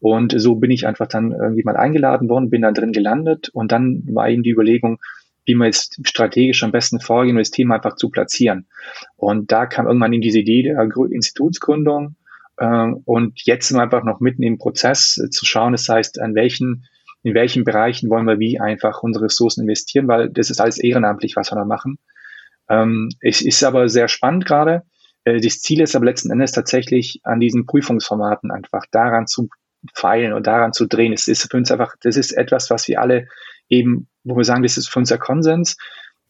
Und 0.00 0.34
so 0.36 0.56
bin 0.56 0.72
ich 0.72 0.88
einfach 0.88 1.06
dann 1.06 1.30
irgendwie 1.30 1.62
mal 1.62 1.76
eingeladen 1.76 2.28
worden, 2.28 2.50
bin 2.50 2.62
dann 2.62 2.74
drin 2.74 2.90
gelandet 2.90 3.50
und 3.50 3.70
dann 3.70 4.02
war 4.12 4.28
eben 4.28 4.42
die 4.42 4.50
Überlegung, 4.50 4.98
wie 5.44 5.54
man 5.54 5.66
jetzt 5.66 6.00
strategisch 6.06 6.62
am 6.62 6.72
besten 6.72 7.00
vorgehen, 7.00 7.36
um 7.36 7.40
das 7.40 7.50
Thema 7.50 7.76
einfach 7.76 7.96
zu 7.96 8.10
platzieren. 8.10 8.66
Und 9.16 9.52
da 9.52 9.66
kam 9.66 9.86
irgendwann 9.86 10.12
in 10.12 10.20
diese 10.20 10.40
Idee 10.40 10.62
der 10.62 10.88
Institutsgründung. 11.10 12.16
Äh, 12.56 12.92
und 13.04 13.40
jetzt 13.44 13.68
sind 13.68 13.76
wir 13.76 13.82
einfach 13.82 14.04
noch 14.04 14.20
mitten 14.20 14.42
im 14.42 14.58
Prozess 14.58 15.18
äh, 15.18 15.30
zu 15.30 15.44
schauen, 15.44 15.72
das 15.72 15.88
heißt, 15.88 16.20
an 16.20 16.34
welchen, 16.34 16.86
in 17.22 17.34
welchen 17.34 17.64
Bereichen 17.64 18.10
wollen 18.10 18.26
wir 18.26 18.38
wie 18.38 18.60
einfach 18.60 19.02
unsere 19.02 19.26
Ressourcen 19.26 19.62
investieren, 19.62 20.08
weil 20.08 20.30
das 20.30 20.50
ist 20.50 20.60
alles 20.60 20.78
ehrenamtlich, 20.78 21.36
was 21.36 21.50
wir 21.50 21.56
da 21.56 21.64
machen. 21.64 21.98
Ähm, 22.68 23.10
es 23.20 23.42
ist 23.42 23.62
aber 23.64 23.88
sehr 23.88 24.08
spannend 24.08 24.46
gerade. 24.46 24.82
Äh, 25.24 25.40
das 25.40 25.60
Ziel 25.60 25.80
ist 25.80 25.96
aber 25.96 26.04
letzten 26.04 26.30
Endes 26.30 26.52
tatsächlich 26.52 27.20
an 27.24 27.40
diesen 27.40 27.66
Prüfungsformaten 27.66 28.50
einfach 28.50 28.84
daran 28.90 29.26
zu 29.26 29.48
feilen 29.92 30.32
und 30.32 30.46
daran 30.46 30.72
zu 30.72 30.86
drehen. 30.86 31.12
Es 31.12 31.28
ist 31.28 31.50
für 31.50 31.56
uns 31.56 31.70
einfach, 31.70 31.94
das 32.02 32.16
ist 32.16 32.32
etwas, 32.32 32.70
was 32.70 32.88
wir 32.88 33.00
alle 33.00 33.28
eben, 33.68 34.08
wo 34.24 34.36
wir 34.36 34.44
sagen, 34.44 34.62
das 34.62 34.76
ist 34.76 34.88
für 34.88 34.98
uns 34.98 35.08
der 35.08 35.18
Konsens, 35.18 35.76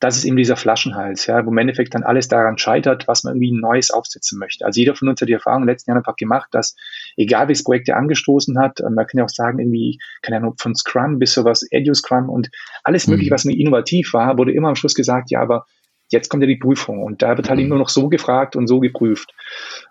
das 0.01 0.16
ist 0.16 0.25
eben 0.25 0.37
dieser 0.37 0.57
Flaschenhals, 0.57 1.27
ja, 1.27 1.47
wo 1.47 1.51
im 1.51 1.59
Endeffekt 1.59 1.94
dann 1.94 2.03
alles 2.03 2.29
daran 2.29 2.59
scheitert, 2.59 3.09
was 3.09 3.25
man 3.25 3.35
irgendwie 3.35 3.59
Neues 3.59 3.90
aufsetzen 3.90 4.38
möchte. 4.38 4.66
Also 4.66 4.81
jeder 4.81 4.94
von 4.94 5.09
uns 5.09 5.20
hat 5.20 5.29
die 5.29 5.35
Erfahrung 5.35 5.62
in 5.62 5.66
den 5.66 5.73
letzten 5.73 5.90
Jahren 5.90 5.99
einfach 5.99 6.16
gemacht, 6.16 6.49
dass 6.53 6.77
egal 7.16 7.49
welches 7.49 7.64
Projekt 7.64 7.88
er 7.88 7.97
angestoßen 7.97 8.59
hat, 8.59 8.81
man 8.81 9.07
kann 9.07 9.18
ja 9.18 9.25
auch 9.25 9.31
sagen, 9.31 9.61
irgendwie, 9.61 9.99
keine 10.20 10.38
Ahnung, 10.38 10.57
von 10.59 10.75
Scrum 10.75 11.18
bis 11.18 11.33
sowas, 11.33 11.66
Edu-Scrum 11.70 12.29
und 12.29 12.51
alles 12.83 13.07
mögliche, 13.07 13.31
mhm. 13.31 13.35
was 13.35 13.44
innovativ 13.47 14.12
war, 14.12 14.37
wurde 14.37 14.53
immer 14.53 14.68
am 14.68 14.77
Schluss 14.77 14.94
gesagt, 14.94 15.31
ja, 15.31 15.40
aber 15.40 15.64
jetzt 16.11 16.29
kommt 16.29 16.42
ja 16.42 16.49
die 16.49 16.57
Prüfung 16.57 17.03
und 17.03 17.23
da 17.23 17.37
wird 17.37 17.49
halt 17.49 17.61
mhm. 17.61 17.66
immer 17.66 17.79
noch 17.79 17.88
so 17.88 18.09
gefragt 18.09 18.57
und 18.57 18.66
so 18.66 18.81
geprüft. 18.81 19.33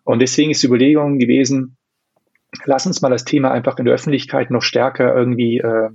Und 0.03 0.19
deswegen 0.19 0.51
ist 0.51 0.61
die 0.61 0.67
Überlegung 0.67 1.17
gewesen, 1.17 1.77
lass 2.65 2.85
uns 2.85 3.01
mal 3.01 3.09
das 3.09 3.25
Thema 3.25 3.51
einfach 3.51 3.77
in 3.79 3.85
der 3.85 3.95
Öffentlichkeit 3.95 4.51
noch 4.51 4.61
stärker 4.61 5.15
irgendwie 5.15 5.57
äh, 5.57 5.89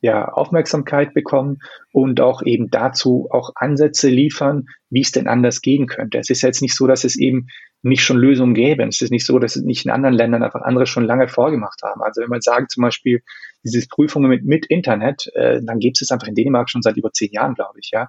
ja, 0.00 0.28
Aufmerksamkeit 0.28 1.12
bekommen 1.12 1.58
und 1.92 2.20
auch 2.20 2.42
eben 2.42 2.70
dazu 2.70 3.28
auch 3.30 3.52
Ansätze 3.56 4.08
liefern, 4.08 4.66
wie 4.90 5.00
es 5.00 5.10
denn 5.10 5.26
anders 5.26 5.60
gehen 5.60 5.86
könnte. 5.86 6.18
Es 6.18 6.30
ist 6.30 6.42
jetzt 6.42 6.62
nicht 6.62 6.76
so, 6.76 6.86
dass 6.86 7.04
es 7.04 7.16
eben 7.16 7.48
nicht 7.82 8.02
schon 8.02 8.16
Lösungen 8.16 8.54
gäbe. 8.54 8.84
Es 8.84 9.00
ist 9.00 9.10
nicht 9.10 9.26
so, 9.26 9.38
dass 9.38 9.56
es 9.56 9.62
nicht 9.62 9.84
in 9.84 9.90
anderen 9.90 10.14
Ländern 10.14 10.42
einfach 10.42 10.62
andere 10.62 10.86
schon 10.86 11.04
lange 11.04 11.28
vorgemacht 11.28 11.80
haben. 11.82 12.02
Also 12.02 12.22
wenn 12.22 12.28
man 12.28 12.40
sagt 12.40 12.70
zum 12.70 12.82
Beispiel, 12.82 13.22
dieses 13.64 13.88
Prüfungen 13.88 14.28
mit, 14.28 14.44
mit 14.44 14.66
Internet, 14.66 15.30
äh, 15.34 15.60
dann 15.62 15.78
gibt 15.78 16.00
es 16.00 16.10
einfach 16.10 16.28
in 16.28 16.34
Dänemark 16.34 16.70
schon 16.70 16.82
seit 16.82 16.96
über 16.96 17.12
zehn 17.12 17.30
Jahren, 17.32 17.54
glaube 17.54 17.78
ich, 17.80 17.90
ja. 17.92 18.08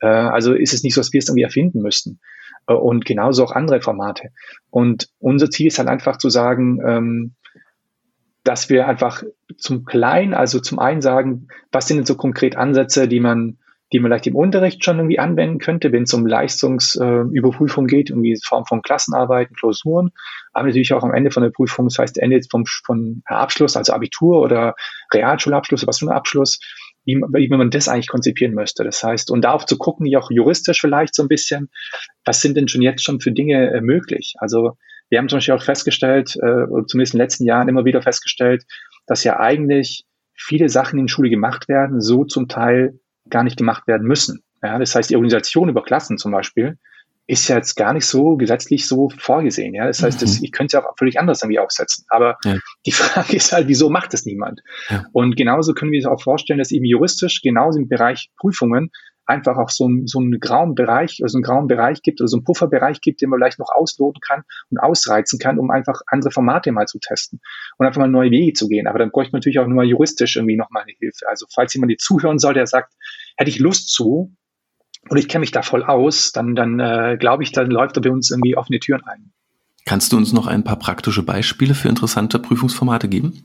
Äh, 0.00 0.06
also 0.06 0.54
ist 0.54 0.72
es 0.72 0.82
nicht 0.82 0.94
so, 0.94 1.00
dass 1.00 1.12
wir 1.12 1.18
es 1.18 1.28
irgendwie 1.28 1.42
erfinden 1.42 1.80
müssten. 1.80 2.20
Äh, 2.66 2.74
und 2.74 3.04
genauso 3.04 3.44
auch 3.44 3.52
andere 3.52 3.80
Formate. 3.80 4.30
Und 4.70 5.08
unser 5.18 5.50
Ziel 5.50 5.68
ist 5.68 5.78
halt 5.78 5.88
einfach 5.88 6.18
zu 6.18 6.28
sagen, 6.30 6.80
ähm, 6.86 7.34
dass 8.44 8.68
wir 8.68 8.86
einfach 8.86 9.22
zum 9.56 9.84
Kleinen, 9.84 10.34
also 10.34 10.60
zum 10.60 10.78
einen 10.78 11.00
sagen, 11.00 11.48
was 11.72 11.88
sind 11.88 11.96
denn 11.96 12.06
so 12.06 12.14
konkret 12.14 12.56
Ansätze, 12.56 13.08
die 13.08 13.20
man, 13.20 13.58
die 13.92 13.98
man 13.98 14.10
vielleicht 14.10 14.26
im 14.26 14.36
Unterricht 14.36 14.84
schon 14.84 14.98
irgendwie 14.98 15.18
anwenden 15.18 15.58
könnte, 15.58 15.92
wenn 15.92 16.02
es 16.02 16.12
um 16.12 16.26
Leistungsüberprüfung 16.26 17.86
äh, 17.86 17.88
geht, 17.88 18.10
irgendwie 18.10 18.32
in 18.32 18.40
Form 18.44 18.66
von 18.66 18.82
Klassenarbeiten, 18.82 19.56
Klausuren, 19.56 20.10
aber 20.52 20.66
natürlich 20.66 20.92
auch 20.92 21.02
am 21.02 21.14
Ende 21.14 21.30
von 21.30 21.42
der 21.42 21.50
Prüfung, 21.50 21.86
das 21.86 21.98
heißt 21.98 22.18
Ende 22.18 22.40
vom, 22.50 22.64
von 22.66 23.22
Abschluss, 23.24 23.76
also 23.76 23.94
Abitur 23.94 24.40
oder 24.40 24.74
Realschulabschluss, 25.12 25.86
was 25.86 25.98
für 25.98 26.06
ein 26.06 26.16
Abschluss, 26.16 26.58
wie, 27.06 27.16
wie 27.16 27.48
man 27.48 27.70
das 27.70 27.88
eigentlich 27.88 28.08
konzipieren 28.08 28.54
müsste. 28.54 28.84
Das 28.84 29.02
heißt, 29.02 29.30
und 29.30 29.42
darauf 29.42 29.64
zu 29.64 29.78
gucken, 29.78 30.04
die 30.04 30.16
auch 30.16 30.30
juristisch 30.30 30.80
vielleicht 30.80 31.14
so 31.14 31.22
ein 31.22 31.28
bisschen, 31.28 31.70
was 32.24 32.40
sind 32.40 32.56
denn 32.56 32.68
schon 32.68 32.82
jetzt 32.82 33.04
schon 33.04 33.20
für 33.20 33.32
Dinge 33.32 33.72
äh, 33.72 33.80
möglich? 33.80 34.34
Also 34.38 34.76
wir 35.10 35.18
haben 35.18 35.28
zum 35.28 35.38
Beispiel 35.38 35.54
auch 35.54 35.62
festgestellt, 35.62 36.36
äh, 36.36 36.64
oder 36.64 36.86
zumindest 36.86 37.14
in 37.14 37.18
den 37.18 37.24
letzten 37.24 37.44
Jahren 37.44 37.68
immer 37.68 37.84
wieder 37.84 38.02
festgestellt, 38.02 38.64
dass 39.06 39.24
ja 39.24 39.38
eigentlich 39.38 40.04
viele 40.34 40.68
Sachen 40.68 40.98
in 40.98 41.08
Schule 41.08 41.30
gemacht 41.30 41.68
werden, 41.68 42.00
so 42.00 42.24
zum 42.24 42.48
Teil 42.48 42.98
gar 43.28 43.44
nicht 43.44 43.56
gemacht 43.56 43.86
werden 43.86 44.06
müssen. 44.06 44.42
Ja, 44.62 44.78
das 44.78 44.94
heißt, 44.94 45.10
die 45.10 45.16
Organisation 45.16 45.68
über 45.68 45.82
Klassen 45.82 46.18
zum 46.18 46.32
Beispiel 46.32 46.78
ist 47.26 47.48
ja 47.48 47.56
jetzt 47.56 47.74
gar 47.76 47.94
nicht 47.94 48.04
so 48.04 48.36
gesetzlich 48.36 48.86
so 48.86 49.08
vorgesehen. 49.16 49.74
Ja, 49.74 49.86
das 49.86 50.02
heißt, 50.02 50.20
mhm. 50.20 50.24
das, 50.24 50.42
ich 50.42 50.52
könnte 50.52 50.76
es 50.76 50.82
ja 50.82 50.88
auch 50.88 50.96
völlig 50.98 51.18
anders 51.18 51.42
irgendwie 51.42 51.58
aufsetzen. 51.58 52.04
Aber 52.08 52.36
ja. 52.44 52.56
die 52.84 52.92
Frage 52.92 53.36
ist 53.36 53.52
halt, 53.52 53.68
wieso 53.68 53.88
macht 53.88 54.12
das 54.12 54.26
niemand? 54.26 54.60
Ja. 54.90 55.06
Und 55.12 55.36
genauso 55.36 55.72
können 55.72 55.92
wir 55.92 55.98
uns 55.98 56.06
auch 56.06 56.22
vorstellen, 56.22 56.58
dass 56.58 56.70
eben 56.70 56.84
juristisch 56.84 57.40
genauso 57.40 57.78
im 57.78 57.88
Bereich 57.88 58.30
Prüfungen 58.36 58.90
einfach 59.26 59.56
auch 59.56 59.70
so, 59.70 59.88
so 60.04 60.18
einen 60.18 60.38
grauen 60.40 60.74
Bereich, 60.74 61.20
also 61.22 61.38
einen 61.38 61.42
grauen 61.42 61.66
Bereich 61.66 62.02
gibt 62.02 62.20
oder 62.20 62.28
so 62.28 62.36
einen 62.36 62.44
Pufferbereich 62.44 63.00
gibt, 63.00 63.20
den 63.20 63.30
man 63.30 63.38
vielleicht 63.38 63.58
noch 63.58 63.70
ausloten 63.74 64.20
kann 64.20 64.42
und 64.70 64.78
ausreizen 64.78 65.38
kann, 65.38 65.58
um 65.58 65.70
einfach 65.70 66.00
andere 66.06 66.30
Formate 66.30 66.72
mal 66.72 66.86
zu 66.86 66.98
testen 66.98 67.40
und 67.78 67.86
einfach 67.86 68.00
mal 68.00 68.08
neue 68.08 68.30
Wege 68.30 68.52
zu 68.52 68.68
gehen. 68.68 68.86
Aber 68.86 68.98
dann 68.98 69.10
bräuchte 69.10 69.32
man 69.32 69.38
natürlich 69.38 69.58
auch 69.58 69.66
nur 69.66 69.76
mal 69.76 69.86
juristisch 69.86 70.36
irgendwie 70.36 70.56
nochmal 70.56 70.82
eine 70.82 70.92
Hilfe. 70.98 71.28
Also 71.28 71.46
falls 71.52 71.74
jemand 71.74 71.92
die 71.92 71.96
zuhören 71.96 72.38
soll, 72.38 72.54
der 72.54 72.66
sagt, 72.66 72.92
hätte 73.36 73.50
ich 73.50 73.58
Lust 73.58 73.90
zu 73.90 74.34
und 75.08 75.18
ich 75.18 75.28
kenne 75.28 75.40
mich 75.40 75.52
da 75.52 75.62
voll 75.62 75.84
aus, 75.84 76.32
dann, 76.32 76.54
dann 76.54 76.80
äh, 76.80 77.16
glaube 77.18 77.42
ich, 77.42 77.52
dann 77.52 77.70
läuft 77.70 77.96
er 77.96 78.02
bei 78.02 78.10
uns 78.10 78.30
irgendwie 78.30 78.56
offene 78.56 78.78
Türen 78.78 79.02
ein. 79.04 79.32
Kannst 79.86 80.12
du 80.12 80.16
uns 80.16 80.32
noch 80.32 80.46
ein 80.46 80.64
paar 80.64 80.78
praktische 80.78 81.22
Beispiele 81.22 81.74
für 81.74 81.88
interessante 81.88 82.38
Prüfungsformate 82.38 83.08
geben? 83.08 83.44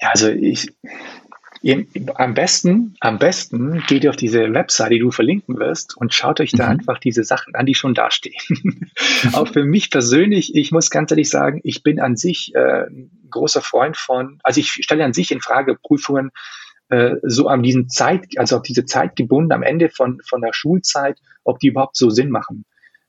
Ja, 0.00 0.10
also 0.10 0.28
ich, 0.28 0.72
am 2.14 2.34
besten, 2.34 2.96
am 3.00 3.18
besten 3.18 3.82
geht 3.86 4.04
ihr 4.04 4.10
auf 4.10 4.16
diese 4.16 4.52
Website, 4.52 4.92
die 4.92 4.98
du 4.98 5.10
verlinken 5.10 5.58
wirst 5.58 5.96
und 5.96 6.14
schaut 6.14 6.40
euch 6.40 6.52
da 6.52 6.66
mhm. 6.66 6.78
einfach 6.78 6.98
diese 6.98 7.24
Sachen 7.24 7.54
an, 7.54 7.66
die 7.66 7.74
schon 7.74 7.94
dastehen. 7.94 8.90
Auch 9.32 9.48
für 9.48 9.64
mich 9.64 9.90
persönlich, 9.90 10.54
ich 10.54 10.72
muss 10.72 10.90
ganz 10.90 11.10
ehrlich 11.10 11.28
sagen, 11.28 11.60
ich 11.64 11.82
bin 11.82 12.00
an 12.00 12.16
sich 12.16 12.54
äh, 12.54 12.86
ein 12.86 13.10
großer 13.30 13.60
Freund 13.60 13.96
von, 13.96 14.38
also 14.42 14.60
ich 14.60 14.70
stelle 14.70 15.04
an 15.04 15.12
sich 15.12 15.30
in 15.30 15.40
Frage 15.40 15.76
Prüfungen 15.80 16.30
äh, 16.90 17.16
so 17.22 17.48
an 17.48 17.62
diesen 17.62 17.88
Zeit, 17.88 18.26
also 18.36 18.56
auf 18.56 18.62
diese 18.62 18.84
Zeit 18.84 19.16
gebunden 19.16 19.52
am 19.52 19.62
Ende 19.62 19.90
von, 19.90 20.20
von 20.26 20.40
der 20.40 20.52
Schulzeit, 20.52 21.18
ob 21.44 21.58
die 21.58 21.68
überhaupt 21.68 21.96
so 21.96 22.08
Sinn 22.10 22.30
machen. 22.30 22.64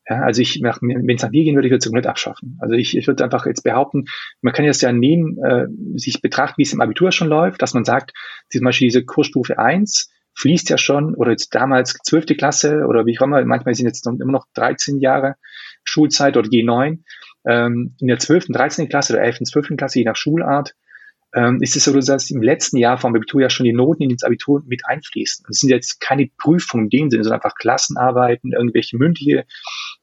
Ja, 0.09 0.21
also 0.21 0.41
ich, 0.41 0.59
wenn 0.61 1.15
es 1.15 1.21
nach 1.21 1.29
mir 1.29 1.43
gehen 1.43 1.55
würde, 1.55 1.67
ich 1.67 1.71
würde 1.71 1.79
es 1.79 1.85
komplett 1.85 2.07
abschaffen. 2.07 2.57
Also 2.59 2.73
ich, 2.73 2.97
ich 2.97 3.05
würde 3.05 3.23
einfach 3.23 3.45
jetzt 3.45 3.63
behaupten, 3.63 4.05
man 4.41 4.53
kann 4.53 4.65
das 4.65 4.81
ja 4.81 4.91
nehmen, 4.91 5.37
äh, 5.43 5.67
sich 5.95 6.21
betrachten, 6.21 6.55
wie 6.57 6.63
es 6.63 6.73
im 6.73 6.81
Abitur 6.81 7.11
schon 7.11 7.27
läuft, 7.27 7.61
dass 7.61 7.75
man 7.75 7.85
sagt, 7.85 8.13
zum 8.49 8.63
Beispiel 8.63 8.87
diese 8.87 9.05
Kursstufe 9.05 9.59
1 9.59 10.09
fließt 10.35 10.69
ja 10.69 10.77
schon, 10.77 11.13
oder 11.13 11.31
jetzt 11.31 11.53
damals 11.53 11.93
zwölfte 12.03 12.35
Klasse 12.35 12.85
oder 12.87 13.05
wie 13.05 13.19
auch 13.19 13.23
immer, 13.23 13.43
manchmal 13.45 13.75
sind 13.75 13.85
jetzt 13.85 14.07
immer 14.07 14.31
noch 14.31 14.47
13 14.55 14.99
Jahre 14.99 15.35
Schulzeit 15.83 16.37
oder 16.37 16.49
G9. 16.49 16.99
Ähm, 17.45 17.95
in 17.99 18.07
der 18.07 18.19
12., 18.19 18.47
13. 18.47 18.89
Klasse 18.89 19.13
oder 19.13 19.21
11., 19.21 19.39
12. 19.43 19.77
Klasse, 19.77 19.99
je 19.99 20.05
nach 20.05 20.15
Schulart, 20.15 20.73
ähm, 21.33 21.59
ist 21.61 21.75
es 21.75 21.85
so, 21.85 21.93
dass 21.93 22.31
im 22.31 22.41
letzten 22.41 22.77
Jahr 22.77 22.97
vom 22.97 23.15
Abitur 23.15 23.41
ja 23.41 23.49
schon 23.49 23.65
die 23.65 23.73
Noten 23.73 24.03
in 24.03 24.09
das 24.09 24.23
Abitur 24.23 24.63
mit 24.65 24.81
einfließen. 24.85 25.45
Es 25.49 25.59
sind 25.59 25.69
jetzt 25.69 25.99
keine 25.99 26.29
Prüfungen 26.37 26.85
in 26.85 26.89
dem 26.89 27.09
Sinne, 27.09 27.23
sondern 27.23 27.41
einfach 27.41 27.55
Klassenarbeiten, 27.55 28.53
irgendwelche 28.53 28.97
mündliche 28.97 29.45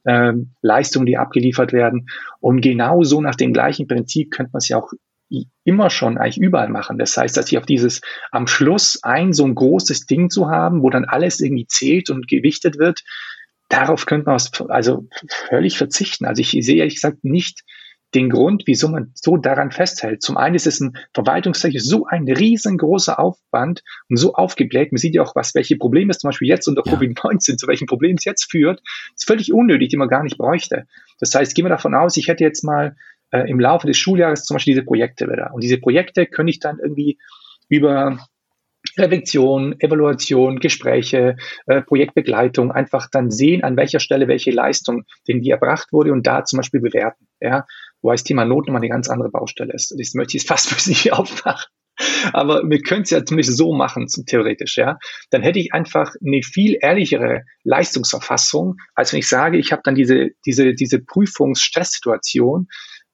ähm, 0.05 0.53
Leistungen, 0.63 1.07
die 1.07 1.17
abgeliefert 1.17 1.73
werden. 1.73 2.09
Und 2.41 2.61
genauso 2.61 3.21
nach 3.21 3.35
dem 3.35 3.53
gleichen 3.53 3.89
Prinzip 3.89 4.31
könnte 4.31 4.53
man 4.53 4.59
es 4.59 4.69
ja 4.69 4.79
auch 4.79 4.93
immer 5.65 5.91
schon 5.91 6.19
eigentlich 6.19 6.39
überall 6.39 6.69
machen. 6.69 6.99
Das 6.99 7.17
heißt, 7.17 7.37
dass 7.37 7.51
ich 7.51 7.59
auf 7.59 7.67
dieses 7.67 8.01
am 8.31 8.47
Schluss 8.47 9.03
ein 9.03 9.33
so 9.33 9.45
ein 9.45 9.57
großes 9.57 10.07
Ding 10.07 10.31
zu 10.31 10.49
haben, 10.49 10.83
wo 10.83 10.91
dann 10.91 11.05
alles 11.05 11.41
irgendwie 11.41 11.67
zählt 11.67 12.11
und 12.11 12.29
gewichtet 12.29 12.79
wird, 12.79 13.03
darauf 13.69 14.07
könnte 14.07 14.27
man 14.27 14.41
also 14.69 15.09
völlig 15.49 15.77
verzichten. 15.77 16.27
Also 16.27 16.41
ich 16.41 16.51
sehe 16.51 16.77
ehrlich 16.77 16.95
gesagt 16.95 17.25
nicht 17.25 17.65
den 18.17 18.31
Grund, 18.31 18.63
wieso 18.65 18.89
man 18.89 19.13
so 19.15 19.37
daran 19.37 19.71
festhält. 19.71 20.23
Zum 20.23 20.39
einen 20.39 20.55
ist 20.55 20.67
es 20.67 20.81
ein 20.81 20.97
verwaltungstechnisch 21.13 21.85
so 21.85 22.07
ein 22.07 22.27
riesengroßer 22.27 23.19
Aufwand 23.19 23.83
und 24.09 24.17
so 24.17 24.33
aufgebläht. 24.33 24.91
Man 24.91 24.99
sieht 24.99 25.15
ja 25.15 25.23
auch, 25.23 25.37
was, 25.37 25.55
welche 25.55 25.77
Probleme 25.77 26.11
es 26.11 26.19
zum 26.19 26.29
Beispiel 26.29 26.49
jetzt 26.49 26.67
unter 26.67 26.83
ja. 26.87 26.95
Covid-19, 26.95 27.59
zu 27.59 27.67
welchen 27.67 27.87
Problemen 27.87 28.17
es 28.19 28.25
jetzt 28.25 28.51
führt. 28.51 28.81
Das 28.81 29.23
ist 29.23 29.27
völlig 29.27 29.53
unnötig, 29.53 29.91
die 29.91 29.99
man 29.99 30.09
gar 30.09 30.23
nicht 30.23 30.39
bräuchte. 30.39 30.87
Das 31.21 31.35
heißt, 31.35 31.55
gehen 31.55 31.67
wir 31.67 31.71
davon 31.71 31.95
aus, 31.95 32.17
ich 32.17 32.29
hätte 32.29 32.43
jetzt 32.43 32.65
mal 32.65 32.97
äh, 33.33 33.49
im 33.51 33.61
Laufe 33.61 33.87
des 33.87 33.99
Schuljahres 33.99 34.45
zum 34.45 34.55
Beispiel 34.55 34.75
diese 34.75 34.85
Projekte 34.85 35.27
wieder. 35.27 35.53
Und 35.53 35.63
diese 35.63 35.79
Projekte 35.79 36.25
könnte 36.25 36.51
ich 36.51 36.59
dann 36.59 36.79
irgendwie 36.79 37.19
über 37.69 38.19
Reflexion, 38.97 39.79
Evaluation, 39.81 40.59
Gespräche, 40.59 41.37
äh, 41.67 41.83
Projektbegleitung, 41.83 42.73
einfach 42.73 43.09
dann 43.11 43.31
sehen, 43.31 43.63
an 43.63 43.77
welcher 43.77 44.01
Stelle 44.01 44.29
welche 44.29 44.53
Leistung 44.53 45.05
denn 45.29 45.43
die 45.43 45.51
erbracht 45.51 45.93
wurde 45.93 46.13
und 46.13 46.27
da 46.27 46.45
zum 46.45 46.59
Beispiel 46.59 46.81
bewerten. 46.81 47.27
Ja, 47.41 47.67
wo 48.03 48.11
das 48.11 48.25
Thema 48.25 48.45
Not 48.45 48.67
nochmal 48.67 48.81
eine 48.81 48.89
ganz 48.89 49.09
andere 49.09 49.31
Baustelle 49.31 49.73
ist. 49.73 49.95
Das 49.99 50.15
möchte 50.15 50.37
ich 50.37 50.45
fast 50.45 50.69
für 50.73 50.81
Sie 50.81 51.13
aufmachen. 51.13 51.67
Aber 52.33 52.63
wir 52.69 52.81
können 52.83 53.03
es 53.03 53.11
ja 53.11 53.25
zumindest 53.25 53.57
so 53.57 53.75
machen, 53.75 54.07
theoretisch, 54.27 54.77
ja. 54.77 54.99
Dann 55.31 55.43
hätte 55.43 55.59
ich 55.59 55.73
einfach 55.73 56.13
eine 56.25 56.43
viel 56.43 56.77
ehrlichere 56.81 57.43
Leistungsverfassung, 57.65 58.75
als 58.95 59.13
wenn 59.13 59.21
ich 59.21 59.29
sage, 59.29 59.57
ich 59.57 59.73
habe 59.73 59.81
dann 59.83 59.95
diese, 59.95 60.29
diese, 60.45 60.75
diese 60.75 61.01
Prüfungsstresssituation, 61.01 62.69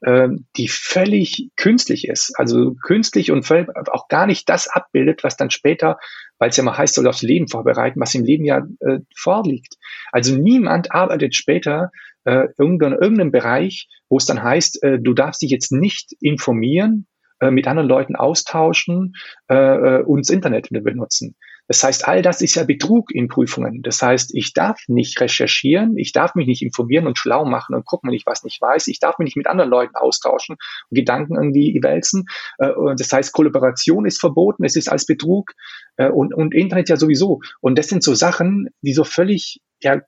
die 0.04 0.68
völlig 0.68 1.50
künstlich 1.56 2.08
ist. 2.08 2.32
Also 2.36 2.74
künstlich 2.74 3.30
und 3.30 3.48
auch 3.92 4.08
gar 4.08 4.26
nicht 4.26 4.48
das 4.48 4.66
abbildet, 4.66 5.22
was 5.22 5.36
dann 5.36 5.50
später, 5.50 5.98
weil 6.38 6.50
es 6.50 6.56
ja 6.56 6.64
mal 6.64 6.76
heißt, 6.76 6.94
soll 6.94 7.06
aufs 7.06 7.22
Leben 7.22 7.46
vorbereiten, 7.46 8.00
was 8.00 8.14
im 8.16 8.24
Leben 8.24 8.44
ja 8.44 8.66
äh, 8.80 8.98
vorliegt. 9.16 9.76
Also 10.10 10.34
niemand 10.34 10.92
arbeitet 10.92 11.36
später 11.36 11.90
äh, 12.24 12.48
irgendein, 12.58 12.92
irgendeinem 12.92 13.30
Bereich, 13.30 13.88
wo 14.08 14.16
es 14.16 14.26
dann 14.26 14.42
heißt, 14.42 14.82
äh, 14.82 14.98
du 14.98 15.14
darfst 15.14 15.42
dich 15.42 15.50
jetzt 15.50 15.72
nicht 15.72 16.12
informieren, 16.20 17.06
äh, 17.40 17.50
mit 17.50 17.66
anderen 17.66 17.88
Leuten 17.88 18.16
austauschen 18.16 19.14
äh, 19.48 19.54
äh 19.54 20.02
und 20.02 20.26
das 20.26 20.34
Internet 20.34 20.68
benutzen. 20.70 21.36
Das 21.68 21.82
heißt, 21.84 22.08
all 22.08 22.22
das 22.22 22.42
ist 22.42 22.54
ja 22.54 22.64
Betrug 22.64 23.10
in 23.14 23.28
Prüfungen. 23.28 23.82
Das 23.82 24.02
heißt, 24.02 24.34
ich 24.34 24.52
darf 24.52 24.80
nicht 24.88 25.20
recherchieren, 25.20 25.96
ich 25.96 26.12
darf 26.12 26.34
mich 26.34 26.46
nicht 26.46 26.62
informieren 26.62 27.06
und 27.06 27.18
schlau 27.18 27.44
machen 27.44 27.74
und 27.74 27.84
gucken, 27.84 28.08
wenn 28.08 28.16
ich 28.16 28.26
was 28.26 28.42
nicht 28.42 28.60
weiß. 28.60 28.88
Ich 28.88 28.98
darf 28.98 29.18
mich 29.18 29.26
nicht 29.26 29.36
mit 29.36 29.46
anderen 29.46 29.70
Leuten 29.70 29.94
austauschen 29.94 30.56
und 30.90 30.94
Gedanken 30.94 31.36
irgendwie 31.36 31.78
wälzen. 31.82 32.26
Äh, 32.58 32.72
das 32.96 33.12
heißt, 33.12 33.32
Kollaboration 33.32 34.06
ist 34.06 34.20
verboten, 34.20 34.64
es 34.64 34.76
ist 34.76 34.90
als 34.90 35.06
Betrug 35.06 35.52
äh, 35.96 36.08
und, 36.08 36.34
und 36.34 36.54
Internet 36.54 36.88
ja 36.88 36.96
sowieso. 36.96 37.40
Und 37.60 37.78
das 37.78 37.88
sind 37.88 38.02
so 38.02 38.14
Sachen, 38.14 38.68
die 38.82 38.92
so 38.92 39.04
völlig, 39.04 39.60
ja, 39.80 40.00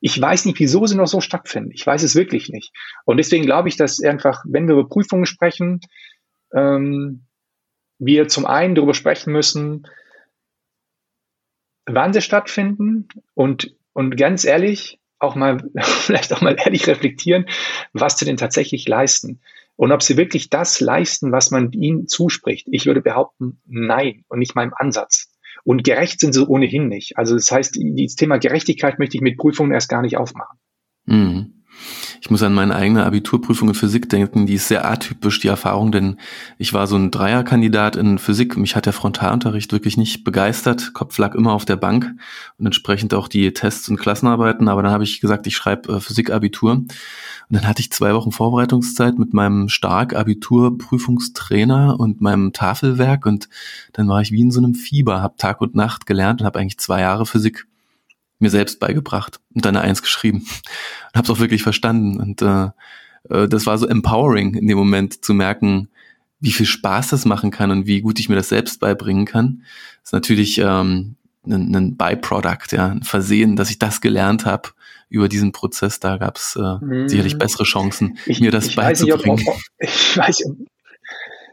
ich 0.00 0.20
weiß 0.20 0.44
nicht, 0.44 0.60
wieso 0.60 0.86
sie 0.86 0.96
noch 0.96 1.08
so 1.08 1.20
stattfinden. 1.20 1.72
Ich 1.72 1.84
weiß 1.84 2.02
es 2.04 2.14
wirklich 2.14 2.50
nicht. 2.50 2.72
Und 3.04 3.16
deswegen 3.16 3.44
glaube 3.44 3.68
ich, 3.68 3.76
dass 3.76 4.00
einfach, 4.02 4.44
wenn 4.46 4.68
wir 4.68 4.74
über 4.74 4.88
Prüfungen 4.88 5.26
sprechen, 5.26 5.80
ähm, 6.54 7.24
wir 7.98 8.28
zum 8.28 8.46
einen 8.46 8.76
darüber 8.76 8.94
sprechen 8.94 9.32
müssen, 9.32 9.86
wann 11.88 12.12
sie 12.12 12.22
stattfinden 12.22 13.08
und, 13.34 13.74
und 13.92 14.16
ganz 14.16 14.44
ehrlich, 14.44 15.00
auch 15.18 15.34
mal, 15.34 15.58
vielleicht 15.80 16.32
auch 16.32 16.40
mal 16.40 16.56
ehrlich 16.58 16.86
reflektieren, 16.86 17.46
was 17.92 18.18
sie 18.18 18.24
denn 18.24 18.36
tatsächlich 18.36 18.86
leisten. 18.86 19.40
Und 19.76 19.92
ob 19.92 20.02
sie 20.02 20.16
wirklich 20.16 20.50
das 20.50 20.80
leisten, 20.80 21.30
was 21.30 21.52
man 21.52 21.70
ihnen 21.72 22.08
zuspricht. 22.08 22.66
Ich 22.70 22.86
würde 22.86 23.00
behaupten, 23.00 23.60
nein 23.64 24.24
und 24.28 24.40
nicht 24.40 24.56
im 24.56 24.74
Ansatz. 24.74 25.32
Und 25.62 25.84
gerecht 25.84 26.18
sind 26.18 26.32
sie 26.32 26.46
ohnehin 26.46 26.88
nicht. 26.88 27.16
Also 27.16 27.34
das 27.34 27.50
heißt, 27.50 27.78
das 27.80 28.14
Thema 28.16 28.38
Gerechtigkeit 28.38 28.98
möchte 28.98 29.16
ich 29.16 29.22
mit 29.22 29.36
Prüfungen 29.36 29.72
erst 29.72 29.88
gar 29.88 30.02
nicht 30.02 30.16
aufmachen. 30.16 30.58
Mhm. 31.04 31.57
Ich 32.20 32.30
muss 32.30 32.42
an 32.42 32.54
meine 32.54 32.74
eigene 32.74 33.04
Abiturprüfung 33.04 33.68
in 33.68 33.74
Physik 33.74 34.08
denken, 34.08 34.46
die 34.46 34.54
ist 34.54 34.68
sehr 34.68 34.90
atypisch, 34.90 35.40
die 35.40 35.48
Erfahrung, 35.48 35.92
denn 35.92 36.16
ich 36.58 36.72
war 36.72 36.86
so 36.86 36.96
ein 36.96 37.10
Dreierkandidat 37.10 37.96
in 37.96 38.18
Physik. 38.18 38.56
Mich 38.56 38.76
hat 38.76 38.86
der 38.86 38.92
Frontalunterricht 38.92 39.72
wirklich 39.72 39.96
nicht 39.96 40.24
begeistert. 40.24 40.92
Kopf 40.94 41.16
lag 41.18 41.34
immer 41.34 41.52
auf 41.52 41.64
der 41.64 41.76
Bank 41.76 42.14
und 42.58 42.66
entsprechend 42.66 43.14
auch 43.14 43.28
die 43.28 43.52
Tests 43.52 43.88
und 43.88 43.98
Klassenarbeiten. 43.98 44.68
Aber 44.68 44.82
dann 44.82 44.92
habe 44.92 45.04
ich 45.04 45.20
gesagt, 45.20 45.46
ich 45.46 45.56
schreibe 45.56 45.94
äh, 45.94 46.00
Physik-Abitur. 46.00 46.72
Und 46.72 46.88
dann 47.56 47.66
hatte 47.66 47.80
ich 47.80 47.90
zwei 47.90 48.14
Wochen 48.14 48.30
Vorbereitungszeit 48.30 49.18
mit 49.18 49.32
meinem 49.32 49.68
stark 49.68 50.14
Abiturprüfungstrainer 50.14 51.98
und 51.98 52.20
meinem 52.20 52.52
Tafelwerk 52.52 53.24
und 53.24 53.48
dann 53.94 54.06
war 54.08 54.20
ich 54.20 54.32
wie 54.32 54.42
in 54.42 54.50
so 54.50 54.60
einem 54.60 54.74
Fieber, 54.74 55.22
habe 55.22 55.36
Tag 55.38 55.62
und 55.62 55.74
Nacht 55.74 56.04
gelernt 56.04 56.40
und 56.40 56.46
habe 56.46 56.58
eigentlich 56.58 56.78
zwei 56.78 57.00
Jahre 57.00 57.24
Physik 57.24 57.66
mir 58.38 58.50
selbst 58.50 58.80
beigebracht 58.80 59.40
und 59.54 59.64
dann 59.64 59.76
eine 59.76 59.84
Eins 59.84 60.02
geschrieben. 60.02 60.38
Und 61.08 61.16
habe 61.16 61.24
es 61.24 61.30
auch 61.30 61.40
wirklich 61.40 61.62
verstanden. 61.62 62.20
Und 62.20 62.42
äh, 62.42 62.68
äh, 63.30 63.48
das 63.48 63.66
war 63.66 63.78
so 63.78 63.86
empowering 63.86 64.54
in 64.54 64.66
dem 64.66 64.78
Moment 64.78 65.24
zu 65.24 65.34
merken, 65.34 65.88
wie 66.40 66.52
viel 66.52 66.66
Spaß 66.66 67.08
das 67.08 67.24
machen 67.24 67.50
kann 67.50 67.70
und 67.70 67.86
wie 67.86 68.00
gut 68.00 68.20
ich 68.20 68.28
mir 68.28 68.36
das 68.36 68.48
selbst 68.48 68.78
beibringen 68.78 69.24
kann. 69.24 69.62
Das 70.02 70.10
ist 70.10 70.12
natürlich 70.12 70.58
ähm, 70.58 71.16
ein, 71.46 71.74
ein 71.74 71.96
Byproduct, 71.96 72.72
ja, 72.72 72.88
ein 72.88 73.02
Versehen, 73.02 73.56
dass 73.56 73.70
ich 73.70 73.78
das 73.78 74.00
gelernt 74.00 74.44
habe 74.44 74.70
über 75.08 75.28
diesen 75.28 75.52
Prozess. 75.52 75.98
Da 75.98 76.16
gab 76.16 76.36
es 76.36 76.56
äh, 76.56 76.84
mhm. 76.84 77.08
sicherlich 77.08 77.38
bessere 77.38 77.64
Chancen, 77.64 78.18
ich, 78.26 78.40
mir 78.40 78.50
das 78.50 78.74
beizubringen. 78.74 79.38
Weiß 79.38 79.46
nicht, 79.46 79.48
ob, 79.48 79.58
ich 79.78 80.16
weiß, 80.16 80.42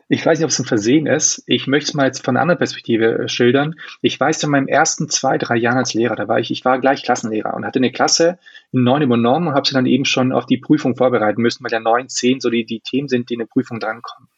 ich 0.08 0.24
weiß 0.24 0.38
nicht, 0.38 0.46
ob 0.46 0.52
es 0.52 0.60
ein 0.60 0.66
Versehen 0.66 1.08
ist. 1.08 1.44
Ich 1.48 1.66
möchte 1.66 1.90
es 1.90 1.94
mal 1.96 2.06
jetzt 2.06 2.24
von 2.24 2.36
einer 2.36 2.44
anderen 2.44 2.60
Perspektive 2.60 3.24
äh, 3.24 3.28
schildern. 3.28 3.76
Ich 4.02 4.20
weiß 4.20 4.44
in 4.44 4.52
meinen 4.52 4.68
ersten 4.68 5.10
zwei, 5.10 5.38
drei 5.38 5.56
Jahren 5.56 5.78
als 5.78 5.94
Lehrer, 5.94 6.16
da 6.16 6.28
war 6.28 6.40
ich, 6.40 6.52
ich 6.52 6.64
war 6.64 6.80
gleich 6.80 7.04
Klassenlehrer 7.04 7.56
und 7.56 7.66
hatte 7.66 7.80
eine 7.80 7.92
Klasse 7.92 8.38
in 8.72 8.84
neun 8.84 9.02
übernommen 9.02 9.48
und 9.48 9.54
habe 9.56 9.68
sie 9.68 9.74
dann 9.74 9.88
eben 9.88 10.06
schon 10.06 10.32
auf 10.32 10.46
die 10.46 10.58
Prüfung 10.58 10.96
vorbereiten 10.96 11.42
müssen, 11.42 11.64
weil 11.64 11.72
ja 11.72 11.80
neun, 11.80 12.08
zehn 12.08 12.40
so 12.40 12.50
die, 12.50 12.66
die 12.66 12.82
Themen 12.82 13.08
sind, 13.08 13.30
die 13.30 13.34
in 13.34 13.40
der 13.40 13.48
Prüfung 13.48 13.80
drankommen. 13.80 14.30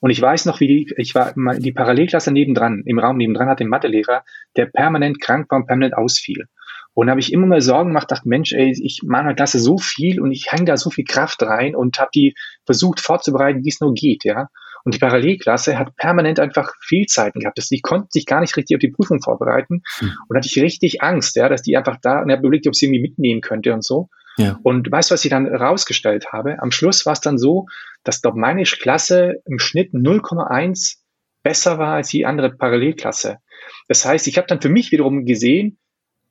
Und 0.00 0.10
ich 0.10 0.20
weiß 0.20 0.44
noch, 0.44 0.60
wie 0.60 0.68
die, 0.68 0.94
ich 0.96 1.14
war 1.14 1.34
die 1.58 1.72
Parallelklasse 1.72 2.30
nebendran, 2.30 2.82
im 2.84 2.98
Raum 2.98 3.16
nebendran 3.16 3.48
hatte 3.48 3.62
einen 3.62 3.70
Mathelehrer, 3.70 4.24
der 4.56 4.66
permanent 4.66 5.20
krank 5.20 5.50
war 5.50 5.58
und 5.58 5.66
permanent 5.66 5.96
ausfiel. 5.96 6.46
Und 6.94 7.10
habe 7.10 7.20
ich 7.20 7.32
immer 7.32 7.46
mal 7.46 7.60
Sorgen 7.60 7.90
gemacht, 7.90 8.10
dachte, 8.10 8.28
Mensch, 8.28 8.52
ey, 8.52 8.72
ich 8.80 9.02
mache 9.04 9.22
in 9.22 9.26
der 9.28 9.36
Klasse 9.36 9.58
so 9.58 9.78
viel 9.78 10.20
und 10.20 10.32
ich 10.32 10.52
hänge 10.52 10.66
da 10.66 10.76
so 10.76 10.90
viel 10.90 11.04
Kraft 11.04 11.42
rein 11.42 11.74
und 11.74 11.98
habe 11.98 12.10
die 12.14 12.34
versucht 12.64 13.00
vorzubereiten, 13.00 13.64
wie 13.64 13.68
es 13.68 13.80
nur 13.80 13.94
geht, 13.94 14.24
ja. 14.24 14.48
Und 14.88 14.94
die 14.94 15.00
Parallelklasse 15.00 15.78
hat 15.78 15.96
permanent 15.96 16.40
einfach 16.40 16.72
Fehlzeiten 16.80 17.42
gehabt. 17.42 17.58
die 17.70 17.82
konnten 17.82 18.08
sich 18.10 18.24
gar 18.24 18.40
nicht 18.40 18.56
richtig 18.56 18.74
auf 18.74 18.80
die 18.80 18.88
Prüfung 18.88 19.20
vorbereiten. 19.20 19.82
Mhm. 20.00 20.12
Und 20.26 20.36
hatte 20.38 20.48
ich 20.48 20.58
richtig 20.62 21.02
Angst, 21.02 21.36
ja, 21.36 21.50
dass 21.50 21.60
die 21.60 21.76
einfach 21.76 21.98
da, 22.00 22.22
und 22.22 22.32
habe 22.32 22.40
überlegt, 22.40 22.66
ob 22.66 22.74
sie 22.74 22.86
irgendwie 22.86 23.02
mitnehmen 23.02 23.42
könnte 23.42 23.74
und 23.74 23.84
so. 23.84 24.08
Ja. 24.38 24.58
Und 24.62 24.90
weißt 24.90 25.10
du, 25.10 25.12
was 25.12 25.26
ich 25.26 25.30
dann 25.30 25.46
rausgestellt 25.46 26.32
habe? 26.32 26.62
Am 26.62 26.70
Schluss 26.70 27.04
war 27.04 27.12
es 27.12 27.20
dann 27.20 27.36
so, 27.36 27.66
dass 28.02 28.22
doch 28.22 28.34
meine 28.34 28.62
Klasse 28.62 29.42
im 29.44 29.58
Schnitt 29.58 29.92
0,1 29.92 30.96
besser 31.42 31.76
war 31.76 31.96
als 31.96 32.08
die 32.08 32.24
andere 32.24 32.48
Parallelklasse. 32.48 33.40
Das 33.88 34.06
heißt, 34.06 34.26
ich 34.26 34.38
habe 34.38 34.46
dann 34.46 34.62
für 34.62 34.70
mich 34.70 34.90
wiederum 34.90 35.26
gesehen, 35.26 35.78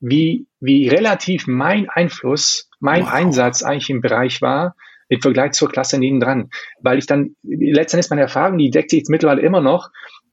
wie, 0.00 0.48
wie 0.58 0.88
relativ 0.88 1.46
mein 1.46 1.88
Einfluss, 1.88 2.68
mein 2.80 3.04
wow. 3.04 3.12
Einsatz 3.12 3.62
eigentlich 3.62 3.90
im 3.90 4.00
Bereich 4.00 4.42
war, 4.42 4.74
im 5.08 5.20
Vergleich 5.20 5.52
zur 5.52 5.68
Klasse 5.68 5.98
nebendran. 5.98 6.50
Weil 6.80 6.98
ich 6.98 7.06
dann, 7.06 7.34
letztendlich 7.42 8.10
meine 8.10 8.22
Erfahrung, 8.22 8.58
die 8.58 8.70
deckt 8.70 8.90
sich 8.90 8.98
jetzt 8.98 9.10
mittlerweile 9.10 9.42
immer 9.42 9.60
noch, 9.60 9.90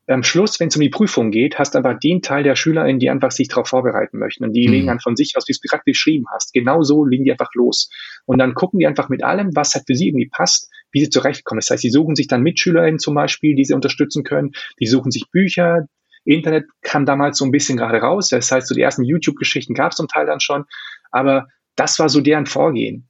am 0.07 0.23
Schluss, 0.23 0.59
wenn 0.59 0.67
es 0.67 0.75
um 0.75 0.81
die 0.81 0.89
Prüfung 0.89 1.31
geht, 1.31 1.57
hast 1.57 1.73
du 1.73 1.79
einfach 1.79 1.99
den 1.99 2.21
Teil 2.21 2.43
der 2.43 2.55
SchülerInnen, 2.55 2.99
die 2.99 3.09
einfach 3.09 3.31
sich 3.31 3.47
darauf 3.47 3.67
vorbereiten 3.67 4.19
möchten. 4.19 4.43
Und 4.43 4.53
die 4.53 4.67
mhm. 4.67 4.73
legen 4.73 4.87
dann 4.87 4.99
von 4.99 5.15
sich 5.15 5.33
aus, 5.35 5.47
wie 5.47 5.53
du 5.53 5.59
es 5.63 5.69
gerade 5.69 5.83
beschrieben 5.85 6.25
hast. 6.33 6.53
Genau 6.53 6.83
so 6.83 7.05
legen 7.05 7.23
die 7.23 7.31
einfach 7.31 7.49
los. 7.55 7.89
Und 8.25 8.37
dann 8.37 8.53
gucken 8.53 8.79
die 8.79 8.85
einfach 8.85 9.09
mit 9.09 9.23
allem, 9.23 9.55
was 9.55 9.73
halt 9.73 9.85
für 9.87 9.95
sie 9.95 10.09
irgendwie 10.09 10.29
passt, 10.29 10.69
wie 10.91 10.99
sie 10.99 11.09
zurechtkommen. 11.09 11.59
Das 11.59 11.69
heißt, 11.71 11.81
sie 11.81 11.89
suchen 11.89 12.15
sich 12.15 12.27
dann 12.27 12.43
MitschülerInnen 12.43 12.99
zum 12.99 13.15
Beispiel, 13.15 13.55
die 13.55 13.65
sie 13.65 13.73
unterstützen 13.73 14.23
können. 14.23 14.51
Die 14.79 14.85
suchen 14.85 15.11
sich 15.11 15.25
Bücher. 15.31 15.87
Internet 16.23 16.65
kam 16.81 17.05
damals 17.05 17.37
so 17.37 17.45
ein 17.45 17.51
bisschen 17.51 17.77
gerade 17.77 17.99
raus. 17.99 18.29
Das 18.29 18.51
heißt, 18.51 18.67
so 18.67 18.75
die 18.75 18.81
ersten 18.81 19.03
YouTube-Geschichten 19.03 19.73
gab 19.73 19.91
es 19.91 19.97
zum 19.97 20.07
Teil 20.07 20.27
dann 20.27 20.39
schon. 20.39 20.65
Aber 21.11 21.47
das 21.75 21.97
war 21.97 22.09
so 22.09 22.21
deren 22.21 22.45
Vorgehen. 22.45 23.09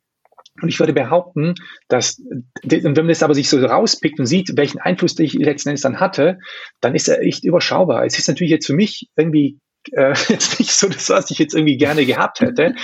Und 0.62 0.70
ich 0.70 0.80
würde 0.80 0.94
behaupten, 0.94 1.56
dass, 1.90 2.22
wenn 2.64 2.84
man 2.84 3.08
das 3.08 3.24
aber 3.24 3.34
sich 3.34 3.50
so 3.50 3.60
rauspickt 3.60 4.20
und 4.20 4.26
sieht, 4.26 4.56
welchen 4.56 4.80
Einfluss 4.80 5.20
ich 5.20 5.34
letzten 5.34 5.70
Endes 5.70 5.82
dann 5.82 6.00
hatte, 6.00 6.40
dann 6.80 6.96
ist 6.96 7.10
er 7.10 7.22
echt 7.22 7.44
überschaubar. 7.44 8.06
Es 8.06 8.18
ist 8.18 8.28
natürlich 8.28 8.52
jetzt 8.52 8.68
für 8.68 8.74
mich 8.74 9.10
irgendwie 9.18 9.60
äh, 9.92 10.14
jetzt 10.30 10.60
nicht 10.60 10.72
so 10.72 10.88
das, 10.88 11.10
was 11.10 11.30
ich 11.32 11.40
jetzt 11.40 11.54
irgendwie 11.54 11.78
gerne 11.78 12.06
gehabt 12.06 12.40
hätte. 12.40 12.76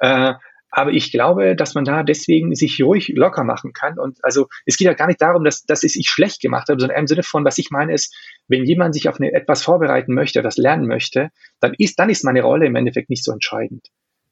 Äh, 0.00 0.34
aber 0.70 0.92
ich 0.92 1.10
glaube, 1.10 1.56
dass 1.56 1.74
man 1.74 1.84
da 1.84 2.02
deswegen 2.02 2.54
sich 2.54 2.82
ruhig 2.82 3.08
locker 3.14 3.42
machen 3.42 3.72
kann. 3.72 3.98
Und 3.98 4.18
also 4.22 4.48
es 4.66 4.76
geht 4.76 4.86
ja 4.86 4.92
gar 4.92 5.06
nicht 5.06 5.20
darum, 5.20 5.42
dass, 5.42 5.62
dass 5.64 5.82
es 5.82 5.96
ich 5.96 6.08
schlecht 6.08 6.42
gemacht 6.42 6.68
habe, 6.68 6.80
sondern 6.80 6.98
im 6.98 7.06
Sinne 7.06 7.22
von, 7.22 7.44
was 7.44 7.58
ich 7.58 7.70
meine 7.70 7.94
ist, 7.94 8.14
wenn 8.48 8.64
jemand 8.64 8.94
sich 8.94 9.08
auf 9.08 9.18
eine, 9.18 9.32
etwas 9.32 9.62
vorbereiten 9.62 10.14
möchte, 10.14 10.38
etwas 10.38 10.56
lernen 10.56 10.86
möchte, 10.86 11.30
dann 11.60 11.74
ist, 11.78 11.98
dann 11.98 12.10
ist 12.10 12.24
meine 12.24 12.42
Rolle 12.42 12.66
im 12.66 12.76
Endeffekt 12.76 13.08
nicht 13.08 13.24
so 13.24 13.32
entscheidend. 13.32 13.88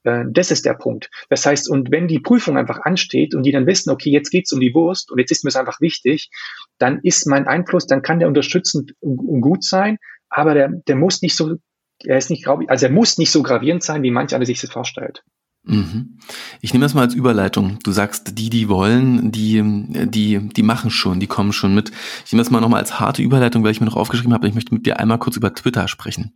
Äh, 0.07 0.25
das 0.31 0.51
ist 0.51 0.65
der 0.65 0.75
Punkt. 0.75 1.11
Das 1.29 1.45
heißt, 1.45 1.69
und 1.69 1.91
wenn 1.91 2.09
die 2.09 2.21
Prüfung 2.21 2.57
einfach 2.57 2.81
ansteht 2.83 3.35
und 3.35 3.43
die 3.43 3.53
dann 3.53 3.67
wissen, 3.67 3.91
okay, 3.91 4.11
jetzt 4.11 4.31
geht's 4.31 4.53
um 4.53 4.61
die 4.61 4.73
Wurst 4.73 5.11
und 5.11 5.19
jetzt 5.19 5.33
ist 5.33 5.45
mir 5.45 5.49
es 5.49 5.57
einfach 5.57 5.81
wichtig, 5.81 6.31
dann 6.79 7.01
ist 7.03 7.27
mein 7.27 7.47
Einfluss, 7.47 7.87
dann 7.87 8.03
kann 8.03 8.21
der 8.21 8.29
unterstützend 8.29 8.95
gut 9.01 9.65
sein, 9.65 9.99
aber 10.31 10.55
der, 10.55 10.69
der 10.69 10.97
muss 10.97 11.23
nicht 11.23 11.37
so, 11.37 11.57
er 12.05 12.19
ist 12.19 12.31
nicht, 12.31 12.47
also 12.47 12.87
er 12.87 12.93
muss 12.93 13.19
nicht 13.19 13.33
so 13.33 13.43
gravierend 13.43 13.83
sein, 13.83 14.03
wie 14.03 14.11
manch 14.11 14.35
einer 14.35 14.47
sich 14.47 14.61
das 14.61 14.71
vorstellt. 14.71 15.25
Mhm. 15.69 16.19
Ich 16.61 16.73
nehme 16.73 16.85
das 16.85 16.95
mal 16.95 17.03
als 17.03 17.15
Überleitung. 17.15 17.79
Du 17.83 17.91
sagst, 17.91 18.39
die, 18.39 18.51
die 18.51 18.69
wollen, 18.69 19.33
die, 19.33 19.63
die, 20.07 20.49
die 20.49 20.63
machen 20.63 20.91
schon, 20.91 21.19
die 21.19 21.27
kommen 21.27 21.53
schon 21.53 21.75
mit. 21.75 21.91
Ich 22.25 22.33
nehme 22.33 22.43
das 22.43 22.53
mal 22.53 22.61
nochmal 22.61 22.81
als 22.81 23.01
harte 23.01 23.21
Überleitung, 23.23 23.65
weil 23.65 23.73
ich 23.73 23.81
mir 23.81 23.87
noch 23.87 23.97
aufgeschrieben 23.97 24.33
habe, 24.33 24.47
ich 24.47 24.55
möchte 24.55 24.73
mit 24.73 24.87
dir 24.87 25.01
einmal 25.01 25.19
kurz 25.19 25.37
über 25.37 25.53
Twitter 25.53 25.89
sprechen. 25.89 26.33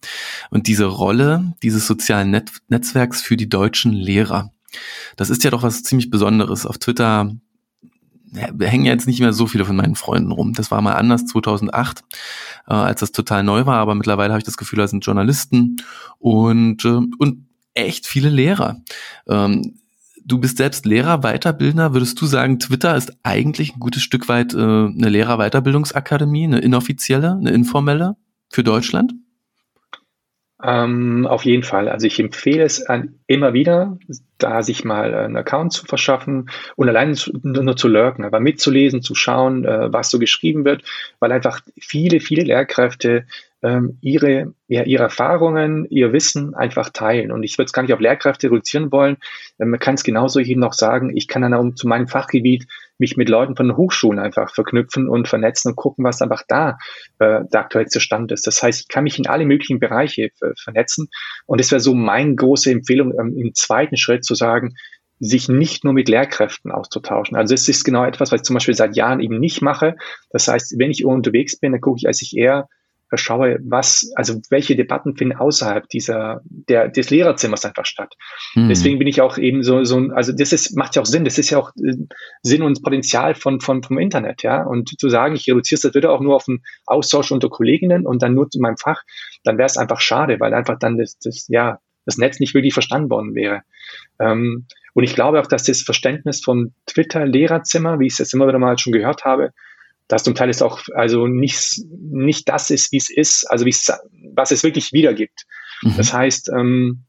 Und 0.50 0.66
diese 0.66 0.86
Rolle 0.86 1.54
dieses 1.62 1.86
sozialen 1.86 2.30
Net 2.30 2.50
Netzwerks 2.68 3.22
für 3.22 3.36
die 3.36 3.48
deutschen 3.48 3.92
Lehrer. 3.92 4.52
Das 5.16 5.30
ist 5.30 5.44
ja 5.44 5.50
doch 5.50 5.62
was 5.62 5.84
ziemlich 5.84 6.10
Besonderes. 6.10 6.66
Auf 6.66 6.78
Twitter 6.78 7.32
ja, 8.32 8.48
hängen 8.60 8.84
jetzt 8.84 9.06
nicht 9.06 9.20
mehr 9.20 9.32
so 9.32 9.46
viele 9.46 9.64
von 9.64 9.76
meinen 9.76 9.94
Freunden 9.94 10.32
rum. 10.32 10.54
Das 10.54 10.72
war 10.72 10.82
mal 10.82 10.94
anders 10.94 11.26
2008, 11.26 12.02
äh, 12.66 12.72
als 12.72 13.00
das 13.00 13.12
total 13.12 13.44
neu 13.44 13.66
war, 13.66 13.76
aber 13.76 13.94
mittlerweile 13.94 14.32
habe 14.32 14.38
ich 14.38 14.44
das 14.44 14.56
Gefühl, 14.56 14.78
da 14.78 14.88
sind 14.88 15.04
Journalisten 15.04 15.76
und, 16.18 16.84
äh, 16.84 17.00
und 17.18 17.49
echt 17.74 18.06
viele 18.06 18.28
Lehrer. 18.28 18.82
Ähm, 19.28 19.80
du 20.24 20.38
bist 20.38 20.58
selbst 20.58 20.86
Lehrer, 20.86 21.18
Weiterbildner. 21.18 21.92
Würdest 21.92 22.20
du 22.20 22.26
sagen, 22.26 22.58
Twitter 22.58 22.96
ist 22.96 23.12
eigentlich 23.22 23.74
ein 23.74 23.80
gutes 23.80 24.02
Stück 24.02 24.28
weit 24.28 24.54
äh, 24.54 24.58
eine 24.58 25.08
Lehrer-Weiterbildungsakademie, 25.08 26.44
eine 26.44 26.58
inoffizielle, 26.60 27.32
eine 27.32 27.50
informelle 27.50 28.16
für 28.48 28.64
Deutschland? 28.64 29.12
Ähm, 30.62 31.26
auf 31.26 31.44
jeden 31.44 31.62
Fall. 31.62 31.88
Also 31.88 32.06
ich 32.06 32.20
empfehle 32.20 32.64
es 32.64 32.84
an, 32.84 33.14
immer 33.26 33.54
wieder, 33.54 33.98
da 34.36 34.62
sich 34.62 34.84
mal 34.84 35.14
einen 35.14 35.36
Account 35.36 35.72
zu 35.72 35.86
verschaffen 35.86 36.50
und 36.76 36.88
allein 36.88 37.14
zu, 37.14 37.32
nur 37.42 37.76
zu 37.76 37.88
lurken, 37.88 38.24
aber 38.24 38.40
mitzulesen, 38.40 39.00
zu 39.00 39.14
schauen, 39.14 39.64
äh, 39.64 39.90
was 39.90 40.10
so 40.10 40.18
geschrieben 40.18 40.66
wird, 40.66 40.82
weil 41.18 41.32
einfach 41.32 41.60
viele, 41.78 42.20
viele 42.20 42.42
Lehrkräfte 42.42 43.24
ähm, 43.62 43.98
ihre, 44.00 44.54
ja, 44.68 44.84
ihre 44.84 45.02
Erfahrungen, 45.02 45.86
ihr 45.90 46.12
Wissen 46.12 46.54
einfach 46.54 46.90
teilen. 46.90 47.30
Und 47.30 47.42
ich 47.42 47.58
würde 47.58 47.66
es 47.66 47.72
gar 47.72 47.82
nicht 47.82 47.92
auf 47.92 48.00
Lehrkräfte 48.00 48.46
reduzieren 48.46 48.90
wollen. 48.90 49.18
Ähm, 49.58 49.70
man 49.70 49.80
kann 49.80 49.94
es 49.94 50.04
genauso 50.04 50.40
eben 50.40 50.60
noch 50.60 50.72
sagen, 50.72 51.14
ich 51.16 51.28
kann 51.28 51.42
dann 51.42 51.54
auch 51.54 51.74
zu 51.74 51.86
meinem 51.86 52.08
Fachgebiet 52.08 52.66
mich 52.98 53.16
mit 53.16 53.28
Leuten 53.28 53.56
von 53.56 53.76
Hochschulen 53.76 54.18
einfach 54.18 54.54
verknüpfen 54.54 55.08
und 55.08 55.28
vernetzen 55.28 55.70
und 55.70 55.76
gucken, 55.76 56.04
was 56.04 56.22
einfach 56.22 56.42
da 56.48 56.78
äh, 57.18 57.40
der 57.52 57.60
aktuellste 57.60 58.00
Stand 58.00 58.32
ist. 58.32 58.46
Das 58.46 58.62
heißt, 58.62 58.82
ich 58.82 58.88
kann 58.88 59.04
mich 59.04 59.18
in 59.18 59.26
alle 59.26 59.44
möglichen 59.44 59.78
Bereiche 59.78 60.30
vernetzen. 60.56 61.08
Und 61.46 61.60
das 61.60 61.70
wäre 61.70 61.80
so 61.80 61.94
meine 61.94 62.34
große 62.34 62.70
Empfehlung 62.70 63.12
ähm, 63.18 63.36
im 63.36 63.54
zweiten 63.54 63.96
Schritt 63.96 64.24
zu 64.24 64.34
sagen, 64.34 64.74
sich 65.20 65.50
nicht 65.50 65.84
nur 65.84 65.92
mit 65.92 66.08
Lehrkräften 66.08 66.72
auszutauschen. 66.72 67.36
Also 67.36 67.54
es 67.54 67.68
ist 67.68 67.84
genau 67.84 68.04
etwas, 68.04 68.32
was 68.32 68.40
ich 68.40 68.44
zum 68.44 68.54
Beispiel 68.54 68.74
seit 68.74 68.96
Jahren 68.96 69.20
eben 69.20 69.38
nicht 69.38 69.60
mache. 69.60 69.96
Das 70.30 70.48
heißt, 70.48 70.78
wenn 70.78 70.90
ich 70.90 71.04
unterwegs 71.04 71.58
bin, 71.58 71.72
dann 71.72 71.82
gucke 71.82 71.98
ich, 71.98 72.06
als 72.06 72.22
ich 72.22 72.36
eher 72.36 72.68
schaue, 73.18 73.58
was, 73.62 74.12
also 74.14 74.40
welche 74.50 74.76
Debatten 74.76 75.16
finden 75.16 75.36
außerhalb 75.36 75.88
dieser, 75.88 76.40
der, 76.44 76.88
des 76.88 77.10
Lehrerzimmers 77.10 77.64
einfach 77.64 77.86
statt. 77.86 78.14
Mhm. 78.54 78.68
Deswegen 78.68 78.98
bin 78.98 79.08
ich 79.08 79.20
auch 79.20 79.38
eben 79.38 79.62
so, 79.62 79.84
so, 79.84 79.98
also 80.14 80.32
das 80.32 80.52
ist, 80.52 80.76
macht 80.76 80.96
ja 80.96 81.02
auch 81.02 81.06
Sinn. 81.06 81.24
Das 81.24 81.38
ist 81.38 81.50
ja 81.50 81.58
auch 81.58 81.70
äh, 81.76 81.96
Sinn 82.42 82.62
und 82.62 82.82
Potenzial 82.82 83.34
von, 83.34 83.60
von, 83.60 83.82
vom 83.82 83.98
Internet, 83.98 84.42
ja. 84.42 84.62
Und 84.62 84.98
zu 84.98 85.08
sagen, 85.08 85.34
ich 85.34 85.48
reduziere 85.48 85.80
das 85.80 85.94
wieder 85.94 86.12
auch 86.12 86.20
nur 86.20 86.36
auf 86.36 86.48
einen 86.48 86.62
Austausch 86.86 87.32
unter 87.32 87.48
Kolleginnen 87.48 88.06
und 88.06 88.22
dann 88.22 88.34
nur 88.34 88.48
zu 88.50 88.60
meinem 88.60 88.76
Fach, 88.76 89.02
dann 89.44 89.58
wäre 89.58 89.66
es 89.66 89.76
einfach 89.76 90.00
schade, 90.00 90.38
weil 90.40 90.54
einfach 90.54 90.78
dann 90.78 90.98
das, 90.98 91.18
das, 91.18 91.46
ja, 91.48 91.78
das 92.06 92.18
Netz 92.18 92.40
nicht 92.40 92.54
wirklich 92.54 92.72
verstanden 92.72 93.10
worden 93.10 93.34
wäre. 93.34 93.62
Ähm, 94.18 94.66
und 94.94 95.04
ich 95.04 95.14
glaube 95.14 95.40
auch, 95.40 95.46
dass 95.46 95.64
das 95.64 95.82
Verständnis 95.82 96.42
vom 96.42 96.74
Twitter-Lehrerzimmer, 96.86 98.00
wie 98.00 98.06
ich 98.06 98.14
es 98.14 98.18
jetzt 98.18 98.34
immer 98.34 98.48
wieder 98.48 98.58
mal 98.58 98.78
schon 98.78 98.92
gehört 98.92 99.24
habe, 99.24 99.52
dass 100.10 100.24
zum 100.24 100.34
Teil 100.34 100.50
es 100.50 100.60
auch 100.60 100.80
also 100.94 101.28
nicht, 101.28 101.82
nicht 101.88 102.48
das 102.48 102.70
ist, 102.70 102.90
wie 102.90 102.96
es 102.96 103.08
ist, 103.10 103.48
also 103.48 103.64
wie 103.64 103.70
es, 103.70 103.92
was 104.34 104.50
es 104.50 104.64
wirklich 104.64 104.92
wiedergibt. 104.92 105.46
Mhm. 105.82 105.94
Das 105.96 106.12
heißt, 106.12 106.50
ähm, 106.50 107.04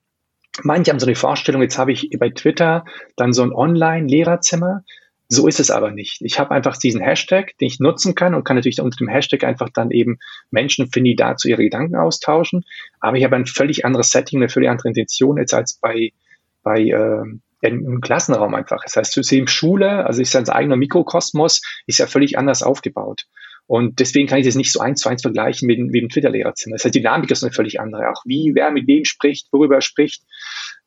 manche 0.62 0.92
haben 0.92 1.00
so 1.00 1.08
eine 1.08 1.16
Vorstellung, 1.16 1.64
jetzt 1.64 1.80
habe 1.80 1.92
ich 1.92 2.10
bei 2.20 2.30
Twitter 2.30 2.86
dann 3.16 3.34
so 3.34 3.42
ein 3.42 3.54
Online-Lehrerzimmer. 3.54 4.84
So 5.30 5.48
ist 5.48 5.60
es 5.60 5.72
aber 5.72 5.92
nicht. 5.92 6.22
Ich 6.22 6.38
habe 6.40 6.52
einfach 6.52 6.78
diesen 6.78 7.02
Hashtag, 7.02 7.58
den 7.58 7.68
ich 7.68 7.80
nutzen 7.80 8.14
kann 8.14 8.36
und 8.36 8.44
kann 8.44 8.58
natürlich 8.58 8.82
unter 8.82 8.98
dem 8.98 9.08
Hashtag 9.08 9.46
einfach 9.46 9.70
dann 9.74 9.90
eben 9.90 10.20
Menschen 10.52 10.92
finden, 10.92 11.06
die 11.06 11.16
dazu 11.16 11.48
ihre 11.48 11.64
Gedanken 11.64 11.96
austauschen. 11.96 12.66
Aber 13.00 13.18
ich 13.18 13.24
habe 13.24 13.36
ein 13.36 13.48
völlig 13.48 13.84
anderes 13.84 14.12
Setting, 14.12 14.40
eine 14.40 14.50
völlig 14.50 14.70
andere 14.70 14.90
Intention 14.90 15.38
jetzt 15.38 15.56
als 15.56 15.80
bei, 15.82 16.12
bei 16.62 16.82
äh, 16.82 17.24
im 17.62 18.02
Klassenraum 18.02 18.56
einfach. 18.56 18.84
Das 18.84 18.96
heißt, 18.96 19.14
System 19.14 19.48
Schule, 19.48 20.06
also 20.06 20.22
ist 20.22 20.32
sein 20.32 20.50
eigener 20.50 20.78
Mikrokosmos, 20.78 21.62
ist 21.88 22.00
ja 22.00 22.08
völlig 22.08 22.38
anders 22.38 22.64
aufgebaut. 22.64 23.26
Und 23.68 24.00
deswegen 24.00 24.28
kann 24.28 24.40
ich 24.40 24.46
das 24.46 24.56
nicht 24.56 24.72
so 24.72 24.82
eins 24.82 25.00
zu 25.00 25.08
eins 25.08 25.22
vergleichen 25.22 25.66
mit, 25.66 25.80
mit 25.80 25.96
dem 25.96 26.10
Twitter-Lehrerzimmer. 26.10 26.76
Das 26.76 26.84
heißt, 26.84 26.94
die 26.94 27.00
Dynamik 27.00 27.32
ist 27.32 27.42
eine 27.42 27.54
völlig 27.54 27.80
andere. 27.80 28.10
Auch 28.10 28.24
wie, 28.26 28.52
wer 28.54 28.70
mit 28.72 28.86
wem 28.86 29.06
spricht, 29.06 29.48
worüber 29.54 29.76
er 29.76 29.82
spricht. 29.82 30.24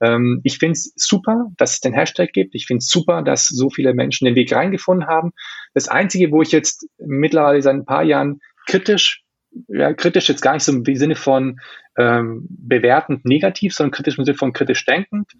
Ähm, 0.03 0.41
ich 0.45 0.59
finde 0.59 0.73
es 0.73 0.93
super, 0.97 1.51
dass 1.57 1.73
es 1.73 1.81
den 1.81 1.95
Hashtag 1.95 2.33
gibt. 2.35 2.55
Ich 2.55 2.67
finde 2.67 2.81
es 2.81 2.89
super, 2.89 3.23
dass 3.23 3.49
so 3.49 3.71
viele 3.71 3.95
Menschen 3.95 4.27
den 4.27 4.35
Weg 4.35 4.53
reingefunden 4.53 5.09
haben. 5.09 5.33
Das 5.73 5.89
Einzige, 5.89 6.31
wo 6.31 6.43
ich 6.43 6.53
jetzt 6.53 6.87
mittlerweile 6.99 7.63
seit 7.63 7.75
ein 7.75 7.87
paar 7.87 8.03
Jahren 8.03 8.41
kritisch, 8.67 9.23
ja, 9.69 9.95
kritisch 9.95 10.29
jetzt 10.29 10.43
gar 10.43 10.53
nicht 10.53 10.65
so 10.65 10.73
im 10.73 10.85
Sinne 10.97 11.17
von 11.17 11.61
ähm, 11.97 12.47
bewertend 12.51 13.25
negativ, 13.25 13.73
sondern 13.73 13.93
kritisch 13.93 14.19
im 14.19 14.25
Sinne 14.25 14.37
von 14.37 14.53
kritisch 14.53 14.85
denkend, 14.85 15.33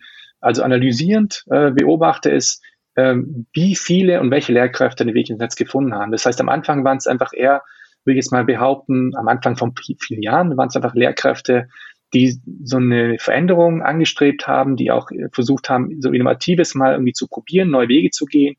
also 0.45 0.63
analysierend 0.63 1.45
äh, 1.51 1.71
beobachte, 1.71 2.31
ist, 2.31 2.63
ähm, 2.97 3.47
wie 3.55 3.75
viele 3.75 4.21
und 4.21 4.31
welche 4.31 4.53
Lehrkräfte 4.53 5.05
den 5.05 5.15
Weg 5.15 5.31
ins 5.31 5.41
Netz 5.41 5.57
gefunden 5.57 5.95
haben. 5.95 6.13
Das 6.13 6.27
heißt, 6.27 6.41
am 6.41 6.51
Anfang 6.51 6.85
waren 6.85 6.99
es 6.99 7.07
einfach 7.07 7.33
eher, 7.33 7.63
will 8.05 8.13
ich 8.13 8.25
jetzt 8.25 8.31
mal 8.31 8.45
behaupten, 8.45 9.17
am 9.17 9.27
Anfang 9.27 9.57
von 9.57 9.73
vielen 9.99 10.23
Jahren 10.23 10.57
waren 10.57 10.69
es 10.69 10.77
einfach 10.77 10.95
Lehrkräfte, 10.95 11.69
die 12.13 12.39
so 12.63 12.77
eine 12.77 13.17
Veränderung 13.19 13.83
angestrebt 13.83 14.47
haben, 14.47 14.77
die 14.77 14.91
auch 14.91 15.11
äh, 15.11 15.29
versucht 15.33 15.71
haben, 15.71 16.01
so 16.01 16.13
Innovatives 16.13 16.75
mal 16.75 16.93
irgendwie 16.93 17.15
zu 17.15 17.27
probieren, 17.27 17.71
neue 17.71 17.89
Wege 17.89 18.11
zu 18.11 18.27
gehen. 18.27 18.57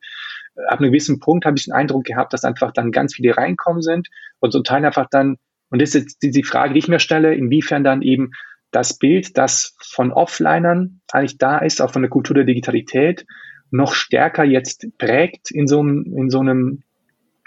Ab 0.67 0.79
einem 0.79 0.91
gewissen 0.91 1.19
Punkt 1.19 1.45
habe 1.45 1.57
ich 1.57 1.65
den 1.65 1.73
Eindruck 1.73 2.05
gehabt, 2.05 2.33
dass 2.33 2.43
einfach 2.43 2.71
dann 2.71 2.91
ganz 2.91 3.13
viele 3.13 3.37
reinkommen 3.37 3.83
sind 3.83 4.07
und 4.39 4.51
zum 4.51 4.63
Teil 4.63 4.83
einfach 4.83 5.07
dann, 5.11 5.37
und 5.69 5.81
das 5.81 5.93
ist 5.93 6.19
jetzt 6.21 6.35
die 6.35 6.43
Frage, 6.43 6.73
die 6.73 6.79
ich 6.79 6.87
mir 6.87 6.99
stelle, 6.99 7.35
inwiefern 7.35 7.83
dann 7.83 8.01
eben 8.01 8.31
das 8.75 8.97
Bild, 8.97 9.37
das 9.37 9.75
von 9.79 10.11
Offlinern 10.11 10.99
eigentlich 11.11 11.37
da 11.37 11.59
ist, 11.59 11.81
auch 11.81 11.91
von 11.91 12.01
der 12.01 12.09
Kultur 12.09 12.35
der 12.35 12.43
Digitalität, 12.43 13.25
noch 13.71 13.93
stärker 13.93 14.43
jetzt 14.43 14.85
prägt 14.97 15.49
in 15.51 15.67
so 15.67 15.79
einem, 15.79 16.13
in 16.17 16.29
so 16.29 16.39
einem, 16.39 16.83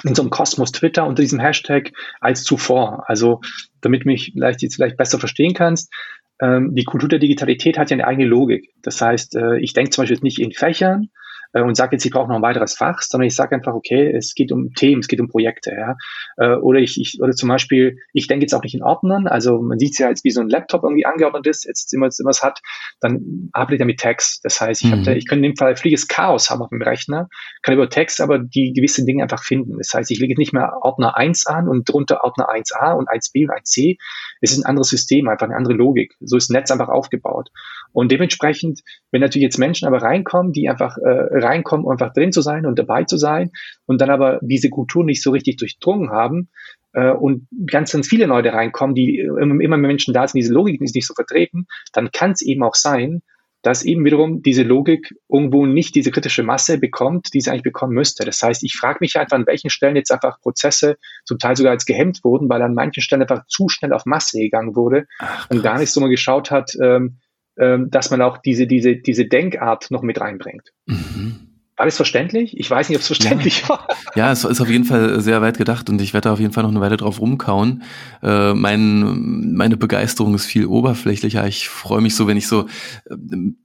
in 0.05 0.15
so 0.15 0.23
einem 0.23 0.31
Kosmos 0.31 0.73
Twitter 0.73 1.07
unter 1.07 1.23
diesem 1.23 1.39
Hashtag 1.39 1.93
als 2.21 2.45
zuvor. 2.45 3.05
Also, 3.09 3.41
damit 3.83 4.07
mich 4.07 4.33
vielleicht 4.33 4.63
jetzt 4.63 4.77
vielleicht 4.77 4.97
besser 4.97 5.19
verstehen 5.19 5.55
kannst, 5.55 5.93
ähm, 6.41 6.75
die 6.75 6.85
Kultur 6.85 7.09
der 7.09 7.19
Digitalität 7.19 7.79
hat 7.79 7.91
ja 7.91 7.97
eine 7.97 8.07
eigene 8.07 8.27
Logik. 8.27 8.71
Das 8.83 9.01
heißt, 9.01 9.37
äh, 9.37 9.59
ich 9.59 9.75
denke 9.75 9.91
zum 9.91 10.03
Beispiel 10.03 10.19
nicht 10.23 10.41
in 10.41 10.53
Fächern, 10.53 11.11
äh, 11.53 11.63
und 11.63 11.77
sage 11.77 11.97
jetzt, 11.97 12.05
ich 12.05 12.11
brauche 12.11 12.29
noch 12.29 12.37
ein 12.37 12.43
weiteres 12.43 12.75
Fach, 12.75 13.01
sondern 13.01 13.27
ich 13.27 13.35
sage 13.35 13.55
einfach, 13.55 13.75
okay, 13.75 14.13
es 14.15 14.35
geht 14.35 14.53
um 14.53 14.73
Themen, 14.75 15.01
es 15.01 15.09
geht 15.09 15.21
um 15.21 15.29
Projekte, 15.29 15.73
ja. 15.73 15.97
Äh, 16.37 16.57
oder 16.57 16.81
ich, 16.81 17.01
ich 17.01 17.19
oder 17.21 17.33
zum 17.33 17.49
Beispiel, 17.49 17.99
ich 18.13 18.27
denke 18.27 18.45
jetzt 18.45 18.55
auch 18.55 18.63
nicht 18.63 18.75
in 18.75 18.83
Ordnern, 18.83 19.27
also 19.27 19.61
man 19.61 19.79
sieht 19.79 19.93
es 19.93 19.99
ja 19.99 20.09
jetzt, 20.09 20.25
wie 20.25 20.31
so 20.31 20.41
ein 20.41 20.49
Laptop 20.49 20.85
irgendwie 20.85 21.07
angeordnet 21.07 21.47
ist, 21.47 21.65
jetzt 21.65 21.93
immer, 21.95 22.09
immer 22.19 22.31
es 22.31 22.43
hat, 22.43 22.61
dann 23.01 23.49
arbeitet 23.53 23.81
er 23.81 23.87
mit 23.87 23.99
Text. 23.99 24.45
Das 24.45 24.61
heißt, 24.61 24.85
ich, 24.85 24.91
mhm. 24.91 25.07
hab 25.07 25.17
ich 25.17 25.27
kann 25.27 25.39
in 25.39 25.45
dem 25.45 25.57
Fall 25.57 25.77
völliges 25.77 26.09
Chaos 26.09 26.51
haben 26.51 26.63
auf 26.63 26.71
dem 26.71 26.83
Rechner, 26.83 27.29
kann 27.63 27.75
über 27.75 27.89
Text 27.89 28.21
aber 28.21 28.39
die 28.39 28.73
gewisse 28.73 29.05
Dinge 29.05 29.23
einfach 29.23 29.43
finden. 29.43 29.79
Das 29.79 29.93
heißt, 29.95 30.11
ich 30.11 30.19
lege 30.19 30.35
nicht 30.39 30.53
mehr 30.53 30.79
Ordner 30.83 31.17
1 31.17 31.47
an 31.47 31.69
und 31.69 31.89
drunter 31.89 32.25
Ordner 32.25 32.49
1a 32.49 32.95
und 32.95 33.09
1b 33.09 33.45
und 33.45 33.53
1c. 33.53 33.97
Es 34.41 34.53
ist 34.53 34.59
ein 34.59 34.67
anderes 34.67 34.89
System, 34.89 35.29
einfach 35.29 35.47
eine 35.47 35.57
andere 35.57 35.75
Logik. 35.75 36.15
So 36.21 36.37
ist 36.37 36.51
das 36.51 36.55
Netz 36.55 36.71
einfach 36.71 36.89
aufgebaut. 36.89 37.51
Und 37.93 38.13
dementsprechend, 38.13 38.81
wenn 39.11 39.21
natürlich 39.21 39.45
jetzt 39.45 39.59
Menschen 39.59 39.87
aber 39.89 40.03
reinkommen, 40.03 40.53
die 40.53 40.69
einfach 40.69 40.97
äh, 40.99 41.39
reinkommen, 41.39 41.85
um 41.87 41.93
einfach 41.93 42.13
drin 42.13 42.33
zu 42.33 42.43
sein 42.43 42.67
und 42.67 42.79
dabei 42.79 43.05
zu 43.05 43.17
sein 43.17 43.51
und 43.87 44.01
dann 44.01 44.11
aber 44.11 44.39
diese 44.43 44.71
Kultur 44.71 45.05
nicht 45.05 45.23
so 45.23 45.31
richtig 45.31 45.57
durchdrungen 45.57 46.11
haben 46.11 46.49
äh, 46.93 47.11
und 47.11 47.49
ganz, 47.67 47.93
ganz 47.93 48.07
viele 48.07 48.27
Leute 48.27 48.53
reinkommen, 48.53 48.95
die 48.95 49.19
immer, 49.19 49.61
immer 49.61 49.77
mehr 49.77 49.89
Menschen 49.89 50.15
da 50.15 50.27
sind, 50.27 50.39
diese 50.39 50.53
Logik 50.53 50.81
ist 50.81 50.95
nicht 50.95 51.07
so 51.07 51.15
vertreten, 51.15 51.67
dann 51.93 52.11
kann 52.13 52.33
es 52.33 52.43
eben 52.43 52.63
auch 52.63 52.75
sein, 52.75 53.23
dass 53.63 53.85
eben 53.85 54.05
wiederum 54.05 54.43
diese 54.43 54.63
Logik 54.63 55.15
irgendwo 55.29 55.67
nicht 55.67 55.95
diese 55.95 56.11
kritische 56.11 56.43
Masse 56.43 56.79
bekommt, 56.79 57.35
die 57.35 57.41
sie 57.41 57.51
eigentlich 57.51 57.65
bekommen 57.65 57.93
müsste. 57.93 58.25
Das 58.25 58.41
heißt, 58.41 58.63
ich 58.63 58.77
frage 58.77 58.99
mich 59.01 59.17
einfach, 59.17 59.37
an 59.37 59.47
welchen 59.47 59.69
Stellen 59.69 59.97
jetzt 59.97 60.13
einfach 60.13 60.41
Prozesse 60.41 60.97
zum 61.25 61.39
Teil 61.39 61.57
sogar 61.57 61.73
als 61.73 61.85
gehemmt 61.85 62.21
wurden, 62.23 62.49
weil 62.49 62.63
an 62.63 62.75
manchen 62.75 63.03
Stellen 63.03 63.23
einfach 63.23 63.47
zu 63.47 63.69
schnell 63.69 63.93
auf 63.93 64.07
Masse 64.07 64.39
gegangen 64.39 64.77
wurde 64.77 65.07
Ach, 65.19 65.51
und 65.51 65.63
gar 65.63 65.79
nicht 65.79 65.91
so 65.91 66.01
mal 66.01 66.09
geschaut 66.09 66.51
hat, 66.51 66.77
ähm, 66.81 67.19
ähm, 67.59 67.91
dass 67.91 68.11
man 68.11 68.23
auch 68.23 68.39
diese, 68.39 68.67
diese, 68.67 68.97
diese 68.97 69.27
Denkart 69.27 69.91
noch 69.91 70.03
mit 70.03 70.21
reinbringt. 70.21 70.73
Mhm. 70.87 71.49
War 71.79 71.87
das 71.87 71.95
verständlich? 71.95 72.59
Ich 72.59 72.69
weiß 72.69 72.89
nicht, 72.89 72.97
ob 72.97 73.03
es 73.03 73.07
verständlich 73.07 73.63
ja. 73.63 73.69
war. 73.69 73.87
Ja, 74.17 74.33
es 74.33 74.43
ist 74.43 74.61
auf 74.61 74.69
jeden 74.69 74.85
Fall 74.85 75.21
sehr 75.21 75.41
weit 75.43 75.59
gedacht 75.59 75.89
und 75.89 76.01
ich 76.01 76.13
werde 76.13 76.33
auf 76.33 76.41
jeden 76.41 76.53
Fall 76.53 76.65
noch 76.65 76.71
eine 76.71 76.81
Weile 76.81 76.97
drauf 76.97 77.21
rumkauen. 77.21 77.85
Äh, 78.21 78.53
mein, 78.55 79.55
meine 79.55 79.77
Begeisterung 79.77 80.35
ist 80.35 80.45
viel 80.45 80.67
oberflächlicher. 80.67 81.47
Ich 81.47 81.69
freue 81.69 82.01
mich 82.01 82.17
so, 82.17 82.27
wenn 82.27 82.37
ich 82.37 82.49
so 82.49 82.67
äh, 83.09 83.15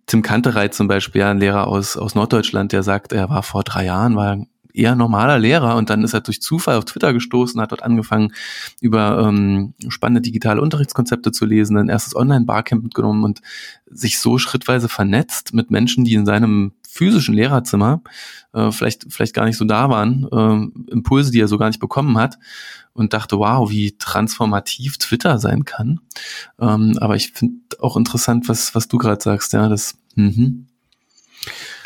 Tim 0.06 0.22
Kantereit 0.22 0.76
zum 0.76 0.88
Beispiel, 0.88 1.22
ja, 1.22 1.32
ein 1.32 1.40
Lehrer 1.40 1.68
aus, 1.68 1.98
aus 1.98 2.14
Norddeutschland, 2.14 2.72
der 2.72 2.84
sagt, 2.84 3.14
er 3.14 3.32
war 3.32 3.42
vor 3.42 3.64
drei 3.64 3.86
Jahren, 3.86 4.16
war 4.16 4.38
eher 4.74 4.96
normaler 4.96 5.40
Lehrer 5.40 5.76
und 5.76 5.90
dann 5.90 6.04
ist 6.04 6.14
er 6.14 6.22
durch 6.22 6.42
Zufall 6.42 6.78
auf 6.78 6.86
Twitter 6.86 7.14
gestoßen, 7.14 7.60
hat 7.62 7.72
dort 7.72 7.84
angefangen, 7.84 8.34
über 8.82 9.28
ähm, 9.28 9.74
spannende 9.88 10.22
digitale 10.22 10.62
Unterrichtskonzepte 10.62 11.32
zu 11.32 11.46
lesen, 11.46 11.78
ein 11.78 11.90
erstes 11.90 12.16
Online-Barcamp 12.16 12.84
mitgenommen 12.84 13.24
und 13.24 13.42
sich 13.86 14.20
so 14.20 14.38
schrittweise 14.38 14.90
vernetzt 14.90 15.54
mit 15.54 15.72
Menschen, 15.72 16.04
die 16.04 16.16
in 16.16 16.26
seinem 16.26 16.74
physischen 16.88 17.34
Lehrerzimmer 17.34 18.02
äh, 18.54 18.72
vielleicht, 18.72 19.06
vielleicht 19.10 19.34
gar 19.34 19.46
nicht 19.46 19.58
so 19.58 19.66
da 19.66 19.90
waren, 19.90 20.28
äh, 20.32 20.92
Impulse, 20.92 21.32
die 21.32 21.40
er 21.40 21.48
so 21.48 21.58
gar 21.58 21.68
nicht 21.68 21.80
bekommen 21.80 22.18
hat 22.18 22.38
und 22.94 23.14
dachte, 23.14 23.40
wow, 23.40 23.70
wie 23.70 23.98
transformativ 23.98 24.98
Twitter 24.98 25.40
sein 25.40 25.66
kann. 25.66 26.00
Ähm, 26.60 26.98
aber 27.00 27.16
ich 27.16 27.32
finde 27.34 27.58
auch 27.80 27.98
interessant, 27.98 28.48
was, 28.48 28.76
was 28.76 28.88
du 28.88 28.98
gerade 28.98 29.22
sagst, 29.22 29.54
ja, 29.54 29.68
das, 29.70 29.96
mhm. 30.16 30.68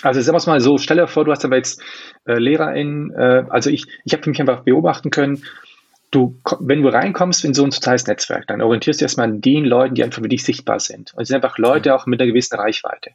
Also 0.04 0.22
sagen 0.22 0.36
wir 0.36 0.40
es 0.40 0.46
mal 0.46 0.62
so, 0.62 0.78
stell 0.78 0.98
dir 0.98 1.08
vor, 1.08 1.26
du 1.26 1.32
hast 1.32 1.44
aber 1.44 1.56
jetzt 1.56 1.82
äh, 2.28 2.38
LehrerInnen, 2.39 3.11
äh, 3.11 3.45
also 3.49 3.69
ich, 3.69 3.86
ich 4.05 4.13
habe 4.13 4.30
mich 4.30 4.39
einfach 4.39 4.61
beobachten 4.61 5.09
können, 5.09 5.43
du, 6.11 6.39
wenn 6.59 6.82
du 6.82 6.89
reinkommst 6.89 7.43
in 7.45 7.53
so 7.53 7.63
ein 7.63 7.71
soziales 7.71 8.07
Netzwerk, 8.07 8.47
dann 8.47 8.61
orientierst 8.61 9.01
du 9.01 9.05
erstmal 9.05 9.28
an 9.28 9.41
den 9.41 9.65
Leuten, 9.65 9.95
die 9.95 10.03
einfach 10.03 10.21
für 10.21 10.30
dich 10.30 10.43
sichtbar 10.43 10.80
sind. 10.80 11.13
Und 11.13 11.23
es 11.23 11.28
sind 11.28 11.36
einfach 11.36 11.57
Leute 11.57 11.93
auch 11.93 12.05
mit 12.05 12.21
einer 12.21 12.30
gewissen 12.30 12.55
Reichweite. 12.55 13.11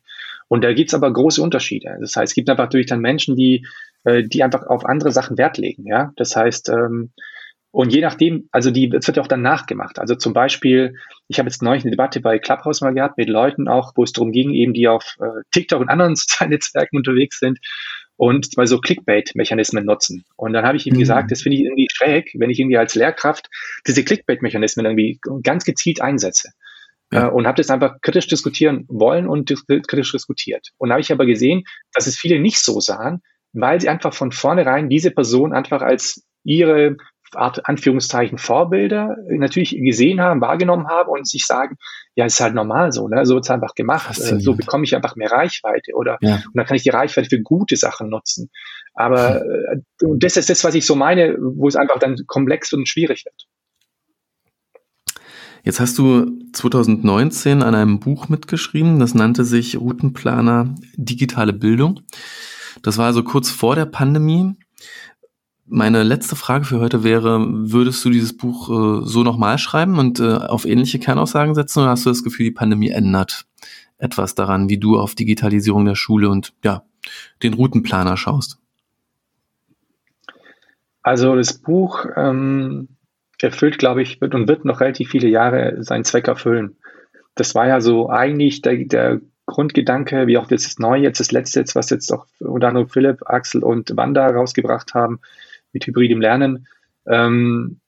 Und 0.49 0.63
da 0.63 0.73
gibt 0.73 0.91
es 0.91 0.95
aber 0.95 1.13
große 1.13 1.43
Unterschiede. 1.43 1.97
Das 2.01 2.17
heißt, 2.17 2.33
es 2.33 2.35
gibt 2.35 2.51
einfach 2.51 2.65
natürlich 2.65 2.87
dann 2.87 3.01
Menschen, 3.01 3.37
die, 3.37 3.67
äh, 4.05 4.23
die 4.23 4.43
einfach 4.43 4.67
auf 4.67 4.85
andere 4.85 5.11
Sachen 5.11 5.39
Wert 5.39 5.57
legen. 5.57 5.87
Ja? 5.87 6.13
Das 6.17 6.37
heißt, 6.37 6.69
ähm, 6.69 7.13
und 7.71 7.91
je 7.91 8.03
nachdem, 8.03 8.51
also 8.53 8.71
die, 8.71 8.93
es 8.95 9.07
wird 9.07 9.17
ja 9.17 9.23
auch 9.23 9.29
dann 9.29 9.41
nachgemacht. 9.41 9.99
Also 9.99 10.15
zum 10.15 10.35
Beispiel, 10.35 10.95
ich 11.29 11.39
habe 11.39 11.49
jetzt 11.49 11.63
neulich 11.63 11.85
eine 11.85 11.93
Debatte 11.93 12.21
bei 12.21 12.39
Clubhouse 12.39 12.83
mal 12.83 12.93
gehabt 12.93 13.17
mit 13.17 13.31
Leuten 13.31 13.67
auch, 13.67 13.93
wo 13.97 14.05
es 14.05 14.13
darum 14.13 14.31
ging, 14.31 14.53
eben 14.53 14.75
die 14.75 14.89
auf 14.89 15.17
äh, 15.21 15.41
TikTok 15.53 15.81
und 15.81 15.89
anderen 15.89 16.15
sozialen 16.17 16.51
Netzwerken 16.51 16.99
unterwegs 16.99 17.39
sind 17.39 17.59
und 18.23 18.57
mal 18.57 18.69
so 18.69 18.79
Clickbait-Mechanismen 18.79 19.85
nutzen. 19.85 20.25
Und 20.37 20.53
dann 20.53 20.65
habe 20.65 20.77
ich 20.77 20.87
ihm 20.87 20.95
mhm. 20.95 21.01
gesagt, 21.01 21.33
das 21.33 21.43
finde 21.43 21.57
ich 21.57 21.65
irgendwie 21.65 21.89
schräg, 21.93 22.31
wenn 22.39 22.51
ich 22.51 22.61
irgendwie 22.61 22.77
als 22.77 22.95
Lehrkraft 22.95 23.51
diese 23.85 24.05
Clickbait-Mechanismen 24.05 24.87
irgendwie 24.87 25.19
ganz 25.43 25.65
gezielt 25.65 26.01
einsetze. 26.01 26.51
Ja. 27.11 27.27
Äh, 27.27 27.31
und 27.33 27.49
habe 27.49 27.57
das 27.57 27.69
einfach 27.69 28.01
kritisch 28.01 28.29
diskutieren 28.29 28.85
wollen 28.87 29.27
und 29.27 29.51
dis 29.51 29.67
kritisch 29.67 30.13
diskutiert. 30.13 30.69
Und 30.79 30.93
habe 30.93 31.01
ich 31.01 31.11
aber 31.11 31.27
gesehen, 31.27 31.65
dass 31.95 32.07
es 32.07 32.17
viele 32.17 32.39
nicht 32.39 32.59
so 32.59 32.79
sahen, 32.79 33.23
weil 33.55 33.81
sie 33.81 33.89
einfach 33.89 34.15
von 34.15 34.31
vornherein 34.31 34.89
diese 34.89 35.11
Person 35.11 35.53
einfach 35.53 35.83
als 35.83 36.25
ihre 36.45 36.99
Art 37.35 37.67
Anführungszeichen 37.69 38.39
Vorbilder 38.39 39.17
natürlich 39.29 39.71
gesehen 39.71 40.21
haben, 40.21 40.41
wahrgenommen 40.41 40.89
haben 40.89 41.11
und 41.11 41.27
sich 41.27 41.47
sagen, 41.47 41.77
ja, 42.15 42.27
ist 42.27 42.41
halt 42.41 42.55
normal 42.55 42.93
so, 42.93 43.09
ne? 43.09 43.25
So 43.25 43.35
wird's 43.35 43.51
einfach 43.51 43.75
gemacht. 43.75 44.15
So 44.15 44.55
bekomme 44.55 44.85
ich 44.85 44.95
einfach 44.95 45.17
mehr 45.17 45.31
Reichweite 45.31 45.93
oder 45.95 46.19
ja. 46.21 46.37
und 46.37 46.55
dann 46.55 46.67
kann 46.67 46.77
ich 46.77 46.83
die 46.83 46.91
Reichweite 46.91 47.29
für 47.29 47.43
gute 47.43 47.77
Sachen 47.77 48.09
nutzen. 48.11 48.51
Aber 48.95 49.41
hm. 49.41 49.85
und 50.03 50.23
das 50.23 50.37
ist 50.37 50.51
das, 50.51 50.65
was 50.65 50.75
ich 50.75 50.87
so 50.87 50.95
meine, 50.95 51.37
wo 51.39 51.69
es 51.69 51.77
einfach 51.77 51.99
dann 51.99 52.17
komplex 52.27 52.73
und 52.73 52.89
schwierig 52.89 53.25
wird. 53.25 53.47
Jetzt 55.65 55.79
hast 55.79 55.97
du 55.99 56.39
2019 56.53 57.63
an 57.63 57.75
einem 57.75 58.01
Buch 58.01 58.29
mitgeschrieben, 58.29 58.99
das 58.99 59.15
nannte 59.15 59.45
sich 59.45 59.77
Routenplaner 59.79 60.75
Digitale 60.97 61.53
Bildung. 61.53 62.01
Das 62.83 62.99
war 62.99 63.07
also 63.07 63.23
kurz 63.23 63.49
vor 63.51 63.77
der 63.77 63.87
Pandemie. 63.87 64.55
Meine 65.67 66.03
letzte 66.03 66.35
Frage 66.37 66.65
für 66.65 66.81
heute 66.81 67.05
wäre, 67.05 67.47
würdest 67.49 68.05
du 68.05 68.11
dieses 68.11 68.37
Buch 68.37 68.69
äh, 68.69 69.07
so 69.07 69.23
nochmal 69.23 69.59
schreiben 69.59 69.99
und 69.99 70.19
äh, 70.19 70.35
auf 70.35 70.65
ähnliche 70.65 70.99
Kernaussagen 70.99 71.55
setzen 71.55 71.81
oder 71.81 71.91
hast 71.91 72.05
du 72.05 72.11
das 72.11 72.25
Gefühl, 72.25 72.45
die 72.45 72.51
Pandemie 72.51 72.91
ändert 72.91 73.47
etwas 73.99 74.35
daran, 74.35 74.69
wie 74.69 74.79
du 74.79 74.99
auf 74.99 75.15
Digitalisierung 75.15 75.85
der 75.85 75.95
Schule 75.95 76.29
und 76.29 76.53
ja, 76.65 76.83
den 77.43 77.55
Routenplaner 77.55 78.17
schaust? 78.17 78.59
Also 81.03 81.37
das 81.37 81.55
Buch 81.55 82.07
ähm, 82.17 82.89
erfüllt, 83.41 83.79
glaube 83.79 84.03
ich, 84.03 84.21
wird 84.21 84.35
und 84.35 84.49
wird 84.49 84.65
noch 84.65 84.81
relativ 84.81 85.11
viele 85.11 85.29
Jahre 85.29 85.83
seinen 85.83 86.05
Zweck 86.05 86.29
erfüllen. 86.29 86.77
Das 87.35 87.55
war 87.55 87.67
ja 87.67 87.81
so 87.81 88.11
eigentlich 88.11 88.63
der, 88.63 88.85
der 88.85 89.21
Grundgedanke, 89.47 90.27
wie 90.27 90.39
auch 90.39 90.47
das 90.47 90.79
neue, 90.79 91.03
jetzt 91.03 91.21
das 91.21 91.33
letzte, 91.33 91.61
jetzt, 91.61 91.75
was 91.75 91.91
jetzt 91.91 92.13
auch 92.13 92.27
unter 92.39 92.87
Philipp, 92.87 93.23
Axel 93.27 93.63
und 93.63 93.97
Wanda 93.97 94.27
rausgebracht 94.29 94.95
haben, 94.95 95.21
mit 95.73 95.87
hybridem 95.87 96.21
Lernen. 96.21 96.67
Ähm, 97.07 97.81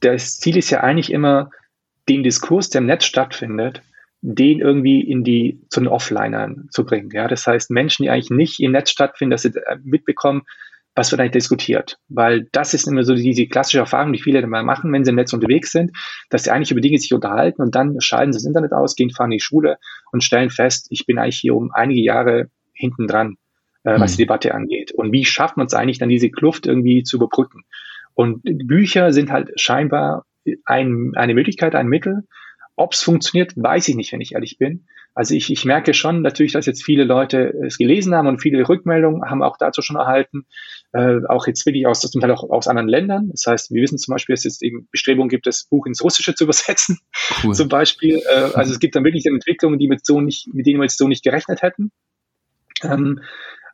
das 0.00 0.38
Ziel 0.38 0.56
ist 0.56 0.70
ja 0.70 0.80
eigentlich 0.80 1.12
immer, 1.12 1.50
den 2.08 2.22
Diskurs, 2.24 2.70
der 2.70 2.80
im 2.80 2.86
Netz 2.86 3.04
stattfindet, 3.04 3.82
den 4.22 4.60
irgendwie 4.60 5.00
in 5.00 5.24
die, 5.24 5.60
zu 5.70 5.80
den 5.80 5.88
Offlinern 5.88 6.68
zu 6.70 6.84
bringen. 6.84 7.10
Ja, 7.12 7.28
das 7.28 7.46
heißt, 7.46 7.70
Menschen, 7.70 8.02
die 8.02 8.10
eigentlich 8.10 8.30
nicht 8.30 8.60
im 8.60 8.72
Netz 8.72 8.90
stattfinden, 8.90 9.30
dass 9.30 9.42
sie 9.42 9.54
äh, 9.54 9.76
mitbekommen, 9.82 10.42
was 10.94 11.10
wird 11.12 11.20
eigentlich 11.20 11.32
diskutiert. 11.32 11.98
Weil 12.08 12.48
das 12.52 12.74
ist 12.74 12.88
immer 12.88 13.04
so 13.04 13.14
diese 13.14 13.46
klassische 13.46 13.78
Erfahrung, 13.78 14.12
die 14.12 14.20
viele 14.20 14.40
dann 14.40 14.50
mal 14.50 14.64
machen, 14.64 14.92
wenn 14.92 15.04
sie 15.04 15.10
im 15.10 15.16
Netz 15.16 15.32
unterwegs 15.32 15.70
sind, 15.70 15.92
dass 16.28 16.44
sie 16.44 16.50
eigentlich 16.50 16.72
über 16.72 16.80
Dinge 16.80 16.98
sich 16.98 17.14
unterhalten 17.14 17.62
und 17.62 17.74
dann 17.74 18.00
schalten 18.00 18.32
sie 18.32 18.38
das 18.38 18.46
Internet 18.46 18.72
aus, 18.72 18.96
gehen, 18.96 19.10
fahren 19.10 19.30
in 19.30 19.38
die 19.38 19.44
Schule 19.44 19.78
und 20.12 20.24
stellen 20.24 20.50
fest, 20.50 20.88
ich 20.90 21.06
bin 21.06 21.18
eigentlich 21.18 21.38
hier 21.38 21.54
um 21.54 21.70
einige 21.72 22.02
Jahre 22.02 22.50
hinten 22.74 23.06
dran 23.06 23.36
äh, 23.84 23.98
was 23.98 24.16
die 24.16 24.22
mhm. 24.22 24.26
Debatte 24.26 24.54
angeht. 24.54 24.92
Und 24.92 25.12
wie 25.12 25.24
schafft 25.24 25.56
man 25.56 25.66
es 25.66 25.74
eigentlich 25.74 25.98
dann, 25.98 26.08
diese 26.08 26.30
Kluft 26.30 26.66
irgendwie 26.66 27.02
zu 27.02 27.16
überbrücken? 27.16 27.64
Und 28.14 28.42
Bücher 28.42 29.12
sind 29.12 29.30
halt 29.30 29.58
scheinbar 29.58 30.26
ein, 30.64 31.12
eine 31.14 31.34
Möglichkeit, 31.34 31.74
ein 31.74 31.88
Mittel. 31.88 32.24
Ob 32.76 32.92
es 32.92 33.02
funktioniert, 33.02 33.52
weiß 33.56 33.88
ich 33.88 33.94
nicht, 33.94 34.12
wenn 34.12 34.20
ich 34.20 34.34
ehrlich 34.34 34.58
bin. 34.58 34.86
Also 35.14 35.34
ich, 35.34 35.50
ich 35.50 35.64
merke 35.64 35.92
schon 35.92 36.22
natürlich, 36.22 36.52
dass 36.52 36.66
jetzt 36.66 36.84
viele 36.84 37.04
Leute 37.04 37.52
es 37.66 37.78
gelesen 37.78 38.14
haben 38.14 38.28
und 38.28 38.40
viele 38.40 38.66
Rückmeldungen 38.68 39.28
haben 39.28 39.42
auch 39.42 39.56
dazu 39.58 39.82
schon 39.82 39.96
erhalten. 39.96 40.46
Äh, 40.92 41.20
auch 41.28 41.46
jetzt 41.46 41.66
wirklich 41.66 41.86
aus, 41.86 42.00
zum 42.00 42.20
Teil 42.20 42.30
auch 42.30 42.48
aus 42.48 42.68
anderen 42.68 42.88
Ländern. 42.88 43.28
Das 43.30 43.44
heißt, 43.46 43.72
wir 43.72 43.82
wissen 43.82 43.98
zum 43.98 44.12
Beispiel, 44.12 44.34
dass 44.34 44.44
es 44.44 44.62
eben 44.62 44.88
Bestrebungen 44.90 45.28
gibt, 45.28 45.46
das 45.46 45.64
Buch 45.64 45.86
ins 45.86 46.02
Russische 46.02 46.34
zu 46.34 46.44
übersetzen. 46.44 47.00
Cool. 47.42 47.54
Zum 47.54 47.68
Beispiel. 47.68 48.22
Äh, 48.30 48.50
also 48.54 48.72
es 48.72 48.78
gibt 48.78 48.94
dann 48.94 49.04
wirklich 49.04 49.26
Entwicklungen, 49.26 49.78
die 49.78 49.88
mit 49.88 50.06
so 50.06 50.20
nicht, 50.20 50.48
mit 50.54 50.66
denen 50.66 50.78
wir 50.78 50.84
jetzt 50.84 50.98
so 50.98 51.08
nicht 51.08 51.24
gerechnet 51.24 51.62
hätten. 51.62 51.90
Ähm, 52.82 53.20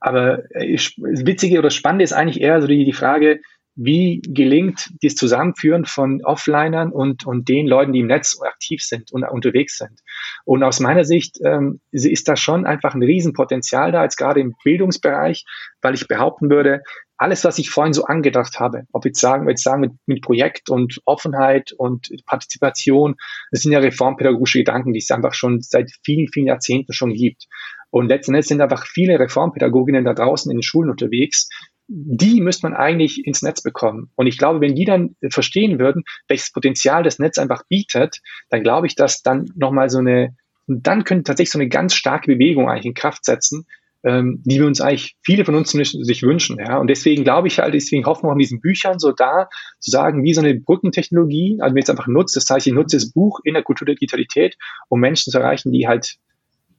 aber 0.00 0.44
äh, 0.54 0.76
witzige 0.96 1.58
oder 1.58 1.70
spannende 1.70 2.04
ist 2.04 2.12
eigentlich 2.12 2.40
eher 2.40 2.60
so 2.60 2.66
die, 2.66 2.84
die 2.84 2.92
Frage, 2.92 3.40
wie 3.76 4.22
gelingt 4.22 4.90
das 5.02 5.14
Zusammenführen 5.14 5.84
von 5.84 6.24
Offlinern 6.24 6.90
und, 6.90 7.26
und 7.26 7.48
den 7.48 7.66
Leuten, 7.66 7.92
die 7.92 8.00
im 8.00 8.06
Netz 8.06 8.40
aktiv 8.40 8.82
sind 8.82 9.12
und 9.12 9.22
unterwegs 9.24 9.76
sind. 9.76 10.00
Und 10.46 10.62
aus 10.62 10.80
meiner 10.80 11.04
Sicht 11.04 11.38
ähm, 11.44 11.80
ist 11.92 12.26
da 12.26 12.36
schon 12.36 12.64
einfach 12.64 12.94
ein 12.94 13.02
Riesenpotenzial 13.02 13.92
da, 13.92 14.02
jetzt 14.02 14.16
gerade 14.16 14.40
im 14.40 14.54
Bildungsbereich, 14.64 15.44
weil 15.82 15.94
ich 15.94 16.08
behaupten 16.08 16.48
würde, 16.48 16.82
alles, 17.18 17.44
was 17.44 17.58
ich 17.58 17.70
vorhin 17.70 17.92
so 17.92 18.04
angedacht 18.04 18.60
habe, 18.60 18.84
ob 18.92 19.04
jetzt 19.04 19.20
sagen, 19.20 19.48
jetzt 19.48 19.62
sagen 19.62 19.80
mit, 19.80 19.92
mit 20.06 20.22
Projekt 20.22 20.68
und 20.68 21.00
Offenheit 21.04 21.72
und 21.72 22.10
Partizipation, 22.26 23.16
das 23.50 23.62
sind 23.62 23.72
ja 23.72 23.78
reformpädagogische 23.78 24.58
Gedanken, 24.58 24.92
die 24.92 24.98
es 24.98 25.10
einfach 25.10 25.34
schon 25.34 25.60
seit 25.60 25.90
vielen, 26.04 26.28
vielen 26.28 26.46
Jahrzehnten 26.46 26.92
schon 26.92 27.14
gibt. 27.14 27.46
Und 27.90 28.08
letzten 28.08 28.34
Endes 28.34 28.48
sind 28.48 28.60
einfach 28.60 28.86
viele 28.86 29.18
Reformpädagoginnen 29.18 30.04
da 30.04 30.12
draußen 30.12 30.50
in 30.50 30.58
den 30.58 30.62
Schulen 30.62 30.90
unterwegs. 30.90 31.48
Die 31.88 32.40
müsste 32.40 32.66
man 32.66 32.76
eigentlich 32.76 33.24
ins 33.24 33.42
Netz 33.42 33.62
bekommen. 33.62 34.10
Und 34.16 34.26
ich 34.26 34.38
glaube, 34.38 34.60
wenn 34.60 34.74
die 34.74 34.84
dann 34.84 35.16
verstehen 35.30 35.78
würden, 35.78 36.02
welches 36.28 36.52
Potenzial 36.52 37.02
das 37.02 37.18
Netz 37.18 37.38
einfach 37.38 37.62
bietet, 37.68 38.20
dann 38.50 38.62
glaube 38.62 38.88
ich, 38.88 38.96
dass 38.96 39.22
dann 39.22 39.46
nochmal 39.54 39.88
so 39.88 39.98
eine, 39.98 40.36
dann 40.66 41.04
könnte 41.04 41.24
tatsächlich 41.24 41.52
so 41.52 41.60
eine 41.60 41.68
ganz 41.68 41.94
starke 41.94 42.32
Bewegung 42.32 42.68
eigentlich 42.68 42.86
in 42.86 42.94
Kraft 42.94 43.24
setzen, 43.24 43.66
ähm, 44.04 44.42
die 44.44 44.58
wir 44.58 44.66
uns 44.66 44.80
eigentlich, 44.80 45.16
viele 45.22 45.44
von 45.44 45.54
uns 45.54 45.70
sich 45.70 46.22
wünschen. 46.22 46.58
Ja? 46.58 46.78
Und 46.78 46.88
deswegen 46.88 47.24
glaube 47.24 47.48
ich 47.48 47.58
halt, 47.58 47.74
deswegen 47.74 48.06
hoffen 48.06 48.28
wir 48.28 48.32
in 48.32 48.38
diesen 48.38 48.60
Büchern 48.60 48.98
so 48.98 49.12
da, 49.12 49.48
zu 49.80 49.90
sagen, 49.90 50.22
wie 50.22 50.34
so 50.34 50.40
eine 50.40 50.54
Brückentechnologie, 50.54 51.58
also 51.60 51.74
wenn 51.74 51.80
jetzt 51.80 51.90
einfach 51.90 52.06
nutzt, 52.06 52.36
das 52.36 52.48
heißt, 52.48 52.66
ich 52.66 52.72
nutze 52.72 52.96
das 52.96 53.10
Buch 53.10 53.40
in 53.44 53.54
der 53.54 53.62
Kultur 53.62 53.86
der 53.86 53.94
Digitalität, 53.94 54.56
um 54.88 55.00
Menschen 55.00 55.32
zu 55.32 55.38
erreichen, 55.38 55.72
die 55.72 55.88
halt 55.88 56.16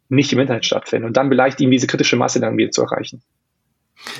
nicht 0.09 0.32
im 0.32 0.39
Internet 0.39 0.65
stattfinden 0.65 1.05
und 1.05 1.18
dann 1.18 1.30
vielleicht 1.30 1.59
eben 1.59 1.72
diese 1.72 1.88
kritische 1.88 2.15
Masse 2.15 2.39
dann 2.39 2.57
wieder 2.57 2.72
zu 2.72 2.82
erreichen. 2.82 3.22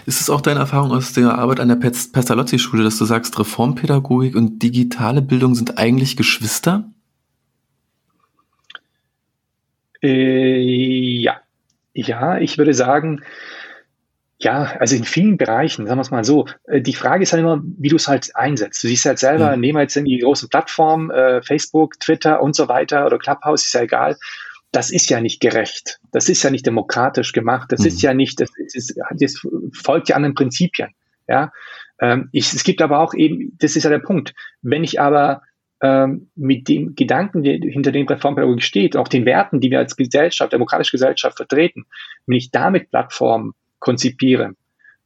Ist 0.06 0.22
es 0.22 0.30
auch 0.30 0.42
deine 0.42 0.60
Erfahrung 0.60 0.92
aus 0.92 1.14
der 1.14 1.38
Arbeit 1.38 1.60
an 1.60 1.70
der 1.70 1.76
Pestalozzi-Schule, 1.76 2.84
dass 2.84 2.98
du 2.98 3.06
sagst, 3.06 3.38
Reformpädagogik 3.40 4.36
und 4.36 4.62
digitale 4.64 5.22
Bildung 5.22 5.56
sind 5.56 5.78
eigentlich 5.78 6.18
Geschwister? 6.18 6.92
Äh, 10.02 10.60
ja. 12.02 12.38
Ich 12.38 12.58
würde 12.58 12.74
sagen, 12.74 13.24
ja, 14.40 14.76
also 14.80 14.96
in 14.96 15.04
vielen 15.04 15.38
Bereichen, 15.38 15.88
sagen 15.88 15.98
wir 15.98 16.02
es 16.02 16.12
mal 16.12 16.24
so. 16.24 16.46
Äh, 16.66 16.82
die 16.82 16.94
Frage 16.94 17.24
ist 17.24 17.34
halt 17.34 17.42
immer, 17.42 17.62
wie 17.64 17.90
du 17.90 17.96
es 17.96 18.08
halt 18.08 18.36
einsetzt. 18.36 18.84
Du 18.84 18.88
siehst 18.88 19.06
halt 19.06 19.20
selber, 19.20 19.56
mhm. 19.56 19.62
nehmen 19.62 19.78
wir 19.78 19.82
jetzt 19.82 19.96
die 19.96 20.20
großen 20.20 20.50
Plattformen, 20.50 21.10
äh, 21.10 21.42
Facebook, 21.42 22.00
Twitter 22.00 22.42
und 22.42 22.56
so 22.56 22.68
weiter 22.68 23.06
oder 23.06 23.18
Clubhouse, 23.18 23.66
ist 23.66 23.74
ja 23.74 23.82
egal 23.82 24.18
das 24.72 24.92
ist 24.92 25.10
ja 25.10 25.22
nicht 25.22 25.40
gerecht. 25.40 26.00
Das 26.12 26.30
ist 26.30 26.44
ja 26.44 26.50
nicht 26.50 26.66
demokratisch 26.66 27.32
gemacht. 27.32 27.72
Das 27.72 27.82
mhm. 27.82 27.88
ist 27.88 28.02
ja 28.02 28.14
nicht, 28.14 28.40
das, 28.40 28.50
ist, 28.58 28.96
das 29.20 29.48
folgt 29.74 30.10
ja 30.10 30.16
anderen 30.16 30.36
Prinzipien. 30.36 30.90
Ja, 31.28 31.52
ähm, 32.00 32.30
ich, 32.32 32.54
es 32.54 32.64
gibt 32.64 32.82
aber 32.82 33.00
auch 33.00 33.14
eben, 33.14 33.58
das 33.60 33.76
ist 33.76 33.84
ja 33.84 33.90
der 33.90 34.00
Punkt. 34.00 34.34
Wenn 34.62 34.84
ich 34.84 35.00
aber 35.02 35.42
ähm, 35.82 36.30
mit 36.36 36.68
dem 36.68 36.96
Gedanken, 36.96 37.44
der 37.44 37.58
hinter 37.60 37.92
dem 37.92 38.08
Reformpädagogik 38.08 38.64
steht, 38.64 38.98
auch 38.98 39.08
den 39.08 39.26
Werten, 39.26 39.60
die 39.60 39.70
wir 39.70 39.80
als 39.80 39.96
Gesellschaft, 39.96 40.54
demokratische 40.54 40.92
Gesellschaft 40.92 41.38
vertreten, 41.38 41.86
wenn 42.26 42.38
ich 42.38 42.52
damit 42.52 42.90
Plattformen 42.90 43.54
konzipiere, 43.80 44.54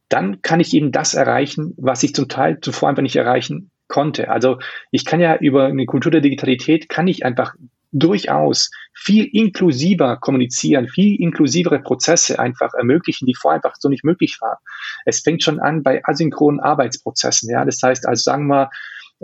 dann 0.08 0.42
kann 0.42 0.60
ich 0.60 0.74
eben 0.74 0.92
das 0.92 1.14
erreichen, 1.14 1.74
was 1.78 2.04
ich 2.04 2.14
zum 2.16 2.28
Teil 2.28 2.60
zuvor 2.62 2.90
einfach 2.90 3.02
nicht 3.02 3.16
erreichen 3.16 3.72
konnte. 3.88 4.30
Also 4.30 4.60
ich 4.92 5.06
kann 5.06 5.20
ja 5.20 5.38
über 5.38 5.66
eine 5.66 5.86
Kultur 5.86 6.12
der 6.12 6.22
Digitalität, 6.22 6.90
kann 6.90 7.08
ich 7.08 7.26
einfach 7.26 7.56
durchaus 7.92 8.72
viel 8.94 9.26
inklusiver 9.26 10.18
kommunizieren, 10.18 10.88
viel 10.88 11.20
inklusivere 11.20 11.80
Prozesse 11.80 12.40
einfach 12.40 12.74
ermöglichen, 12.74 13.26
die 13.26 13.36
vorher 13.36 13.58
einfach 13.58 13.76
so 13.78 13.90
nicht 13.90 14.06
möglich 14.06 14.38
waren. 14.40 14.58
Es 15.06 15.20
fängt 15.20 15.44
schon 15.44 15.60
an 15.60 15.84
bei 15.84 16.02
asynchronen 16.06 16.62
Arbeitsprozessen. 16.62 17.50
Ja, 17.50 17.66
das 17.66 17.82
heißt, 17.84 18.08
also 18.08 18.22
sagen 18.22 18.48
wir, 18.48 18.70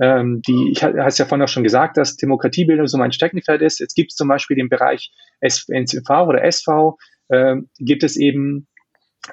ähm, 0.01 0.41
die, 0.47 0.71
ich 0.71 0.83
habe 0.83 0.99
es 0.99 1.17
ja 1.17 1.25
vorhin 1.25 1.43
auch 1.43 1.49
schon 1.49 1.63
gesagt, 1.63 1.97
dass 1.97 2.17
Demokratiebildung 2.17 2.87
so 2.87 2.97
mein 2.97 3.11
Steckenpferd 3.11 3.61
ist. 3.61 3.79
Jetzt 3.79 3.95
gibt 3.95 4.11
es 4.11 4.15
zum 4.15 4.27
Beispiel 4.27 4.55
den 4.55 4.69
Bereich 4.69 5.11
SNV 5.41 6.09
oder 6.09 6.43
SV, 6.43 6.97
äh, 7.29 7.55
gibt 7.79 8.03
es 8.03 8.15
eben 8.15 8.67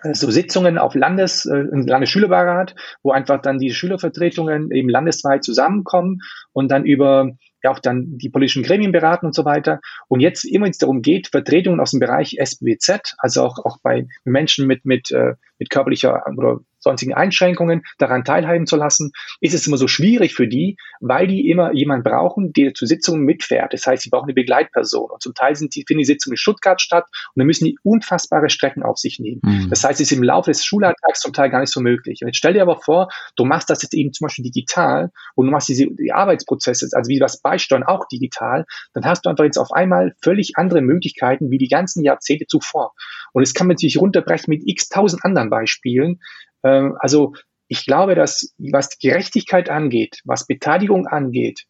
äh, 0.03 0.15
so 0.15 0.31
Sitzungen 0.31 0.79
auf 0.79 0.95
Landes, 0.95 1.47
äh, 1.47 1.65
Landesschülerbeirat, 1.71 2.75
wo 3.03 3.13
einfach 3.13 3.41
dann 3.41 3.59
die 3.59 3.71
Schülervertretungen 3.71 4.71
eben 4.71 4.89
landesweit 4.89 5.45
zusammenkommen 5.45 6.21
und 6.53 6.71
dann 6.71 6.85
über 6.85 7.33
ja 7.65 7.71
auch 7.71 7.79
dann 7.79 8.19
die 8.19 8.29
politischen 8.29 8.63
Gremien 8.63 8.93
beraten 8.93 9.27
und 9.27 9.35
so 9.35 9.45
weiter. 9.45 9.81
Und 10.09 10.21
jetzt 10.21 10.45
immer 10.45 10.67
wenn 10.67 10.71
es 10.71 10.79
darum 10.79 11.03
geht, 11.03 11.29
Vertretungen 11.29 11.81
aus 11.81 11.93
dem 11.93 12.01
Bereich 12.01 12.37
SBZ, 12.39 13.15
also 13.19 13.43
auch, 13.43 13.59
auch 13.65 13.79
bei 13.83 14.07
Menschen 14.25 14.67
mit, 14.67 14.85
mit, 14.85 15.11
äh, 15.11 15.35
mit 15.59 15.71
körperlicher 15.71 16.25
oder 16.37 16.61
sonstigen 16.85 17.15
Einschränkungen 17.15 17.83
daran 17.99 18.25
teilhaben 18.25 18.67
zu 18.67 18.77
lassen, 18.77 19.13
ist 19.41 19.55
es 19.55 19.67
immer 19.67 19.77
so 19.77 19.89
schwierig 19.89 20.35
für 20.35 20.47
die, 20.47 20.77
weil 21.01 21.27
die 21.27 21.51
immer 21.51 21.73
jemanden 21.73 22.05
brauchen, 22.05 22.53
der 22.53 22.75
zu 22.75 22.87
Sitzungen 22.87 23.23
mitfährt. 23.23 23.73
Das 23.73 23.87
heißt, 23.87 24.03
sie 24.05 24.11
brauchen 24.11 24.27
eine 24.27 24.35
Begleitperson. 24.35 25.11
Und 25.11 25.23
zum 25.23 25.35
Teil 25.35 25.57
sind 25.57 25.75
die, 25.75 25.85
finden 25.87 26.01
die 26.01 26.05
Sitzungen 26.05 26.35
in 26.35 26.39
Stuttgart 26.39 26.81
statt 26.81 27.05
und 27.35 27.41
dann 27.41 27.47
müssen 27.47 27.65
die 27.65 27.79
unfassbare 27.83 28.51
Strecken 28.51 28.83
auf 28.83 28.99
sich 28.99 29.19
nehmen. 29.19 29.41
Mhm. 29.43 29.71
Das 29.71 29.83
heißt, 29.83 30.01
es 30.01 30.11
ist 30.11 30.17
im 30.17 30.23
Laufe 30.23 30.51
des 30.51 30.65
Schulalltags 30.65 31.21
zum 31.21 31.33
Teil 31.33 31.51
gar 31.51 31.61
nicht 31.61 31.73
so 31.73 31.81
möglich. 31.81 32.21
Und 32.23 32.29
jetzt 32.29 32.37
stell 32.37 32.53
dir 32.53 32.63
aber 32.63 32.81
vor, 32.81 33.09
du 33.37 33.45
machst 33.45 33.71
das 33.71 33.83
jetzt 33.83 33.95
eben 33.95 34.13
zum 34.13 34.27
Beispiel 34.27 34.45
digital 34.45 35.11
und 35.35 35.47
du 35.47 35.53
machst 35.53 35.69
diese 35.69 35.87
die 35.87 36.13
Arbeitsprozesse, 36.13 36.89
also 36.93 37.09
wie 37.09 37.19
das 37.19 37.41
Beisteuern 37.41 37.83
auch 37.83 38.07
digital, 38.09 38.65
dann 38.93 39.05
hast 39.05 39.25
du 39.25 39.31
einfach 39.31 39.45
jetzt 39.45 39.59
auf 39.59 39.73
einmal 39.73 40.15
völlig 40.23 40.53
andere 40.57 40.83
Möglichkeiten 40.83 41.51
wie 41.51 41.59
die 41.59 41.69
ganzen 41.69 42.05
Jahrzehnte 42.05 42.47
zuvor. 42.47 42.93
Und 43.33 43.43
es 43.43 43.55
kann 43.55 43.67
man 43.67 43.77
sich 43.77 43.99
runterbrechen 43.99 44.51
mit 44.51 44.63
x 44.65 44.89
tausend 44.89 45.25
anderen 45.25 45.51
Beispielen, 45.51 46.21
ähm, 46.65 46.97
also 46.99 47.35
ich 47.69 47.87
glaube, 47.87 48.15
dass 48.15 48.55
was 48.59 48.99
Gerechtigkeit 48.99 49.71
angeht, 49.71 50.21
was 50.25 50.47
Beteiligung 50.47 51.07
angeht, 51.07 51.65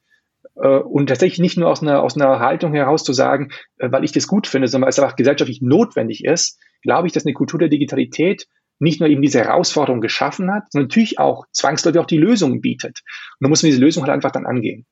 äh, 0.57 0.79
und 0.79 1.09
tatsächlich 1.09 1.41
nicht 1.41 1.57
nur 1.57 1.69
aus 1.71 1.83
einer, 1.83 2.03
aus 2.03 2.17
einer 2.17 2.39
Haltung 2.41 2.75
heraus 2.75 3.05
zu 3.05 3.13
sagen, 3.13 3.51
äh, 3.79 3.91
weil 3.91 4.05
ich 4.05 4.13
das 4.13 4.27
gut 4.27 4.47
finde, 4.47 4.69
sondern 4.69 4.87
weil 4.87 4.91
es 4.91 4.99
einfach 4.99 5.17
gesellschaftlich 5.17 5.61
notwendig 5.63 6.25
ist, 6.25 6.59
glaube 6.83 7.07
ich, 7.07 7.13
dass 7.13 7.27
eine 7.27 7.35
Kultur 7.35 7.59
der 7.59 7.69
Digitalität 7.69 8.47
nicht 8.79 9.01
nur 9.01 9.09
eben 9.09 9.23
diese 9.23 9.39
Herausforderung 9.39 10.01
geschaffen 10.01 10.53
hat, 10.53 10.71
sondern 10.71 10.89
natürlich 10.89 11.19
auch 11.19 11.47
zwangsläufig 11.53 12.01
auch 12.01 12.07
die 12.07 12.19
Lösungen 12.19 12.61
bietet. 12.61 13.03
Und 13.39 13.45
da 13.45 13.49
muss 13.49 13.63
man 13.63 13.71
diese 13.71 13.81
Lösung 13.81 14.03
halt 14.03 14.13
einfach 14.13 14.33
dann 14.33 14.47
angehen. 14.47 14.85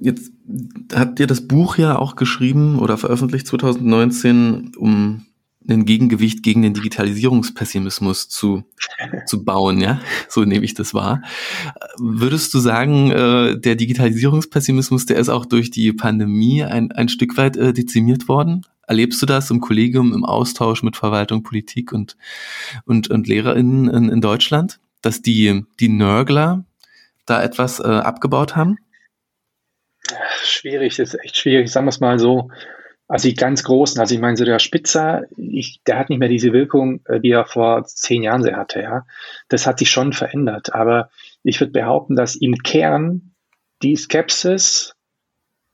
Jetzt 0.00 0.32
habt 0.94 1.20
ihr 1.20 1.26
das 1.26 1.46
Buch 1.46 1.78
ja 1.78 1.98
auch 1.98 2.16
geschrieben 2.16 2.78
oder 2.78 2.98
veröffentlicht 2.98 3.46
2019, 3.46 4.72
um 4.76 5.26
ein 5.68 5.84
Gegengewicht 5.84 6.42
gegen 6.42 6.62
den 6.62 6.74
Digitalisierungspessimismus 6.74 8.28
zu, 8.28 8.64
zu 9.26 9.44
bauen, 9.44 9.80
ja? 9.80 10.00
So 10.28 10.44
nehme 10.44 10.64
ich 10.64 10.74
das 10.74 10.94
wahr. 10.94 11.22
Würdest 11.98 12.52
du 12.54 12.58
sagen, 12.58 13.10
äh, 13.10 13.58
der 13.58 13.74
Digitalisierungspessimismus, 13.74 15.06
der 15.06 15.16
ist 15.16 15.28
auch 15.28 15.46
durch 15.46 15.70
die 15.70 15.92
Pandemie 15.92 16.64
ein, 16.64 16.92
ein 16.92 17.08
Stück 17.08 17.36
weit 17.36 17.56
äh, 17.56 17.72
dezimiert 17.72 18.28
worden? 18.28 18.66
Erlebst 18.86 19.22
du 19.22 19.26
das 19.26 19.50
im 19.50 19.60
Kollegium, 19.60 20.12
im 20.12 20.24
Austausch 20.24 20.82
mit 20.82 20.96
Verwaltung, 20.96 21.42
Politik 21.42 21.92
und, 21.92 22.16
und, 22.84 23.08
und 23.08 23.26
LehrerInnen 23.26 23.88
in, 23.88 24.08
in 24.10 24.20
Deutschland, 24.20 24.80
dass 25.00 25.22
die, 25.22 25.64
die 25.80 25.88
Nörgler 25.88 26.64
da 27.24 27.42
etwas 27.42 27.80
äh, 27.80 27.84
abgebaut 27.84 28.56
haben? 28.56 28.76
Schwierig, 30.42 30.96
das 30.96 31.14
ist 31.14 31.20
echt 31.24 31.36
schwierig, 31.38 31.70
sagen 31.70 31.86
wir 31.86 31.90
es 31.90 32.00
mal 32.00 32.18
so. 32.18 32.50
Also 33.06 33.28
die 33.28 33.34
ganz 33.34 33.62
großen, 33.64 34.00
also 34.00 34.14
ich 34.14 34.20
meine, 34.20 34.36
so 34.36 34.44
der 34.44 34.58
Spitzer, 34.58 35.24
ich, 35.36 35.80
der 35.86 35.98
hat 35.98 36.08
nicht 36.08 36.18
mehr 36.18 36.28
diese 36.28 36.52
Wirkung, 36.52 37.00
äh, 37.06 37.20
die 37.20 37.30
er 37.30 37.44
vor 37.44 37.84
zehn 37.84 38.22
Jahren 38.22 38.42
sehr 38.42 38.56
hatte, 38.56 38.80
ja. 38.80 39.06
Das 39.48 39.66
hat 39.66 39.78
sich 39.78 39.90
schon 39.90 40.12
verändert. 40.12 40.74
Aber 40.74 41.10
ich 41.42 41.60
würde 41.60 41.72
behaupten, 41.72 42.16
dass 42.16 42.34
im 42.34 42.54
Kern 42.56 43.34
die 43.82 43.96
Skepsis 43.96 44.94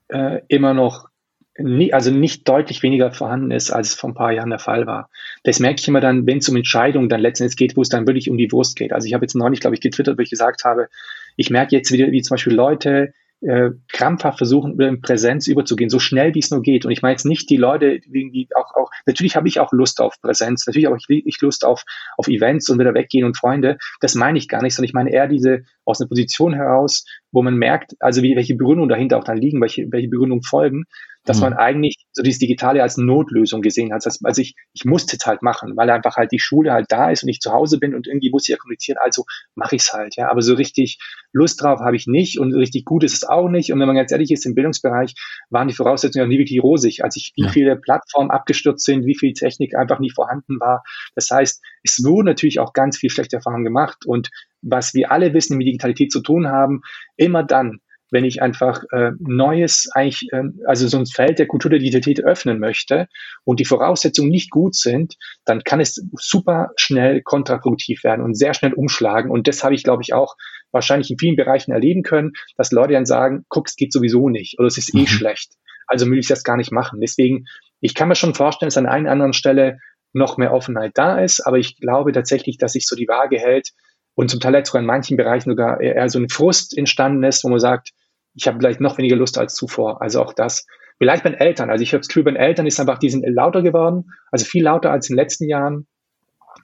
äh, 0.08 0.40
immer 0.48 0.74
noch 0.74 1.08
nie, 1.56 1.92
also 1.92 2.10
nicht 2.10 2.48
deutlich 2.48 2.82
weniger 2.82 3.12
vorhanden 3.12 3.50
ist, 3.50 3.70
als 3.70 3.88
es 3.88 3.94
vor 3.94 4.10
ein 4.10 4.14
paar 4.14 4.32
Jahren 4.32 4.50
der 4.50 4.58
Fall 4.58 4.86
war. 4.86 5.10
Das 5.42 5.60
merke 5.60 5.80
ich 5.80 5.88
immer 5.88 6.00
dann, 6.00 6.26
wenn 6.26 6.38
es 6.38 6.48
um 6.48 6.56
Entscheidungen 6.56 7.08
dann 7.08 7.20
letztendlich 7.20 7.56
geht, 7.56 7.76
wo 7.76 7.82
es 7.82 7.88
dann 7.88 8.06
wirklich 8.06 8.30
um 8.30 8.38
die 8.38 8.50
Wurst 8.50 8.76
geht. 8.76 8.92
Also 8.92 9.06
ich 9.06 9.14
habe 9.14 9.24
jetzt 9.24 9.34
neulich, 9.34 9.60
glaube 9.60 9.74
ich, 9.74 9.80
getwittert, 9.80 10.18
wo 10.18 10.22
ich 10.22 10.30
gesagt 10.30 10.64
habe, 10.64 10.88
ich 11.36 11.50
merke 11.50 11.76
jetzt 11.76 11.92
wieder, 11.92 12.10
wie 12.10 12.22
zum 12.22 12.34
Beispiel 12.34 12.54
Leute 12.54 13.12
äh, 13.42 13.70
krampfhaft 13.88 14.38
versuchen, 14.38 14.78
in 14.80 15.00
Präsenz 15.00 15.46
überzugehen, 15.46 15.90
so 15.90 15.98
schnell 15.98 16.34
wie 16.34 16.40
es 16.40 16.50
nur 16.50 16.62
geht. 16.62 16.84
Und 16.84 16.90
ich 16.90 17.02
meine 17.02 17.12
jetzt 17.12 17.24
nicht 17.24 17.48
die 17.50 17.56
Leute, 17.56 18.00
irgendwie 18.10 18.48
auch, 18.54 18.74
auch 18.74 18.90
natürlich 19.06 19.36
habe 19.36 19.48
ich 19.48 19.60
auch 19.60 19.72
Lust 19.72 20.00
auf 20.00 20.20
Präsenz, 20.20 20.66
natürlich 20.66 20.86
habe 20.86 20.98
ich, 21.08 21.26
ich 21.26 21.40
Lust 21.40 21.64
auf, 21.64 21.84
auf 22.16 22.28
Events 22.28 22.68
und 22.68 22.78
wieder 22.78 22.94
weggehen 22.94 23.24
und 23.24 23.36
Freunde. 23.36 23.78
Das 24.00 24.14
meine 24.14 24.38
ich 24.38 24.48
gar 24.48 24.62
nicht, 24.62 24.74
sondern 24.74 24.88
ich 24.88 24.94
meine 24.94 25.12
eher 25.12 25.26
diese 25.26 25.62
aus 25.84 26.00
einer 26.00 26.08
Position 26.08 26.54
heraus, 26.54 27.04
wo 27.32 27.42
man 27.42 27.56
merkt, 27.56 27.94
also 28.00 28.22
wie, 28.22 28.36
welche 28.36 28.54
Begründungen 28.54 28.88
dahinter 28.88 29.18
auch 29.18 29.24
dann 29.24 29.38
liegen, 29.38 29.60
welche, 29.60 29.90
welche 29.90 30.08
Begründungen 30.08 30.42
folgen, 30.42 30.84
dass 31.24 31.38
mhm. 31.38 31.42
man 31.42 31.52
eigentlich 31.54 31.96
so 32.12 32.22
dieses 32.22 32.38
Digitale 32.38 32.82
als 32.82 32.96
Notlösung 32.96 33.62
gesehen 33.62 33.92
hat. 33.92 34.04
Also 34.06 34.42
ich, 34.42 34.54
ich 34.72 34.84
musste 34.84 35.16
es 35.16 35.26
halt 35.26 35.42
machen, 35.42 35.76
weil 35.76 35.90
einfach 35.90 36.16
halt 36.16 36.32
die 36.32 36.38
Schule 36.38 36.72
halt 36.72 36.86
da 36.88 37.10
ist 37.10 37.22
und 37.22 37.28
ich 37.28 37.40
zu 37.40 37.52
Hause 37.52 37.78
bin 37.78 37.94
und 37.94 38.06
irgendwie 38.06 38.30
muss 38.30 38.44
ich 38.44 38.52
ja 38.52 38.56
kommunizieren, 38.56 38.98
also 39.00 39.24
mache 39.54 39.76
ich 39.76 39.82
es 39.82 39.92
halt, 39.92 40.16
ja. 40.16 40.30
Aber 40.30 40.42
so 40.42 40.54
richtig 40.54 40.98
Lust 41.32 41.62
drauf 41.62 41.80
habe 41.80 41.96
ich 41.96 42.06
nicht 42.06 42.40
und 42.40 42.54
richtig 42.54 42.84
gut 42.84 43.04
ist 43.04 43.14
es 43.14 43.24
auch 43.24 43.48
nicht. 43.48 43.72
Und 43.72 43.80
wenn 43.80 43.86
man 43.86 43.96
ganz 43.96 44.12
ehrlich 44.12 44.30
ist, 44.30 44.46
im 44.46 44.54
Bildungsbereich 44.54 45.14
waren 45.50 45.68
die 45.68 45.74
Voraussetzungen 45.74 46.24
auch 46.24 46.28
nie 46.28 46.38
wirklich 46.38 46.62
rosig. 46.62 47.04
als 47.04 47.16
ich 47.16 47.32
wie 47.36 47.44
ja. 47.44 47.48
viele 47.48 47.76
Plattformen 47.76 48.30
abgestürzt 48.30 48.84
sind, 48.84 49.06
wie 49.06 49.16
viel 49.16 49.32
Technik 49.32 49.76
einfach 49.76 50.00
nie 50.00 50.10
vorhanden 50.10 50.58
war. 50.58 50.82
Das 51.14 51.30
heißt, 51.30 51.62
es 51.84 52.02
wurden 52.04 52.26
natürlich 52.26 52.60
auch 52.60 52.72
ganz 52.72 52.96
viel 52.96 53.10
schlechte 53.10 53.36
Erfahrungen 53.36 53.64
gemacht. 53.64 54.06
Und 54.06 54.30
was 54.62 54.94
wir 54.94 55.12
alle 55.12 55.34
wissen, 55.34 55.56
mit 55.56 55.66
Digitalität 55.66 56.10
zu 56.10 56.20
tun 56.20 56.48
haben, 56.48 56.82
immer 57.16 57.42
dann, 57.42 57.80
wenn 58.10 58.24
ich 58.24 58.42
einfach 58.42 58.82
äh, 58.92 59.12
Neues, 59.18 59.88
eigentlich, 59.92 60.28
äh, 60.32 60.42
also 60.66 60.88
so 60.88 60.98
ein 60.98 61.06
Feld 61.06 61.38
der 61.38 61.46
Kultur 61.46 61.70
der 61.70 61.78
Digitalität 61.78 62.24
öffnen 62.24 62.58
möchte 62.58 63.08
und 63.44 63.60
die 63.60 63.64
Voraussetzungen 63.64 64.30
nicht 64.30 64.50
gut 64.50 64.74
sind, 64.74 65.16
dann 65.44 65.62
kann 65.64 65.80
es 65.80 66.04
super 66.14 66.70
schnell 66.76 67.22
kontraproduktiv 67.22 68.04
werden 68.04 68.24
und 68.24 68.34
sehr 68.34 68.54
schnell 68.54 68.72
umschlagen. 68.72 69.30
Und 69.30 69.48
das 69.48 69.64
habe 69.64 69.74
ich, 69.74 69.84
glaube 69.84 70.02
ich, 70.02 70.12
auch 70.12 70.36
wahrscheinlich 70.72 71.10
in 71.10 71.18
vielen 71.18 71.36
Bereichen 71.36 71.72
erleben 71.72 72.02
können, 72.02 72.32
dass 72.56 72.72
Leute 72.72 72.94
dann 72.94 73.06
sagen, 73.06 73.44
guck, 73.48 73.68
es 73.68 73.76
geht 73.76 73.92
sowieso 73.92 74.28
nicht 74.28 74.58
oder 74.58 74.68
es 74.68 74.78
ist 74.78 74.94
eh 74.94 75.00
mhm. 75.00 75.06
schlecht. 75.06 75.54
Also 75.86 76.06
will 76.06 76.18
ich 76.18 76.28
das 76.28 76.44
gar 76.44 76.56
nicht 76.56 76.72
machen. 76.72 77.00
Deswegen, 77.00 77.46
ich 77.80 77.94
kann 77.94 78.08
mir 78.08 78.14
schon 78.14 78.34
vorstellen, 78.34 78.68
dass 78.68 78.76
an 78.76 78.86
einer 78.86 79.10
anderen 79.10 79.32
Stelle 79.32 79.78
noch 80.12 80.36
mehr 80.36 80.52
Offenheit 80.52 80.92
da 80.94 81.18
ist, 81.18 81.40
aber 81.46 81.58
ich 81.58 81.76
glaube 81.76 82.12
tatsächlich, 82.12 82.58
dass 82.58 82.72
sich 82.72 82.86
so 82.86 82.96
die 82.96 83.08
Waage 83.08 83.38
hält 83.38 83.70
und 84.14 84.30
zum 84.30 84.40
Teil 84.40 84.54
jetzt 84.54 84.68
sogar 84.68 84.82
in 84.82 84.86
manchen 84.86 85.16
Bereichen 85.16 85.50
sogar 85.50 85.80
eher 85.80 86.08
so 86.08 86.18
ein 86.18 86.28
Frust 86.28 86.76
entstanden 86.76 87.22
ist, 87.24 87.44
wo 87.44 87.48
man 87.48 87.60
sagt, 87.60 87.90
ich 88.34 88.46
habe 88.46 88.58
vielleicht 88.58 88.80
noch 88.80 88.98
weniger 88.98 89.16
Lust 89.16 89.38
als 89.38 89.54
zuvor. 89.54 90.02
Also 90.02 90.22
auch 90.22 90.32
das. 90.32 90.66
Vielleicht 90.98 91.24
bei 91.24 91.30
den 91.30 91.38
Eltern. 91.38 91.70
Also 91.70 91.82
ich 91.82 91.92
habe 91.92 92.00
das 92.00 92.08
Gefühl, 92.08 92.24
bei 92.24 92.32
den 92.32 92.40
Eltern 92.40 92.66
ist 92.66 92.78
einfach, 92.78 92.98
die 92.98 93.10
sind 93.10 93.24
lauter 93.26 93.62
geworden, 93.62 94.10
also 94.30 94.44
viel 94.44 94.64
lauter 94.64 94.90
als 94.90 95.08
in 95.08 95.16
den 95.16 95.22
letzten 95.22 95.48
Jahren 95.48 95.86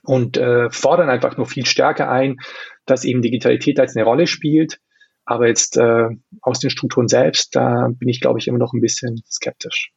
und 0.03 0.37
äh, 0.37 0.69
fordern 0.69 1.09
einfach 1.09 1.37
nur 1.37 1.47
viel 1.47 1.65
stärker 1.65 2.09
ein, 2.09 2.37
dass 2.85 3.03
eben 3.03 3.21
Digitalität 3.21 3.79
als 3.79 3.95
eine 3.95 4.05
Rolle 4.05 4.27
spielt. 4.27 4.79
Aber 5.25 5.47
jetzt 5.47 5.75
äh, 5.75 6.07
aus 6.41 6.59
den 6.59 6.69
Strukturen 6.69 7.07
selbst, 7.07 7.55
da 7.55 7.89
bin 7.91 8.07
ich, 8.07 8.21
glaube 8.21 8.39
ich, 8.39 8.47
immer 8.47 8.59
noch 8.59 8.73
ein 8.73 8.79
bisschen 8.79 9.21
skeptisch. 9.29 9.91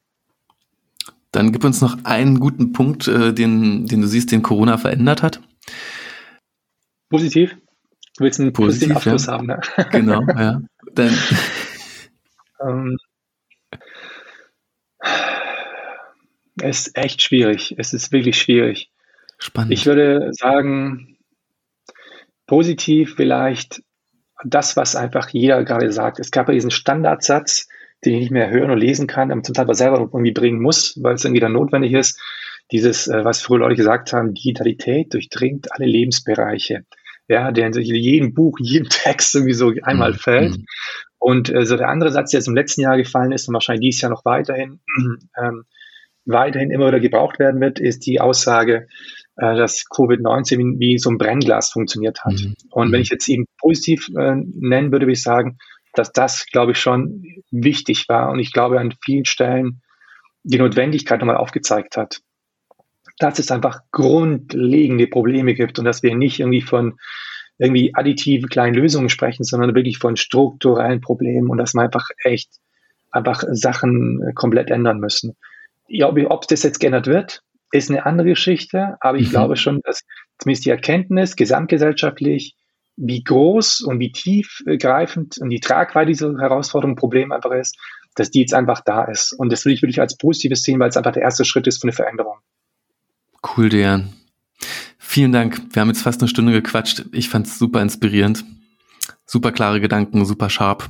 Dann 1.31 1.53
gib 1.53 1.63
uns 1.63 1.81
noch 1.81 2.05
einen 2.05 2.41
guten 2.41 2.73
Punkt, 2.73 3.07
äh, 3.07 3.33
den, 3.33 3.87
den 3.87 4.01
du 4.01 4.09
siehst, 4.09 4.33
den 4.33 4.43
Corona 4.43 4.79
verändert 4.79 5.23
hat. 5.23 5.41
Positiv. 7.09 7.57
Du 8.17 8.25
willst 8.25 8.41
einen 8.41 8.53
positiven 8.53 8.97
Abschluss 8.97 9.27
ja. 9.27 9.35
haben, 9.35 9.47
ne? 9.47 9.61
Genau, 9.93 10.23
ja. 10.37 10.61
Dann. 10.95 11.17
Ähm, 12.61 12.97
es 16.63 16.87
ist 16.87 16.97
echt 16.97 17.23
schwierig. 17.23 17.75
Es 17.79 17.93
ist 17.93 18.13
wirklich 18.13 18.39
schwierig. 18.39 18.91
Spannend. 19.39 19.73
Ich 19.73 19.87
würde 19.87 20.31
sagen, 20.33 21.17
positiv 22.47 23.15
vielleicht 23.17 23.83
das, 24.45 24.77
was 24.77 24.97
einfach 24.97 25.29
jeder 25.31 25.65
gerade 25.65 25.93
sagt. 25.93 26.19
Es 26.19 26.31
gab 26.31 26.49
ja 26.49 26.55
diesen 26.55 26.71
Standardsatz, 26.71 27.69
den 28.05 28.15
ich 28.15 28.21
nicht 28.21 28.31
mehr 28.31 28.51
hören 28.51 28.71
oder 28.71 28.77
lesen 28.77 29.07
kann, 29.07 29.31
aber 29.31 29.43
zum 29.43 29.55
Teil 29.55 29.65
aber 29.65 29.75
selber 29.75 29.99
irgendwie 29.99 30.33
bringen 30.33 30.61
muss, 30.61 30.99
weil 31.03 31.15
es 31.15 31.25
irgendwie 31.25 31.41
dann 31.41 31.53
notwendig 31.53 31.93
ist. 31.93 32.21
Dieses, 32.73 33.09
äh, 33.09 33.25
was 33.25 33.43
früher 33.43 33.59
Leute 33.59 33.77
gesagt 33.77 34.13
haben, 34.13 34.35
Digitalität 34.35 35.13
durchdringt 35.13 35.73
alle 35.73 35.87
Lebensbereiche 35.87 36.85
ja, 37.31 37.53
der 37.53 37.69
in 37.69 37.75
jedem 37.75 38.35
Buch, 38.35 38.59
jedem 38.61 38.89
Text 38.91 39.35
irgendwie 39.35 39.55
so 39.55 39.73
einmal 39.83 40.13
mhm. 40.13 40.17
fällt. 40.17 40.59
Und 41.21 41.55
äh, 41.55 41.67
so 41.67 41.77
der 41.77 41.89
andere 41.89 42.11
Satz, 42.11 42.31
der 42.31 42.41
jetzt 42.41 42.49
im 42.49 42.57
letzten 42.57 42.81
Jahr 42.81 42.97
gefallen 42.97 43.31
ist 43.31 43.47
und 43.47 43.55
wahrscheinlich 43.55 43.83
dieses 43.83 44.01
Jahr 44.01 44.11
noch 44.11 44.25
weiterhin, 44.25 44.81
ähm, 45.41 45.65
weiterhin 46.25 46.71
immer 46.71 46.89
wieder 46.89 47.01
gebraucht 47.01 47.39
werden 47.39 47.61
wird, 47.61 47.79
ist 47.79 48.07
die 48.07 48.21
Aussage, 48.21 48.89
äh, 49.37 49.55
dass 49.55 49.85
Covid-19 49.85 50.79
wie, 50.79 50.99
so 50.99 51.11
ein 51.11 51.19
Brennglas 51.19 51.71
funktioniert 51.71 52.25
hat. 52.25 52.33
Mhm. 52.33 52.55
Und 52.71 52.91
wenn 52.91 53.01
mhm. 53.01 53.03
ich 53.03 53.11
jetzt 53.11 53.29
eben 53.29 53.45
positiv 53.59 54.09
äh, 54.17 54.35
nennen 54.35 54.93
würde, 54.93 55.07
würde 55.07 55.13
ich 55.13 55.23
sagen, 55.23 55.59
dass 55.93 56.11
das, 56.13 56.47
glaube 56.47 56.73
ich, 56.73 56.79
schon 56.79 57.23
wichtig 57.51 58.09
war 58.09 58.31
und 58.31 58.39
ich 58.39 58.53
glaube 58.53 58.81
an 58.81 58.95
vielen 59.05 59.27
Stellen 59.27 59.83
die 60.43 60.59
Notwendigkeit 60.59 61.21
nochmal 61.21 61.37
aufgezeigt 61.37 61.97
hat, 61.97 62.21
dass 63.19 63.39
es 63.39 63.51
einfach 63.51 63.81
grundlegende 63.91 65.07
Probleme 65.07 65.55
gibt 65.55 65.79
und 65.79 65.85
dass 65.85 66.03
wir 66.03 66.15
nicht 66.15 66.41
irgendwie 66.41 66.63
von 66.63 66.99
irgendwie 67.61 67.95
additiven 67.95 68.49
kleinen 68.49 68.75
Lösungen 68.75 69.11
sprechen, 69.11 69.45
sondern 69.45 69.75
wirklich 69.75 69.99
von 69.99 70.17
strukturellen 70.17 71.03
Problemen 71.03 71.51
und 71.51 71.59
dass 71.59 71.75
man 71.75 71.85
einfach 71.85 72.09
echt 72.25 72.49
einfach 73.11 73.45
Sachen 73.51 74.23
äh, 74.23 74.33
komplett 74.33 74.71
ändern 74.71 74.99
müssen. 74.99 75.37
Ja, 75.87 76.09
ob 76.09 76.49
das 76.49 76.63
jetzt 76.63 76.81
geändert 76.81 77.07
wird, 77.07 77.43
ist 77.71 77.91
eine 77.91 78.07
andere 78.07 78.31
Geschichte, 78.31 78.97
aber 79.01 79.19
ich 79.19 79.29
mhm. 79.29 79.33
glaube 79.33 79.57
schon, 79.57 79.81
dass 79.83 80.05
zumindest 80.39 80.65
die 80.65 80.71
Erkenntnis 80.71 81.37
gesamtgesellschaftlich, 81.37 82.55
wie 82.97 83.23
groß 83.23 83.83
und 83.83 83.99
wie 84.01 84.13
tiefgreifend 84.13 85.39
und 85.39 85.51
die 85.51 85.61
Tragweite 85.61 86.09
dieser 86.09 86.39
Herausforderung, 86.39 86.97
Problem 86.97 87.31
einfach 87.31 87.53
ist, 87.53 87.77
dass 88.15 88.31
die 88.31 88.41
jetzt 88.41 88.55
einfach 88.55 88.81
da 88.85 89.05
ist. 89.05 89.33
Und 89.33 89.53
das 89.53 89.65
will 89.65 89.73
ich 89.73 89.83
wirklich 89.83 90.01
als 90.01 90.17
positives 90.17 90.63
sehen, 90.63 90.81
weil 90.81 90.89
es 90.89 90.97
einfach 90.97 91.13
der 91.13 91.23
erste 91.23 91.45
Schritt 91.45 91.67
ist 91.67 91.81
für 91.81 91.85
eine 91.85 91.93
Veränderung. 91.93 92.39
Cool, 93.57 93.69
Dejan. 93.69 94.20
Vielen 95.11 95.33
Dank. 95.33 95.61
Wir 95.73 95.83
haben 95.83 95.89
jetzt 95.89 96.03
fast 96.03 96.21
eine 96.21 96.29
Stunde 96.29 96.53
gequatscht. 96.53 97.07
Ich 97.11 97.29
fand 97.29 97.49
es 97.49 97.59
super 97.59 97.83
inspirierend. 97.83 98.45
Super 99.27 99.51
klare 99.51 99.81
Gedanken, 99.81 100.25
super 100.25 100.49
scharf. 100.49 100.89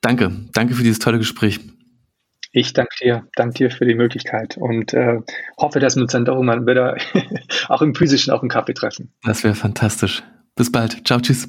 Danke. 0.00 0.32
Danke 0.52 0.74
für 0.74 0.82
dieses 0.82 0.98
tolle 0.98 1.18
Gespräch. 1.18 1.60
Ich 2.50 2.72
danke 2.72 2.96
dir, 3.00 3.28
danke 3.36 3.58
dir 3.58 3.70
für 3.70 3.84
die 3.84 3.94
Möglichkeit 3.94 4.56
und 4.56 4.92
äh, 4.92 5.20
hoffe, 5.56 5.78
dass 5.78 5.94
wir 5.94 6.02
uns 6.02 6.10
dann 6.10 6.24
doch 6.24 6.42
mal 6.42 6.66
wieder 6.66 6.96
auch 7.68 7.80
im 7.80 7.94
physischen 7.94 8.32
auf 8.32 8.40
dem 8.40 8.48
Kaffee 8.48 8.74
treffen. 8.74 9.12
Das 9.22 9.44
wäre 9.44 9.54
fantastisch. 9.54 10.24
Bis 10.56 10.72
bald. 10.72 11.06
Ciao, 11.06 11.20
tschüss. 11.20 11.48